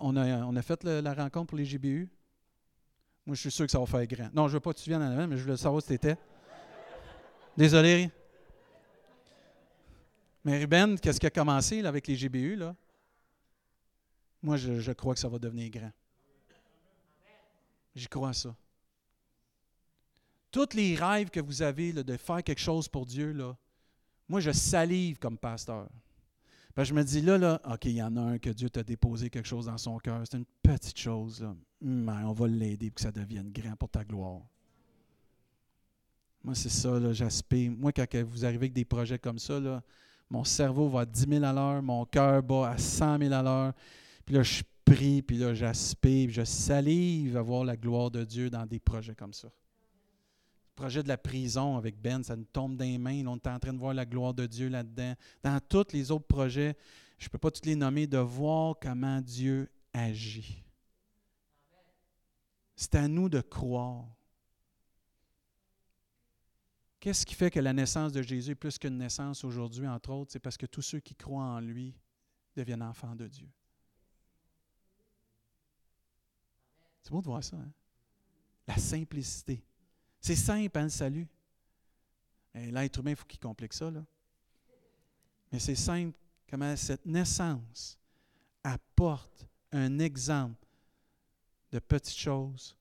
On 0.00 0.16
a, 0.16 0.62
fait 0.62 0.84
la 0.84 1.14
rencontre 1.14 1.46
pour 1.48 1.58
les 1.58 1.64
GBU. 1.64 2.10
Moi, 3.24 3.34
je 3.34 3.40
suis 3.40 3.50
sûr 3.50 3.64
que 3.66 3.72
ça 3.72 3.78
va 3.78 3.86
faire 3.86 4.06
grand. 4.06 4.30
Non, 4.34 4.48
je 4.48 4.52
ne 4.52 4.56
veux 4.56 4.60
pas 4.60 4.74
que 4.74 4.78
tu 4.78 4.90
viennes 4.90 5.02
en 5.02 5.10
avant, 5.10 5.26
mais 5.26 5.36
je 5.36 5.42
voulais 5.42 5.56
savoir 5.56 5.80
si 5.80 5.88
tu 5.88 5.94
étais. 5.94 6.16
Désolé. 7.56 8.10
Mais 10.44 10.58
Ruben, 10.58 10.98
qu'est-ce 10.98 11.20
qui 11.20 11.26
a 11.26 11.30
commencé 11.30 11.84
avec 11.84 12.06
les 12.06 12.16
GBU? 12.16 12.56
Là? 12.56 12.74
Moi, 14.42 14.56
je, 14.56 14.92
crois 14.92 15.14
que 15.14 15.20
ça 15.20 15.28
va 15.28 15.38
devenir 15.38 15.70
grand. 15.70 15.92
J'y 17.94 18.08
crois 18.08 18.32
ça. 18.32 18.54
Tous 20.50 20.74
les 20.74 20.96
rêves 20.96 21.30
que 21.30 21.40
vous 21.40 21.62
avez 21.62 21.92
de 21.92 22.16
faire 22.16 22.42
quelque 22.42 22.60
chose 22.60 22.88
pour 22.88 23.06
Dieu, 23.06 23.32
là, 23.32 23.56
moi, 24.28 24.40
je 24.40 24.50
salive 24.50 25.18
comme 25.18 25.36
pasteur. 25.36 25.88
Je 26.76 26.94
me 26.94 27.02
dis, 27.02 27.20
là, 27.20 27.36
là, 27.36 27.60
OK, 27.70 27.84
il 27.86 27.92
y 27.92 28.02
en 28.02 28.16
a 28.16 28.20
un 28.20 28.38
que 28.38 28.50
Dieu 28.50 28.70
t'a 28.70 28.82
déposé 28.82 29.28
quelque 29.28 29.48
chose 29.48 29.66
dans 29.66 29.78
son 29.78 29.98
cœur. 29.98 30.22
C'est 30.24 30.36
une 30.36 30.46
petite 30.62 30.98
chose. 30.98 31.42
Là. 31.42 31.54
Mais 31.80 32.24
on 32.24 32.32
va 32.32 32.46
l'aider 32.46 32.90
pour 32.90 32.96
que 32.96 33.00
ça 33.02 33.12
devienne 33.12 33.50
grand 33.50 33.76
pour 33.76 33.88
ta 33.88 34.04
gloire. 34.04 34.40
Moi, 36.42 36.54
c'est 36.54 36.70
ça, 36.70 37.12
j'aspire. 37.12 37.70
Moi, 37.72 37.92
quand 37.92 38.06
vous 38.24 38.44
arrivez 38.44 38.64
avec 38.64 38.72
des 38.72 38.84
projets 38.84 39.18
comme 39.18 39.38
ça, 39.38 39.60
là, 39.60 39.82
mon 40.30 40.44
cerveau 40.44 40.88
va 40.88 41.00
à 41.00 41.06
10 41.06 41.26
000 41.28 41.44
à 41.44 41.52
l'heure, 41.52 41.82
mon 41.82 42.04
cœur 42.06 42.42
bat 42.42 42.70
à 42.70 42.78
100 42.78 43.18
000 43.18 43.32
à 43.32 43.42
l'heure. 43.42 43.72
Puis 44.24 44.36
là, 44.36 44.42
je 44.42 44.62
prie, 44.84 45.22
puis 45.22 45.36
là, 45.36 45.54
j'aspire, 45.54 46.30
je 46.30 46.44
salive 46.44 47.36
à 47.36 47.42
voir 47.42 47.64
la 47.64 47.76
gloire 47.76 48.10
de 48.10 48.24
Dieu 48.24 48.48
dans 48.48 48.64
des 48.64 48.78
projets 48.78 49.14
comme 49.14 49.32
ça. 49.32 49.48
Projet 50.74 51.02
de 51.02 51.08
la 51.08 51.18
prison 51.18 51.76
avec 51.76 52.00
Ben, 52.00 52.22
ça 52.22 52.36
nous 52.36 52.44
tombe 52.44 52.76
dans 52.76 52.84
les 52.84 52.98
mains. 52.98 53.26
on 53.26 53.36
est 53.36 53.46
en 53.46 53.58
train 53.58 53.72
de 53.72 53.78
voir 53.78 53.92
la 53.92 54.06
gloire 54.06 54.32
de 54.32 54.46
Dieu 54.46 54.68
là-dedans. 54.68 55.14
Dans 55.42 55.60
tous 55.60 55.92
les 55.92 56.10
autres 56.10 56.26
projets, 56.26 56.76
je 57.18 57.26
ne 57.26 57.28
peux 57.30 57.38
pas 57.38 57.50
tous 57.50 57.66
les 57.66 57.76
nommer, 57.76 58.06
de 58.06 58.18
voir 58.18 58.76
comment 58.80 59.20
Dieu 59.20 59.70
agit. 59.92 60.64
C'est 62.74 62.94
à 62.94 63.06
nous 63.08 63.28
de 63.28 63.42
croire. 63.42 64.06
Qu'est-ce 66.98 67.26
qui 67.26 67.34
fait 67.34 67.50
que 67.50 67.60
la 67.60 67.72
naissance 67.72 68.12
de 68.12 68.22
Jésus 68.22 68.52
est 68.52 68.54
plus 68.54 68.78
qu'une 68.78 68.96
naissance 68.96 69.44
aujourd'hui, 69.44 69.86
entre 69.86 70.10
autres? 70.10 70.32
C'est 70.32 70.40
parce 70.40 70.56
que 70.56 70.66
tous 70.66 70.82
ceux 70.82 71.00
qui 71.00 71.14
croient 71.14 71.44
en 71.44 71.60
lui 71.60 71.94
deviennent 72.56 72.82
enfants 72.82 73.14
de 73.14 73.26
Dieu. 73.26 73.48
C'est 77.02 77.10
beau 77.10 77.20
de 77.20 77.26
voir 77.26 77.42
ça. 77.42 77.56
Hein? 77.56 77.72
La 78.66 78.76
simplicité. 78.76 79.64
C'est 80.20 80.36
simple, 80.36 80.78
hein, 80.78 80.84
le 80.84 80.88
salut. 80.88 81.28
L'être 82.54 82.98
humain, 82.98 83.10
il 83.10 83.16
faut 83.16 83.26
qu'il 83.26 83.40
complique 83.40 83.72
ça. 83.72 83.90
Là. 83.90 84.04
Mais 85.52 85.58
c'est 85.58 85.74
simple 85.74 86.18
comment 86.48 86.76
cette 86.76 87.06
naissance 87.06 87.98
apporte 88.62 89.46
un 89.72 89.98
exemple 89.98 90.66
de 91.70 91.78
petites 91.78 92.18
choses 92.18 92.76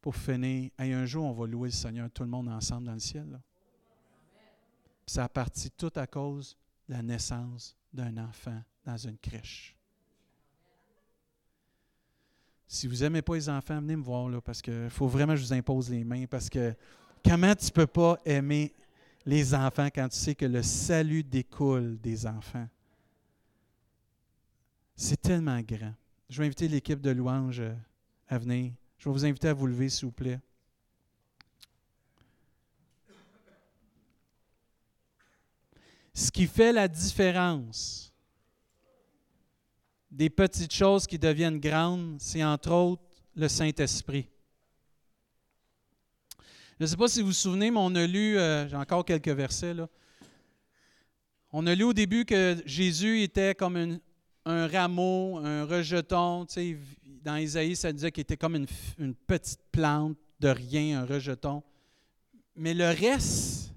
pour 0.00 0.16
finir. 0.16 0.70
Et 0.78 0.92
un 0.92 1.06
jour, 1.06 1.24
on 1.24 1.32
va 1.32 1.46
louer 1.46 1.68
le 1.68 1.74
Seigneur, 1.74 2.10
tout 2.10 2.22
le 2.22 2.30
monde 2.30 2.48
ensemble 2.48 2.86
dans 2.86 2.94
le 2.94 3.00
ciel. 3.00 3.40
Ça 5.06 5.24
a 5.24 5.28
parti 5.28 5.70
tout 5.72 5.92
à 5.96 6.06
cause 6.06 6.56
de 6.88 6.94
la 6.94 7.02
naissance 7.02 7.76
d'un 7.92 8.16
enfant 8.18 8.62
dans 8.84 8.96
une 8.96 9.18
crèche. 9.18 9.76
Si 12.72 12.86
vous 12.86 12.98
n'aimez 12.98 13.20
pas 13.20 13.34
les 13.34 13.48
enfants, 13.48 13.80
venez 13.80 13.96
me 13.96 14.02
voir 14.04 14.28
là, 14.28 14.40
parce 14.40 14.62
qu'il 14.62 14.88
faut 14.90 15.08
vraiment 15.08 15.32
que 15.32 15.40
je 15.40 15.44
vous 15.44 15.52
impose 15.52 15.90
les 15.90 16.04
mains. 16.04 16.26
Parce 16.26 16.48
que 16.48 16.72
comment 17.24 17.52
tu 17.56 17.66
ne 17.66 17.70
peux 17.72 17.88
pas 17.88 18.16
aimer 18.24 18.72
les 19.26 19.52
enfants 19.56 19.88
quand 19.92 20.08
tu 20.08 20.16
sais 20.16 20.36
que 20.36 20.44
le 20.44 20.62
salut 20.62 21.24
découle 21.24 21.98
des 21.98 22.24
enfants? 22.28 22.68
C'est 24.94 25.20
tellement 25.20 25.60
grand. 25.62 25.92
Je 26.28 26.38
vais 26.38 26.46
inviter 26.46 26.68
l'équipe 26.68 27.00
de 27.00 27.10
louange 27.10 27.60
à 28.28 28.38
venir. 28.38 28.72
Je 28.98 29.08
vais 29.08 29.12
vous 29.12 29.24
inviter 29.24 29.48
à 29.48 29.52
vous 29.52 29.66
lever, 29.66 29.88
s'il 29.88 30.06
vous 30.06 30.12
plaît. 30.12 30.38
Ce 36.14 36.30
qui 36.30 36.46
fait 36.46 36.72
la 36.72 36.86
différence 36.86 38.09
des 40.10 40.30
petites 40.30 40.72
choses 40.72 41.06
qui 41.06 41.18
deviennent 41.18 41.60
grandes, 41.60 42.16
c'est 42.20 42.42
entre 42.42 42.72
autres 42.72 43.02
le 43.34 43.48
Saint-Esprit. 43.48 44.28
Je 46.78 46.84
ne 46.84 46.86
sais 46.86 46.96
pas 46.96 47.08
si 47.08 47.20
vous 47.20 47.28
vous 47.28 47.32
souvenez, 47.32 47.70
mais 47.70 47.78
on 47.78 47.94
a 47.94 48.06
lu, 48.06 48.38
euh, 48.38 48.68
j'ai 48.68 48.76
encore 48.76 49.04
quelques 49.04 49.28
versets 49.28 49.74
là. 49.74 49.88
On 51.52 51.66
a 51.66 51.74
lu 51.74 51.84
au 51.84 51.92
début 51.92 52.24
que 52.24 52.56
Jésus 52.64 53.22
était 53.22 53.54
comme 53.54 53.98
un 54.44 54.66
rameau, 54.68 55.38
un 55.38 55.64
rejeton. 55.64 56.46
dans 57.22 57.36
Isaïe, 57.36 57.76
ça 57.76 57.92
disait 57.92 58.12
qu'il 58.12 58.22
était 58.22 58.36
comme 58.36 58.66
une 58.98 59.14
petite 59.14 59.60
plante 59.72 60.16
de 60.38 60.48
rien, 60.48 61.02
un 61.02 61.06
rejeton. 61.06 61.62
Mais 62.56 62.72
le 62.72 62.88
reste 62.88 63.74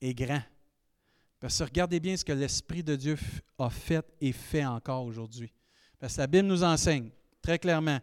est 0.00 0.14
grand. 0.14 0.42
Parce 1.42 1.58
que 1.58 1.64
regardez 1.64 1.98
bien 1.98 2.16
ce 2.16 2.24
que 2.24 2.30
l'Esprit 2.32 2.84
de 2.84 2.94
Dieu 2.94 3.18
a 3.58 3.68
fait 3.68 4.06
et 4.20 4.30
fait 4.30 4.64
encore 4.64 5.04
aujourd'hui. 5.04 5.52
Parce 5.98 6.14
que 6.14 6.20
la 6.20 6.28
Bible 6.28 6.46
nous 6.46 6.62
enseigne 6.62 7.10
très 7.42 7.58
clairement, 7.58 7.98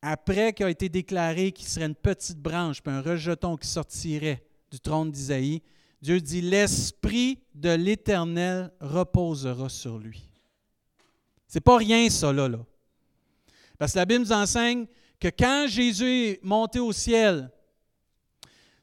après 0.00 0.52
qu'il 0.52 0.66
a 0.66 0.70
été 0.70 0.88
déclaré 0.88 1.50
qu'il 1.50 1.66
serait 1.66 1.86
une 1.86 1.96
petite 1.96 2.38
branche, 2.38 2.80
puis 2.80 2.94
un 2.94 3.02
rejeton 3.02 3.56
qui 3.56 3.66
sortirait 3.66 4.44
du 4.70 4.78
trône 4.78 5.10
d'Isaïe, 5.10 5.60
Dieu 6.00 6.20
dit, 6.20 6.40
l'Esprit 6.40 7.40
de 7.52 7.70
l'Éternel 7.70 8.70
reposera 8.78 9.68
sur 9.68 9.98
lui. 9.98 10.28
C'est 11.48 11.60
pas 11.60 11.78
rien 11.78 12.08
ça, 12.10 12.32
là, 12.32 12.48
là. 12.48 12.64
Parce 13.76 13.94
que 13.94 13.98
la 13.98 14.04
Bible 14.04 14.20
nous 14.20 14.32
enseigne 14.32 14.86
que 15.18 15.28
quand 15.36 15.66
Jésus 15.66 16.28
est 16.28 16.44
monté 16.44 16.78
au 16.78 16.92
ciel, 16.92 17.50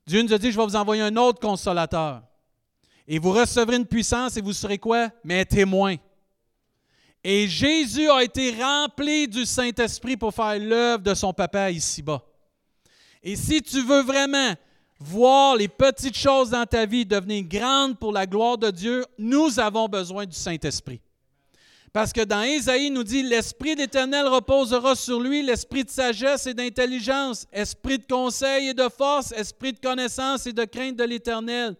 Dieu 0.06 0.22
nous 0.22 0.34
a 0.34 0.38
dit, 0.38 0.52
je 0.52 0.58
vais 0.58 0.66
vous 0.66 0.76
envoyer 0.76 1.02
un 1.02 1.16
autre 1.16 1.40
consolateur. 1.40 2.29
Et 3.12 3.18
vous 3.18 3.32
recevrez 3.32 3.78
une 3.78 3.88
puissance 3.88 4.38
et 4.38 4.42
vous 4.42 4.54
serez 4.54 4.78
quoi? 4.78 5.10
Mes 5.24 5.44
témoins. 5.44 5.96
Et 7.24 7.48
Jésus 7.48 8.08
a 8.08 8.24
été 8.24 8.52
rempli 8.52 9.28
du 9.28 9.48
Saint-Esprit 9.48 10.16
pour 10.16 10.32
faire 10.32 10.60
l'œuvre 10.60 11.04
de 11.04 11.16
son 11.16 11.34
papa 11.34 11.72
ici-bas. 11.72 12.24
Et 13.24 13.36
si 13.36 13.64
tu 13.64 13.82
veux 13.82 14.04
vraiment 14.04 14.54
voir 15.00 15.56
les 15.56 15.68
petites 15.68 16.16
choses 16.16 16.52
dans 16.52 16.68
ta 16.68 16.86
vie 16.86 17.04
devenir 17.04 17.44
grandes 17.46 17.98
pour 17.98 18.12
la 18.12 18.28
gloire 18.28 18.60
de 18.60 18.70
Dieu, 18.70 19.04
nous 19.18 19.60
avons 19.60 19.88
besoin 19.88 20.28
du 20.28 20.36
Saint-Esprit. 20.36 21.02
Parce 21.92 22.14
que 22.14 22.24
dans 22.24 22.44
Ésaïe, 22.44 22.86
il 22.86 22.94
nous 22.94 23.04
dit 23.04 23.24
L'Esprit 23.24 23.74
de 23.74 23.82
l'Éternel 23.82 24.28
reposera 24.28 24.96
sur 24.96 25.20
lui, 25.20 25.42
l'esprit 25.42 25.84
de 25.84 25.90
sagesse 25.90 26.46
et 26.46 26.54
d'intelligence, 26.54 27.48
esprit 27.52 27.98
de 27.98 28.06
conseil 28.06 28.68
et 28.68 28.74
de 28.76 28.88
force, 28.88 29.32
esprit 29.32 29.74
de 29.74 29.80
connaissance 29.80 30.46
et 30.46 30.54
de 30.54 30.66
crainte 30.66 30.96
de 30.96 31.04
l'Éternel. 31.04 31.76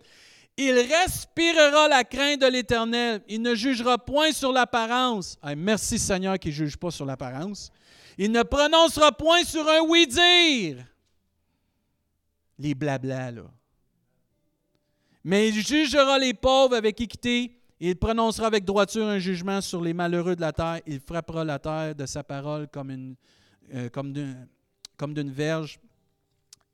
Il 0.62 0.78
respirera 0.78 1.88
la 1.88 2.04
crainte 2.04 2.42
de 2.42 2.48
l'Éternel. 2.48 3.22
Il 3.30 3.42
ne 3.42 3.56
jugera 3.56 3.98
point 3.98 4.34
sur 4.34 4.52
l'apparence. 4.52 5.38
merci 5.56 5.98
Seigneur 5.98 6.38
qui 6.38 6.50
ne 6.50 6.54
juge 6.54 6.76
pas 6.76 6.92
sur 6.92 7.06
l'apparence. 7.06 7.72
Il 8.18 8.30
ne 8.34 8.44
prononcera 8.44 9.14
point 9.14 9.46
sur 9.46 9.66
un 9.70 9.80
oui-dire. 9.88 10.86
Les 12.58 12.76
blabla, 12.76 13.32
là. 13.32 13.44
Mais 15.24 15.48
il 15.48 15.66
jugera 15.66 16.20
les 16.20 16.34
pauvres 16.34 16.76
avec 16.76 17.00
équité. 17.00 17.58
Il 17.80 17.96
prononcera 17.96 18.48
avec 18.48 18.66
droiture 18.66 19.08
un 19.08 19.20
jugement 19.20 19.62
sur 19.62 19.82
les 19.82 19.94
malheureux 19.94 20.36
de 20.36 20.42
la 20.42 20.52
terre. 20.52 20.82
Il 20.86 21.00
frappera 21.00 21.46
la 21.46 21.60
terre 21.60 21.96
de 21.96 22.06
sa 22.06 22.22
parole 22.22 22.68
comme 22.68 22.92
une, 22.92 23.16
euh, 23.74 23.88
comme 23.88 25.14
d'une 25.14 25.32
verge. 25.32 25.80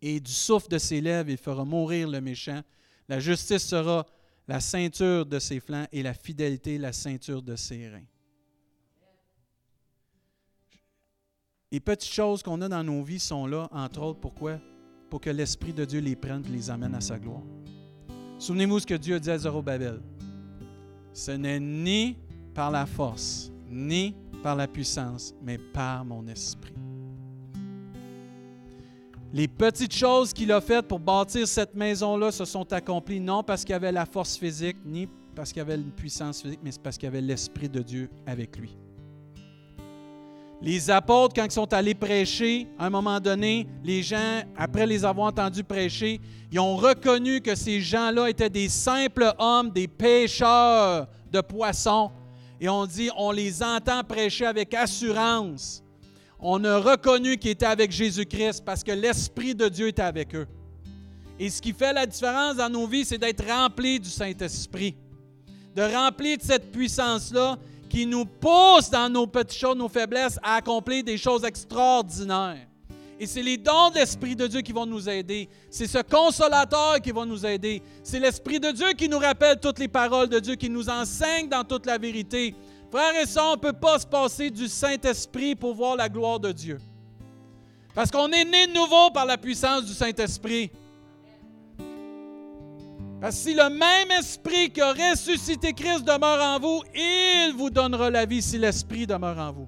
Et 0.02 0.20
du 0.20 0.32
souffle 0.32 0.70
de 0.70 0.80
ses 0.80 1.02
lèvres, 1.02 1.30
il 1.30 1.38
fera 1.38 1.64
mourir 1.64 2.08
le 2.10 2.20
méchant. 2.20 2.64
La 3.08 3.20
justice 3.20 3.64
sera 3.64 4.06
la 4.48 4.60
ceinture 4.60 5.26
de 5.26 5.40
ses 5.40 5.60
flancs 5.60 5.88
et 5.92 6.04
la 6.04 6.14
fidélité 6.14 6.78
la 6.78 6.94
ceinture 6.94 7.42
de 7.42 7.56
ses 7.56 7.90
reins. 7.90 8.06
Les 11.72 11.80
petites 11.80 12.12
choses 12.12 12.42
qu'on 12.42 12.62
a 12.62 12.70
dans 12.70 12.84
nos 12.84 13.04
vies 13.04 13.20
sont 13.20 13.48
là, 13.48 13.68
entre 13.72 14.02
autres, 14.02 14.20
pourquoi? 14.20 14.60
Pour 15.10 15.20
que 15.20 15.30
l'Esprit 15.30 15.74
de 15.74 15.84
Dieu 15.84 16.00
les 16.00 16.16
prenne 16.16 16.44
et 16.46 16.50
les 16.50 16.70
amène 16.70 16.96
à 16.96 17.02
sa 17.02 17.20
gloire. 17.20 17.44
Souvenez-vous 18.40 18.80
ce 18.80 18.88
que 18.88 18.96
Dieu 18.96 19.16
a 19.16 19.20
dit 19.20 19.32
à 19.32 19.38
Zorobabel. 19.38 20.02
Ce 21.14 21.32
n'est 21.32 21.60
ni 21.60 22.18
par 22.54 22.72
la 22.72 22.86
force, 22.86 23.52
ni 23.70 24.16
par 24.44 24.56
la 24.56 24.68
puissance, 24.68 25.34
mais 25.42 25.58
par 25.58 26.06
mon 26.06 26.28
esprit 26.28 26.76
les 29.36 29.50
petites 29.50 29.94
choses 29.94 30.32
qu'il 30.32 30.50
a 30.54 30.62
faites 30.62 30.88
pour 30.88 30.98
bâtir 30.98 31.46
cette 31.46 31.76
maison-là 31.76 32.32
se 32.32 32.46
sont 32.46 32.72
accomplies 32.72 33.20
non 33.20 33.44
parce 33.44 33.66
qu'il 33.66 33.76
avait 33.76 33.92
la 33.92 34.06
force 34.06 34.38
physique, 34.38 34.78
ni 34.86 35.10
parce 35.36 35.52
qu'il 35.52 35.62
avait 35.62 35.76
une 35.76 35.92
puissance 35.92 36.42
physique, 36.42 36.62
mais 36.64 36.72
parce 36.82 36.98
qu'il 36.98 37.10
avait 37.10 37.20
l'Esprit 37.20 37.68
de 37.68 37.82
Dieu 37.82 38.10
avec 38.26 38.56
lui. 38.56 38.78
Les 40.62 40.90
apôtres, 40.90 41.36
quand 41.36 41.44
ils 41.44 41.52
sont 41.52 41.74
allés 41.74 41.96
prêcher, 41.96 42.70
à 42.80 42.86
un 42.86 42.90
moment 42.90 43.20
donné, 43.20 43.68
les 43.84 44.04
gens, 44.04 44.42
après 44.56 44.88
les 44.88 45.04
avoir 45.04 45.28
entendus 45.28 45.66
prêcher, 45.66 46.22
ils 46.50 46.60
ont 46.62 46.78
reconnu 46.78 47.42
que 47.42 47.56
ces 47.56 47.82
gens-là 47.82 48.30
étaient 48.30 48.50
des 48.50 48.70
simples 48.70 49.34
hommes, 49.38 49.70
des 49.70 49.90
pêcheurs 49.90 51.10
de 51.30 51.42
poissons. 51.42 52.10
Et 52.62 52.70
on 52.70 52.86
dit, 52.86 53.10
on 53.18 53.32
les 53.32 53.62
entend 53.62 54.02
prêcher 54.02 54.46
avec 54.46 54.74
assurance 54.74 55.84
on 56.40 56.64
a 56.64 56.78
reconnu 56.78 57.38
qu'ils 57.38 57.52
étaient 57.52 57.66
avec 57.66 57.92
Jésus-Christ 57.92 58.64
parce 58.66 58.84
que 58.84 58.92
l'Esprit 58.92 59.56
de 59.56 59.68
Dieu 59.68 59.88
était 59.88 60.02
avec 60.02 60.36
eux. 60.36 60.48
Et 61.40 61.50
ce 61.50 61.62
qui 61.62 61.74
fait 61.74 61.94
la 61.94 62.06
différence 62.06 62.56
dans 62.56 62.70
nos 62.70 62.88
vies, 62.88 63.06
c'est 63.06 63.18
d'être 63.18 63.46
remplis 63.46 64.00
du 64.00 64.10
Saint-Esprit, 64.10 64.96
de 65.76 65.82
remplir 65.82 66.38
de 66.38 66.44
cette 66.44 66.72
puissance-là 66.72 67.58
qui 67.90 68.06
nous 68.06 68.26
pousse 68.26 68.90
dans 68.90 69.10
nos 69.10 69.28
petites 69.28 69.60
choses, 69.60 69.78
nos 69.78 69.90
faiblesses, 69.90 70.40
à 70.42 70.56
accomplir 70.56 71.04
des 71.04 71.18
choses 71.18 71.44
extraordinaires. 71.44 72.68
Et 73.20 73.28
c'est 73.28 73.42
les 73.42 73.58
dons 73.58 73.90
de 73.92 73.96
l'Esprit 73.96 74.36
de 74.36 74.48
Dieu 74.48 74.62
qui 74.62 74.74
vont 74.74 74.86
nous 74.86 75.08
aider. 75.08 75.48
C'est 75.70 75.88
ce 75.88 76.00
consolateur 76.00 77.00
qui 77.02 77.12
va 77.12 77.26
nous 77.26 77.46
aider. 77.46 77.82
C'est 78.04 78.20
l'Esprit 78.20 78.60
de 78.60 78.72
Dieu 78.72 78.92
qui 78.98 79.08
nous 79.08 79.20
rappelle 79.20 79.60
toutes 79.60 79.80
les 79.80 79.88
paroles 79.88 80.28
de 80.28 80.40
Dieu, 80.40 80.56
qui 80.56 80.70
nous 80.70 80.90
enseigne 80.90 81.48
dans 81.48 81.64
toute 81.64 81.86
la 81.86 81.98
vérité. 81.98 82.54
Frères 82.96 83.22
et 83.22 83.26
sœurs, 83.26 83.50
on 83.50 83.56
ne 83.56 83.60
peut 83.60 83.74
pas 83.74 84.00
se 84.00 84.08
passer 84.08 84.50
du 84.50 84.70
Saint-Esprit 84.70 85.54
pour 85.54 85.76
voir 85.76 85.98
la 85.98 86.08
gloire 86.08 86.40
de 86.40 86.54
Dieu. 86.54 86.78
Parce 87.94 88.10
qu'on 88.10 88.32
est 88.32 88.46
né 88.46 88.68
de 88.68 88.74
nouveau 88.74 89.12
par 89.14 89.26
la 89.26 89.38
puissance 89.38 89.84
du 89.84 89.92
Saint-Esprit. 89.92 90.72
Parce 93.20 93.36
que 93.36 93.50
si 93.50 93.54
le 93.54 93.70
même 93.70 94.12
esprit 94.18 94.70
qui 94.70 94.80
a 94.80 94.94
ressuscité 94.94 95.74
Christ 95.74 96.06
demeure 96.06 96.42
en 96.42 96.58
vous, 96.58 96.84
il 96.96 97.54
vous 97.58 97.70
donnera 97.70 98.10
la 98.10 98.26
vie 98.26 98.42
si 98.42 98.58
l'esprit 98.58 99.06
demeure 99.06 99.40
en 99.40 99.52
vous. 99.52 99.68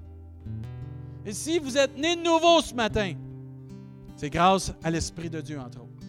Et 1.25 1.34
si 1.34 1.59
vous 1.59 1.78
êtes 1.78 1.97
né 1.97 2.15
de 2.15 2.21
nouveau 2.21 2.61
ce 2.61 2.73
matin, 2.73 3.11
c'est 4.15 4.30
grâce 4.30 4.71
à 4.82 4.89
l'Esprit 4.89 5.30
de 5.30 5.41
Dieu, 5.41 5.59
entre 5.59 5.80
autres. 5.80 6.07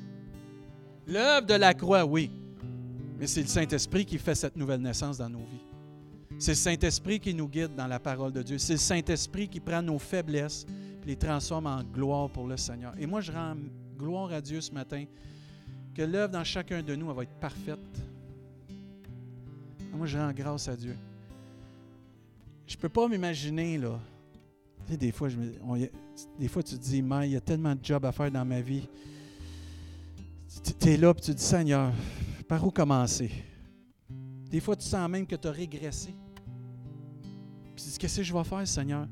L'œuvre 1.05 1.49
de 1.49 1.55
la 1.55 1.75
croix, 1.75 2.05
oui, 2.05 2.31
mais 3.19 3.27
c'est 3.27 3.43
le 3.43 3.49
Saint-Esprit 3.49 4.07
qui 4.07 4.19
fait 4.19 4.37
cette 4.37 4.55
nouvelle 4.55 4.83
naissance 4.83 5.19
dans 5.19 5.29
nos 5.29 5.39
vies. 5.39 5.68
C'est 6.39 6.53
le 6.53 6.57
Saint-Esprit 6.57 7.19
qui 7.19 7.35
nous 7.35 7.49
guide 7.49 7.75
dans 7.75 7.89
la 7.89 7.99
parole 7.99 8.33
de 8.33 8.43
Dieu. 8.43 8.59
C'est 8.59 8.75
le 8.75 8.79
Saint-Esprit 8.79 9.49
qui 9.49 9.59
prend 9.59 9.83
nos 9.83 9.99
faiblesses 9.99 10.65
et 11.03 11.07
les 11.07 11.17
transforme 11.17 11.67
en 11.67 11.83
gloire 11.83 12.31
pour 12.31 12.47
le 12.47 12.57
Seigneur. 12.57 12.95
Et 12.99 13.07
moi, 13.07 13.21
je 13.21 13.33
rends 13.33 13.57
gloire 13.99 14.31
à 14.33 14.41
Dieu 14.41 14.61
ce 14.61 14.71
matin 14.71 15.05
que 15.95 16.03
l'œuvre 16.03 16.33
dans 16.33 16.45
chacun 16.45 16.81
de 16.81 16.95
nous 16.95 17.13
va 17.13 17.25
être 17.25 17.41
parfaite. 17.41 17.79
Moi, 19.93 20.07
je 20.07 20.17
rends 20.17 20.33
grâce 20.33 20.69
à 20.69 20.77
Dieu. 20.77 20.97
Je 22.69 22.77
ne 22.77 22.81
peux 22.81 22.89
pas 22.89 23.09
m'imaginer, 23.09 23.77
là. 23.77 23.99
Tu 24.87 24.93
sais, 24.93 24.97
des 24.97 25.11
fois, 25.11 25.29
des 26.39 26.49
fois, 26.49 26.63
tu 26.63 26.79
te 26.79 26.81
dis, 26.81 27.03
mais 27.03 27.29
il 27.29 27.33
y 27.33 27.37
a 27.37 27.41
tellement 27.41 27.75
de 27.75 27.85
jobs 27.85 28.05
à 28.05 28.13
faire 28.13 28.31
dans 28.31 28.45
ma 28.45 28.61
vie. 28.61 28.87
Tu 30.79 30.89
es 30.89 30.97
là 30.97 31.11
et 31.11 31.15
tu 31.21 31.33
te 31.33 31.37
dis, 31.37 31.43
Seigneur, 31.43 31.93
par 32.47 32.65
où 32.65 32.71
commencer? 32.71 33.33
Des 34.49 34.61
fois, 34.61 34.77
tu 34.77 34.87
sens 34.87 35.11
même 35.11 35.27
que 35.27 35.35
tu 35.35 35.49
as 35.49 35.51
régressé. 35.51 36.15
Puis 37.79 37.97
qu'est-ce 37.97 38.17
que 38.17 38.23
je 38.25 38.33
vais 38.33 38.43
faire, 38.43 38.67
Seigneur? 38.67 39.07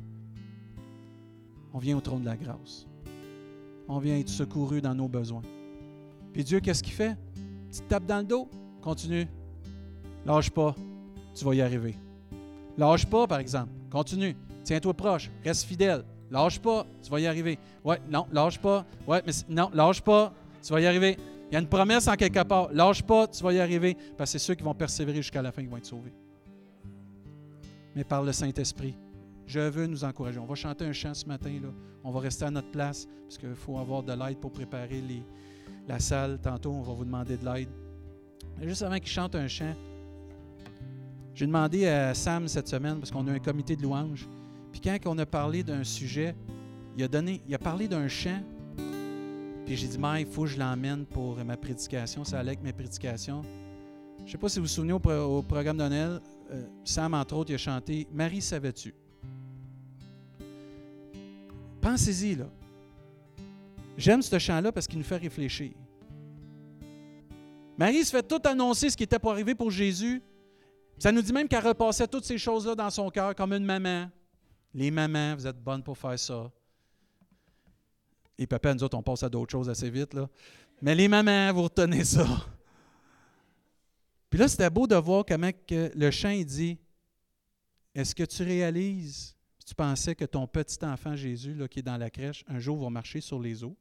On 1.72 1.78
vient 1.78 1.96
au 1.96 2.00
trône 2.00 2.22
de 2.22 2.26
la 2.26 2.36
grâce. 2.36 2.84
On 3.86 4.00
vient 4.00 4.18
être 4.18 4.28
secouru 4.28 4.80
dans 4.80 4.92
nos 4.94 5.06
besoins. 5.06 5.42
Puis 6.32 6.42
Dieu, 6.42 6.58
qu'est-ce 6.58 6.82
qu'il 6.82 6.92
fait? 6.92 7.16
Tu 7.72 7.78
te 7.78 7.88
tapes 7.88 8.06
dans 8.06 8.18
le 8.18 8.24
dos. 8.24 8.48
Continue. 8.82 9.28
Lâche 10.24 10.50
pas. 10.50 10.74
Tu 11.32 11.44
vas 11.44 11.54
y 11.54 11.60
arriver. 11.60 11.94
Lâche 12.76 13.06
pas, 13.06 13.28
par 13.28 13.38
exemple. 13.38 13.70
Continue. 13.88 14.34
Tiens-toi 14.64 14.94
proche. 14.94 15.30
Reste 15.44 15.64
fidèle. 15.64 16.04
Lâche 16.28 16.58
pas. 16.58 16.84
Tu 17.04 17.08
vas 17.08 17.20
y 17.20 17.26
arriver. 17.28 17.60
Ouais, 17.84 18.00
non, 18.10 18.26
lâche 18.32 18.58
pas. 18.58 18.84
Ouais, 19.06 19.22
mais 19.24 19.32
non, 19.48 19.70
lâche 19.74 20.00
pas. 20.00 20.34
Tu 20.60 20.72
vas 20.72 20.80
y 20.80 20.86
arriver. 20.86 21.16
Il 21.50 21.54
y 21.54 21.56
a 21.56 21.60
une 21.60 21.68
promesse 21.68 22.08
en 22.08 22.16
quelque 22.16 22.42
part. 22.42 22.72
Lâche 22.72 23.04
pas, 23.04 23.28
tu 23.28 23.44
vas 23.44 23.52
y 23.52 23.60
arriver. 23.60 23.96
Parce 24.16 24.32
que 24.32 24.38
c'est 24.38 24.44
ceux 24.44 24.56
qui 24.56 24.64
vont 24.64 24.74
persévérer 24.74 25.18
jusqu'à 25.18 25.40
la 25.40 25.52
fin 25.52 25.62
qui 25.62 25.68
vont 25.68 25.76
être 25.76 25.86
sauvés 25.86 26.12
mais 27.96 28.04
par 28.04 28.22
le 28.22 28.32
Saint-Esprit. 28.32 28.94
Je 29.46 29.60
veux 29.60 29.86
nous 29.86 30.04
encourager. 30.04 30.38
On 30.38 30.44
va 30.44 30.54
chanter 30.54 30.84
un 30.84 30.92
chant 30.92 31.14
ce 31.14 31.24
matin. 31.24 31.58
Là. 31.62 31.68
On 32.04 32.10
va 32.10 32.20
rester 32.20 32.44
à 32.44 32.50
notre 32.50 32.70
place 32.70 33.08
parce 33.22 33.38
qu'il 33.38 33.54
faut 33.54 33.78
avoir 33.78 34.02
de 34.02 34.12
l'aide 34.12 34.38
pour 34.38 34.52
préparer 34.52 35.02
la 35.88 35.98
salle. 35.98 36.38
Tantôt, 36.40 36.72
on 36.72 36.82
va 36.82 36.92
vous 36.92 37.04
demander 37.04 37.36
de 37.36 37.44
l'aide. 37.44 37.70
Juste 38.60 38.82
avant 38.82 38.96
qu'il 38.96 39.08
chante 39.08 39.34
un 39.34 39.48
chant, 39.48 39.74
j'ai 41.34 41.46
demandé 41.46 41.86
à 41.86 42.14
Sam 42.14 42.48
cette 42.48 42.68
semaine, 42.68 42.98
parce 42.98 43.10
qu'on 43.10 43.26
a 43.28 43.32
un 43.32 43.38
comité 43.38 43.76
de 43.76 43.82
louange, 43.82 44.26
puis 44.72 44.80
quand 44.80 44.96
on 45.04 45.18
a 45.18 45.26
parlé 45.26 45.62
d'un 45.62 45.84
sujet, 45.84 46.34
il 46.96 47.04
a, 47.04 47.08
donné, 47.08 47.42
il 47.46 47.54
a 47.54 47.58
parlé 47.58 47.88
d'un 47.88 48.08
chant, 48.08 48.40
puis 49.66 49.76
j'ai 49.76 49.86
dit, 49.86 49.98
mais 49.98 50.22
il 50.22 50.26
faut 50.26 50.44
que 50.44 50.48
je 50.48 50.58
l'emmène 50.58 51.04
pour 51.04 51.36
ma 51.44 51.58
prédication. 51.58 52.24
Ça 52.24 52.38
allait 52.38 52.52
avec 52.52 52.62
mes 52.62 52.72
prédications. 52.72 53.42
Je 54.26 54.30
ne 54.30 54.32
sais 54.32 54.38
pas 54.38 54.48
si 54.48 54.58
vous 54.58 54.64
vous 54.64 54.68
souvenez 54.68 54.92
au, 54.92 54.98
programme 55.42 55.76
de 55.76 55.84
Noël, 55.84 56.20
euh, 56.50 56.66
Sam, 56.84 57.14
entre 57.14 57.36
autres, 57.36 57.52
il 57.52 57.54
a 57.54 57.58
chanté 57.58 58.08
Marie, 58.12 58.42
savais-tu? 58.42 58.92
Pensez-y, 61.80 62.34
là. 62.34 62.46
J'aime 63.96 64.22
ce 64.22 64.36
chant-là 64.36 64.72
parce 64.72 64.88
qu'il 64.88 64.98
nous 64.98 65.04
fait 65.04 65.16
réfléchir. 65.16 65.70
Marie 67.78 68.04
se 68.04 68.10
fait 68.10 68.26
tout 68.26 68.40
annoncer 68.44 68.90
ce 68.90 68.96
qui 68.96 69.04
était 69.04 69.20
pour 69.20 69.30
arriver 69.30 69.54
pour 69.54 69.70
Jésus. 69.70 70.20
Ça 70.98 71.12
nous 71.12 71.22
dit 71.22 71.32
même 71.32 71.46
qu'elle 71.46 71.64
repassait 71.64 72.08
toutes 72.08 72.24
ces 72.24 72.36
choses-là 72.36 72.74
dans 72.74 72.90
son 72.90 73.08
cœur 73.10 73.32
comme 73.32 73.52
une 73.52 73.64
maman. 73.64 74.10
Les 74.74 74.90
mamans, 74.90 75.36
vous 75.36 75.46
êtes 75.46 75.62
bonnes 75.62 75.84
pour 75.84 75.96
faire 75.96 76.18
ça. 76.18 76.50
Et 78.36 78.48
papa, 78.48 78.74
nous 78.74 78.82
autres, 78.82 78.98
on 78.98 79.04
passe 79.04 79.22
à 79.22 79.28
d'autres 79.28 79.52
choses 79.52 79.70
assez 79.70 79.88
vite. 79.88 80.14
Là. 80.14 80.28
Mais 80.82 80.96
les 80.96 81.06
mamans, 81.06 81.52
vous 81.52 81.62
retenez 81.62 82.02
ça. 82.02 82.26
Puis 84.30 84.38
là, 84.38 84.48
c'était 84.48 84.70
beau 84.70 84.86
de 84.86 84.96
voir 84.96 85.24
comment 85.26 85.50
que 85.66 85.90
le 85.94 86.10
chant 86.10 86.36
dit 86.42 86.78
Est-ce 87.94 88.14
que 88.14 88.24
tu 88.24 88.42
réalises, 88.42 89.36
tu 89.64 89.74
pensais 89.74 90.14
que 90.14 90.24
ton 90.24 90.46
petit 90.46 90.84
enfant 90.84 91.16
Jésus, 91.16 91.56
qui 91.70 91.80
est 91.80 91.82
dans 91.82 91.96
la 91.96 92.10
crèche, 92.10 92.44
un 92.48 92.58
jour 92.58 92.82
va 92.82 92.90
marcher 92.90 93.20
sur 93.20 93.40
les 93.40 93.62
eaux? 93.64 93.76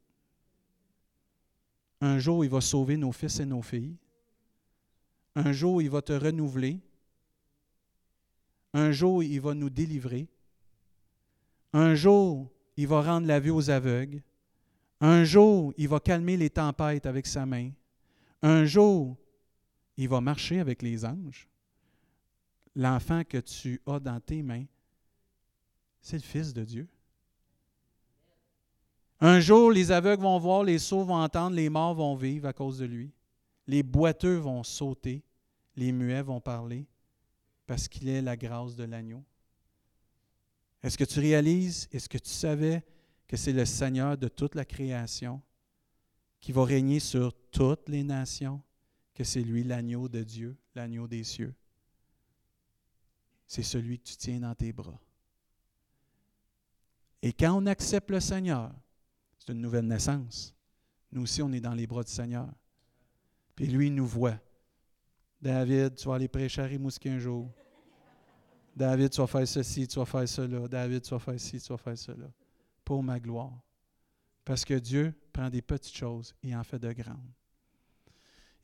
Un 2.00 2.18
jour, 2.18 2.44
il 2.44 2.50
va 2.50 2.60
sauver 2.60 2.96
nos 2.96 3.12
fils 3.12 3.40
et 3.40 3.46
nos 3.46 3.62
filles 3.62 3.96
Un 5.34 5.52
jour, 5.52 5.80
il 5.80 5.90
va 5.90 6.02
te 6.02 6.12
renouveler 6.12 6.80
Un 8.74 8.92
jour, 8.92 9.22
il 9.22 9.40
va 9.40 9.54
nous 9.54 9.70
délivrer. 9.70 10.28
Un 11.72 11.94
jour, 11.94 12.50
il 12.76 12.86
va 12.86 13.02
rendre 13.02 13.26
la 13.26 13.40
vue 13.40 13.50
aux 13.50 13.70
aveugles. 13.70 14.22
Un 15.00 15.24
jour, 15.24 15.72
il 15.76 15.88
va 15.88 16.00
calmer 16.00 16.36
les 16.36 16.50
tempêtes 16.50 17.06
avec 17.06 17.26
sa 17.26 17.44
main. 17.46 17.70
Un 18.42 18.64
jour, 18.64 19.16
il 19.96 20.08
va 20.08 20.20
marcher 20.20 20.60
avec 20.60 20.82
les 20.82 21.04
anges. 21.04 21.48
L'enfant 22.74 23.22
que 23.24 23.38
tu 23.38 23.80
as 23.86 24.00
dans 24.00 24.20
tes 24.20 24.42
mains, 24.42 24.66
c'est 26.00 26.16
le 26.16 26.22
Fils 26.22 26.52
de 26.52 26.64
Dieu. 26.64 26.88
Un 29.20 29.40
jour, 29.40 29.70
les 29.70 29.90
aveugles 29.90 30.22
vont 30.22 30.38
voir, 30.38 30.62
les 30.62 30.78
sourds 30.78 31.06
vont 31.06 31.22
entendre, 31.22 31.56
les 31.56 31.70
morts 31.70 31.94
vont 31.94 32.14
vivre 32.14 32.46
à 32.46 32.52
cause 32.52 32.78
de 32.78 32.84
lui. 32.84 33.10
Les 33.66 33.82
boiteux 33.82 34.36
vont 34.36 34.62
sauter, 34.62 35.24
les 35.74 35.90
muets 35.90 36.22
vont 36.22 36.40
parler, 36.40 36.86
parce 37.66 37.88
qu'il 37.88 38.08
est 38.08 38.22
la 38.22 38.36
grâce 38.36 38.76
de 38.76 38.84
l'agneau. 38.84 39.24
Est-ce 40.82 40.98
que 40.98 41.04
tu 41.04 41.18
réalises, 41.18 41.88
est-ce 41.90 42.08
que 42.08 42.18
tu 42.18 42.30
savais 42.30 42.84
que 43.26 43.36
c'est 43.36 43.52
le 43.52 43.64
Seigneur 43.64 44.16
de 44.16 44.28
toute 44.28 44.54
la 44.54 44.64
création 44.64 45.42
qui 46.40 46.52
va 46.52 46.64
régner 46.64 47.00
sur 47.00 47.32
toutes 47.50 47.88
les 47.88 48.04
nations, 48.04 48.62
que 49.16 49.24
c'est 49.24 49.40
lui 49.40 49.64
l'agneau 49.64 50.10
de 50.10 50.22
Dieu, 50.22 50.56
l'agneau 50.74 51.08
des 51.08 51.24
cieux? 51.24 51.54
C'est 53.46 53.62
celui 53.62 53.98
que 53.98 54.04
tu 54.04 54.16
tiens 54.16 54.40
dans 54.40 54.54
tes 54.54 54.74
bras. 54.74 55.00
Et 57.22 57.32
quand 57.32 57.56
on 57.56 57.64
accepte 57.64 58.10
le 58.10 58.20
Seigneur, 58.20 58.74
c'est 59.38 59.52
une 59.52 59.62
nouvelle 59.62 59.86
naissance. 59.86 60.54
Nous 61.10 61.22
aussi, 61.22 61.40
on 61.40 61.50
est 61.52 61.60
dans 61.60 61.72
les 61.72 61.86
bras 61.86 62.04
du 62.04 62.12
Seigneur. 62.12 62.48
Puis 63.54 63.66
lui, 63.66 63.86
il 63.86 63.94
nous 63.94 64.06
voit. 64.06 64.38
David, 65.40 65.94
tu 65.94 66.08
vas 66.08 66.16
aller 66.16 66.28
prêcher 66.28 66.60
à 66.60 66.66
Rimouski 66.66 67.08
un 67.08 67.18
jour. 67.18 67.50
David, 68.74 69.08
tu 69.08 69.20
vas 69.22 69.26
faire 69.26 69.48
ceci, 69.48 69.88
tu 69.88 69.98
vas 69.98 70.04
faire 70.04 70.28
cela. 70.28 70.68
David, 70.68 71.00
tu 71.00 71.10
vas 71.10 71.18
faire 71.18 71.40
ci, 71.40 71.58
tu 71.58 71.68
vas 71.68 71.78
faire 71.78 71.96
cela. 71.96 72.30
Pour 72.84 73.02
ma 73.02 73.18
gloire. 73.18 73.58
Parce 74.44 74.62
que 74.62 74.74
Dieu 74.74 75.14
prend 75.32 75.48
des 75.48 75.62
petites 75.62 75.96
choses 75.96 76.34
et 76.42 76.54
en 76.54 76.62
fait 76.62 76.78
de 76.78 76.92
grandes. 76.92 77.32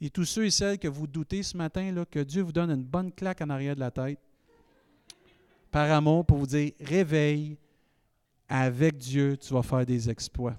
Et 0.05 0.11
tous 0.11 0.24
ceux 0.24 0.46
et 0.46 0.50
celles 0.50 0.80
que 0.80 0.88
vous 0.88 1.07
doutez 1.07 1.44
ce 1.44 1.57
matin, 1.57 1.92
là, 1.92 2.05
que 2.05 2.18
Dieu 2.18 2.42
vous 2.42 2.50
donne 2.50 2.72
une 2.72 2.82
bonne 2.82 3.12
claque 3.12 3.40
en 3.40 3.50
arrière 3.50 3.76
de 3.76 3.80
la 3.80 3.92
tête, 3.92 4.18
par 5.70 5.88
amour, 5.92 6.26
pour 6.26 6.38
vous 6.38 6.46
dire 6.48 6.72
réveille, 6.80 7.57
avec 8.48 8.98
Dieu, 8.98 9.36
tu 9.36 9.55
vas 9.55 9.62
faire 9.62 9.86
des 9.86 10.11
exploits. 10.11 10.59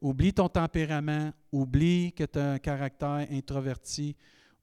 Oublie 0.00 0.32
ton 0.32 0.48
tempérament, 0.48 1.30
oublie 1.52 2.10
que 2.14 2.24
tu 2.24 2.38
as 2.38 2.52
un 2.52 2.58
caractère 2.58 3.26
introverti, 3.30 4.16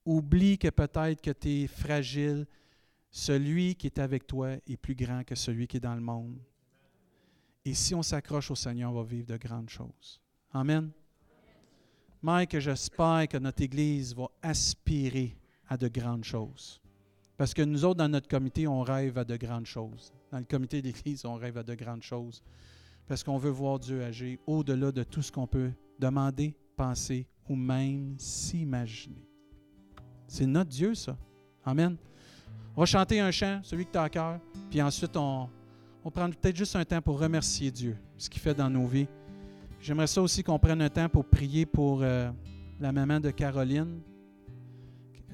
oublie 0.04 0.58
que 0.58 0.70
peut-être 0.70 1.22
que 1.22 1.30
tu 1.30 1.50
es 1.50 1.68
fragile. 1.68 2.48
Celui 3.12 3.76
qui 3.76 3.86
est 3.86 4.00
avec 4.00 4.26
toi 4.26 4.54
est 4.68 4.78
plus 4.78 4.96
grand 4.96 5.24
que 5.24 5.36
celui 5.36 5.68
qui 5.68 5.78
est 5.78 5.80
dans 5.80 5.94
le 5.94 6.02
monde. 6.02 6.40
Et 7.64 7.76
si 7.76 7.94
on 7.94 8.02
s'accroche 8.02 8.50
au 8.50 8.56
Seigneur, 8.56 8.92
on 8.92 8.96
va 8.96 9.04
vivre 9.04 9.28
de 9.28 9.38
grandes 9.38 9.70
choses. 9.70 10.20
Amen. 10.52 10.90
Mike, 12.24 12.58
j'espère 12.58 13.28
que 13.28 13.38
notre 13.38 13.62
Église 13.62 14.16
va 14.16 14.30
aspirer 14.42 15.36
à 15.68 15.76
de 15.76 15.90
grandes 15.90 16.24
choses. 16.24 16.80
Parce 17.36 17.54
que 17.54 17.62
nous 17.62 17.84
autres, 17.84 17.98
dans 17.98 18.08
notre 18.08 18.30
comité, 18.30 18.66
on 18.66 18.82
rêve 18.82 19.18
à 19.18 19.26
de 19.26 19.36
grandes 19.36 19.66
choses. 19.66 20.14
Dans 20.32 20.38
le 20.38 20.46
comité 20.46 20.82
d'Église, 20.82 21.26
on 21.26 21.36
rêve 21.36 21.58
à 21.58 21.64
de 21.64 21.76
grandes 21.76 22.02
choses 22.02 22.42
parce 23.08 23.26
qu'on 23.26 23.38
veut 23.38 23.50
voir 23.50 23.78
Dieu 23.78 24.02
agir 24.02 24.38
au-delà 24.48 24.94
de 24.94 25.04
tout 25.04 25.22
ce 25.22 25.34
qu'on 25.34 25.48
peut 25.48 25.72
demander, 26.00 26.56
penser 26.78 27.28
ou 27.50 27.58
même 27.58 28.16
s'imaginer. 28.18 29.28
C'est 30.26 30.46
notre 30.46 30.70
Dieu, 30.70 30.96
ça. 30.96 31.18
Amen. 31.66 31.98
On 32.74 32.80
va 32.80 32.86
chanter 32.86 33.20
un 33.20 33.32
chant, 33.32 33.60
celui 33.64 33.86
que 33.86 33.92
tu 33.92 33.98
as 33.98 34.04
à 34.04 34.10
cœur, 34.10 34.40
puis 34.70 34.82
ensuite 34.82 35.18
on, 35.18 35.50
on 36.06 36.10
prend 36.10 36.30
peut-être 36.30 36.56
juste 36.56 36.78
un 36.78 36.86
temps 36.86 37.02
pour 37.02 37.20
remercier 37.20 37.70
Dieu, 37.70 37.98
ce 38.18 38.30
qu'il 38.30 38.42
fait 38.42 38.54
dans 38.54 38.70
nos 38.70 38.88
vies. 38.88 39.08
J'aimerais 39.84 40.08
ça 40.08 40.22
aussi 40.22 40.42
qu'on 40.44 40.58
prenne 40.58 40.82
un 40.82 40.90
temps 40.90 41.10
pour 41.10 41.26
prier 41.26 41.66
pour 41.66 42.04
euh, 42.04 42.32
la 42.80 42.94
maman 42.94 43.20
de 43.20 43.32
Caroline. 43.32 44.00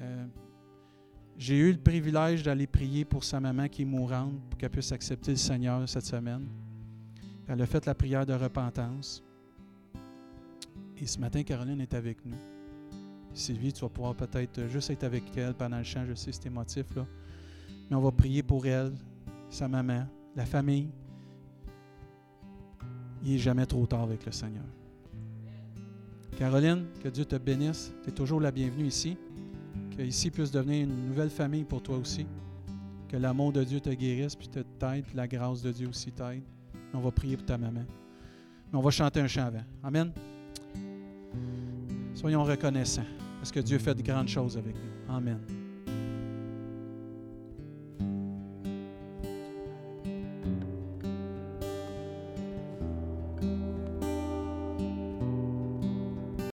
Euh, 0.00 0.26
j'ai 1.38 1.56
eu 1.56 1.70
le 1.70 1.78
privilège 1.78 2.42
d'aller 2.42 2.66
prier 2.66 3.04
pour 3.04 3.22
sa 3.22 3.38
maman 3.38 3.68
qui 3.68 3.82
est 3.82 3.84
mourante, 3.84 4.32
pour 4.50 4.58
qu'elle 4.58 4.70
puisse 4.70 4.90
accepter 4.90 5.30
le 5.30 5.36
Seigneur 5.36 5.88
cette 5.88 6.04
semaine. 6.04 6.48
Elle 7.46 7.62
a 7.62 7.66
fait 7.66 7.86
la 7.86 7.94
prière 7.94 8.26
de 8.26 8.32
repentance. 8.32 9.22
Et 10.96 11.06
ce 11.06 11.20
matin, 11.20 11.44
Caroline 11.44 11.80
est 11.80 11.94
avec 11.94 12.26
nous. 12.26 12.36
Sylvie, 13.32 13.72
tu 13.72 13.82
vas 13.82 13.88
pouvoir 13.88 14.16
peut-être 14.16 14.66
juste 14.66 14.90
être 14.90 15.04
avec 15.04 15.22
elle 15.36 15.54
pendant 15.54 15.78
le 15.78 15.84
chant, 15.84 16.04
je 16.08 16.14
sais 16.14 16.32
c'est 16.32 16.46
émotif, 16.46 16.92
là. 16.96 17.06
Mais 17.88 17.94
on 17.94 18.00
va 18.00 18.10
prier 18.10 18.42
pour 18.42 18.66
elle, 18.66 18.94
sa 19.48 19.68
maman, 19.68 20.08
la 20.34 20.44
famille. 20.44 20.88
Il 23.24 23.32
n'est 23.32 23.38
jamais 23.38 23.66
trop 23.66 23.86
tard 23.86 24.02
avec 24.02 24.24
le 24.24 24.32
Seigneur. 24.32 24.64
Caroline, 26.38 26.86
que 27.02 27.08
Dieu 27.08 27.24
te 27.24 27.36
bénisse. 27.36 27.92
Tu 28.02 28.08
es 28.08 28.12
toujours 28.12 28.40
la 28.40 28.50
bienvenue 28.50 28.86
ici. 28.86 29.16
Que 29.96 30.02
ici 30.02 30.30
puisse 30.30 30.50
devenir 30.50 30.84
une 30.84 31.08
nouvelle 31.08 31.30
famille 31.30 31.64
pour 31.64 31.82
toi 31.82 31.98
aussi. 31.98 32.26
Que 33.08 33.16
l'amour 33.16 33.52
de 33.52 33.64
Dieu 33.64 33.80
te 33.80 33.90
guérisse, 33.90 34.36
puis 34.36 34.48
te 34.48 34.60
t'aide, 34.60 35.04
puis 35.04 35.16
la 35.16 35.28
grâce 35.28 35.62
de 35.62 35.72
Dieu 35.72 35.88
aussi 35.88 36.12
t'aide. 36.12 36.42
On 36.94 37.00
va 37.00 37.10
prier 37.10 37.36
pour 37.36 37.44
ta 37.44 37.58
maman. 37.58 37.84
Mais 38.72 38.78
on 38.78 38.82
va 38.82 38.90
chanter 38.90 39.20
un 39.20 39.26
chant 39.26 39.46
avant. 39.46 39.64
Amen. 39.82 40.12
Soyons 42.14 42.44
reconnaissants 42.44 43.06
parce 43.38 43.50
que 43.50 43.60
Dieu 43.60 43.78
fait 43.78 43.94
de 43.94 44.02
grandes 44.02 44.28
choses 44.28 44.56
avec 44.56 44.74
nous. 44.74 45.14
Amen. 45.14 45.38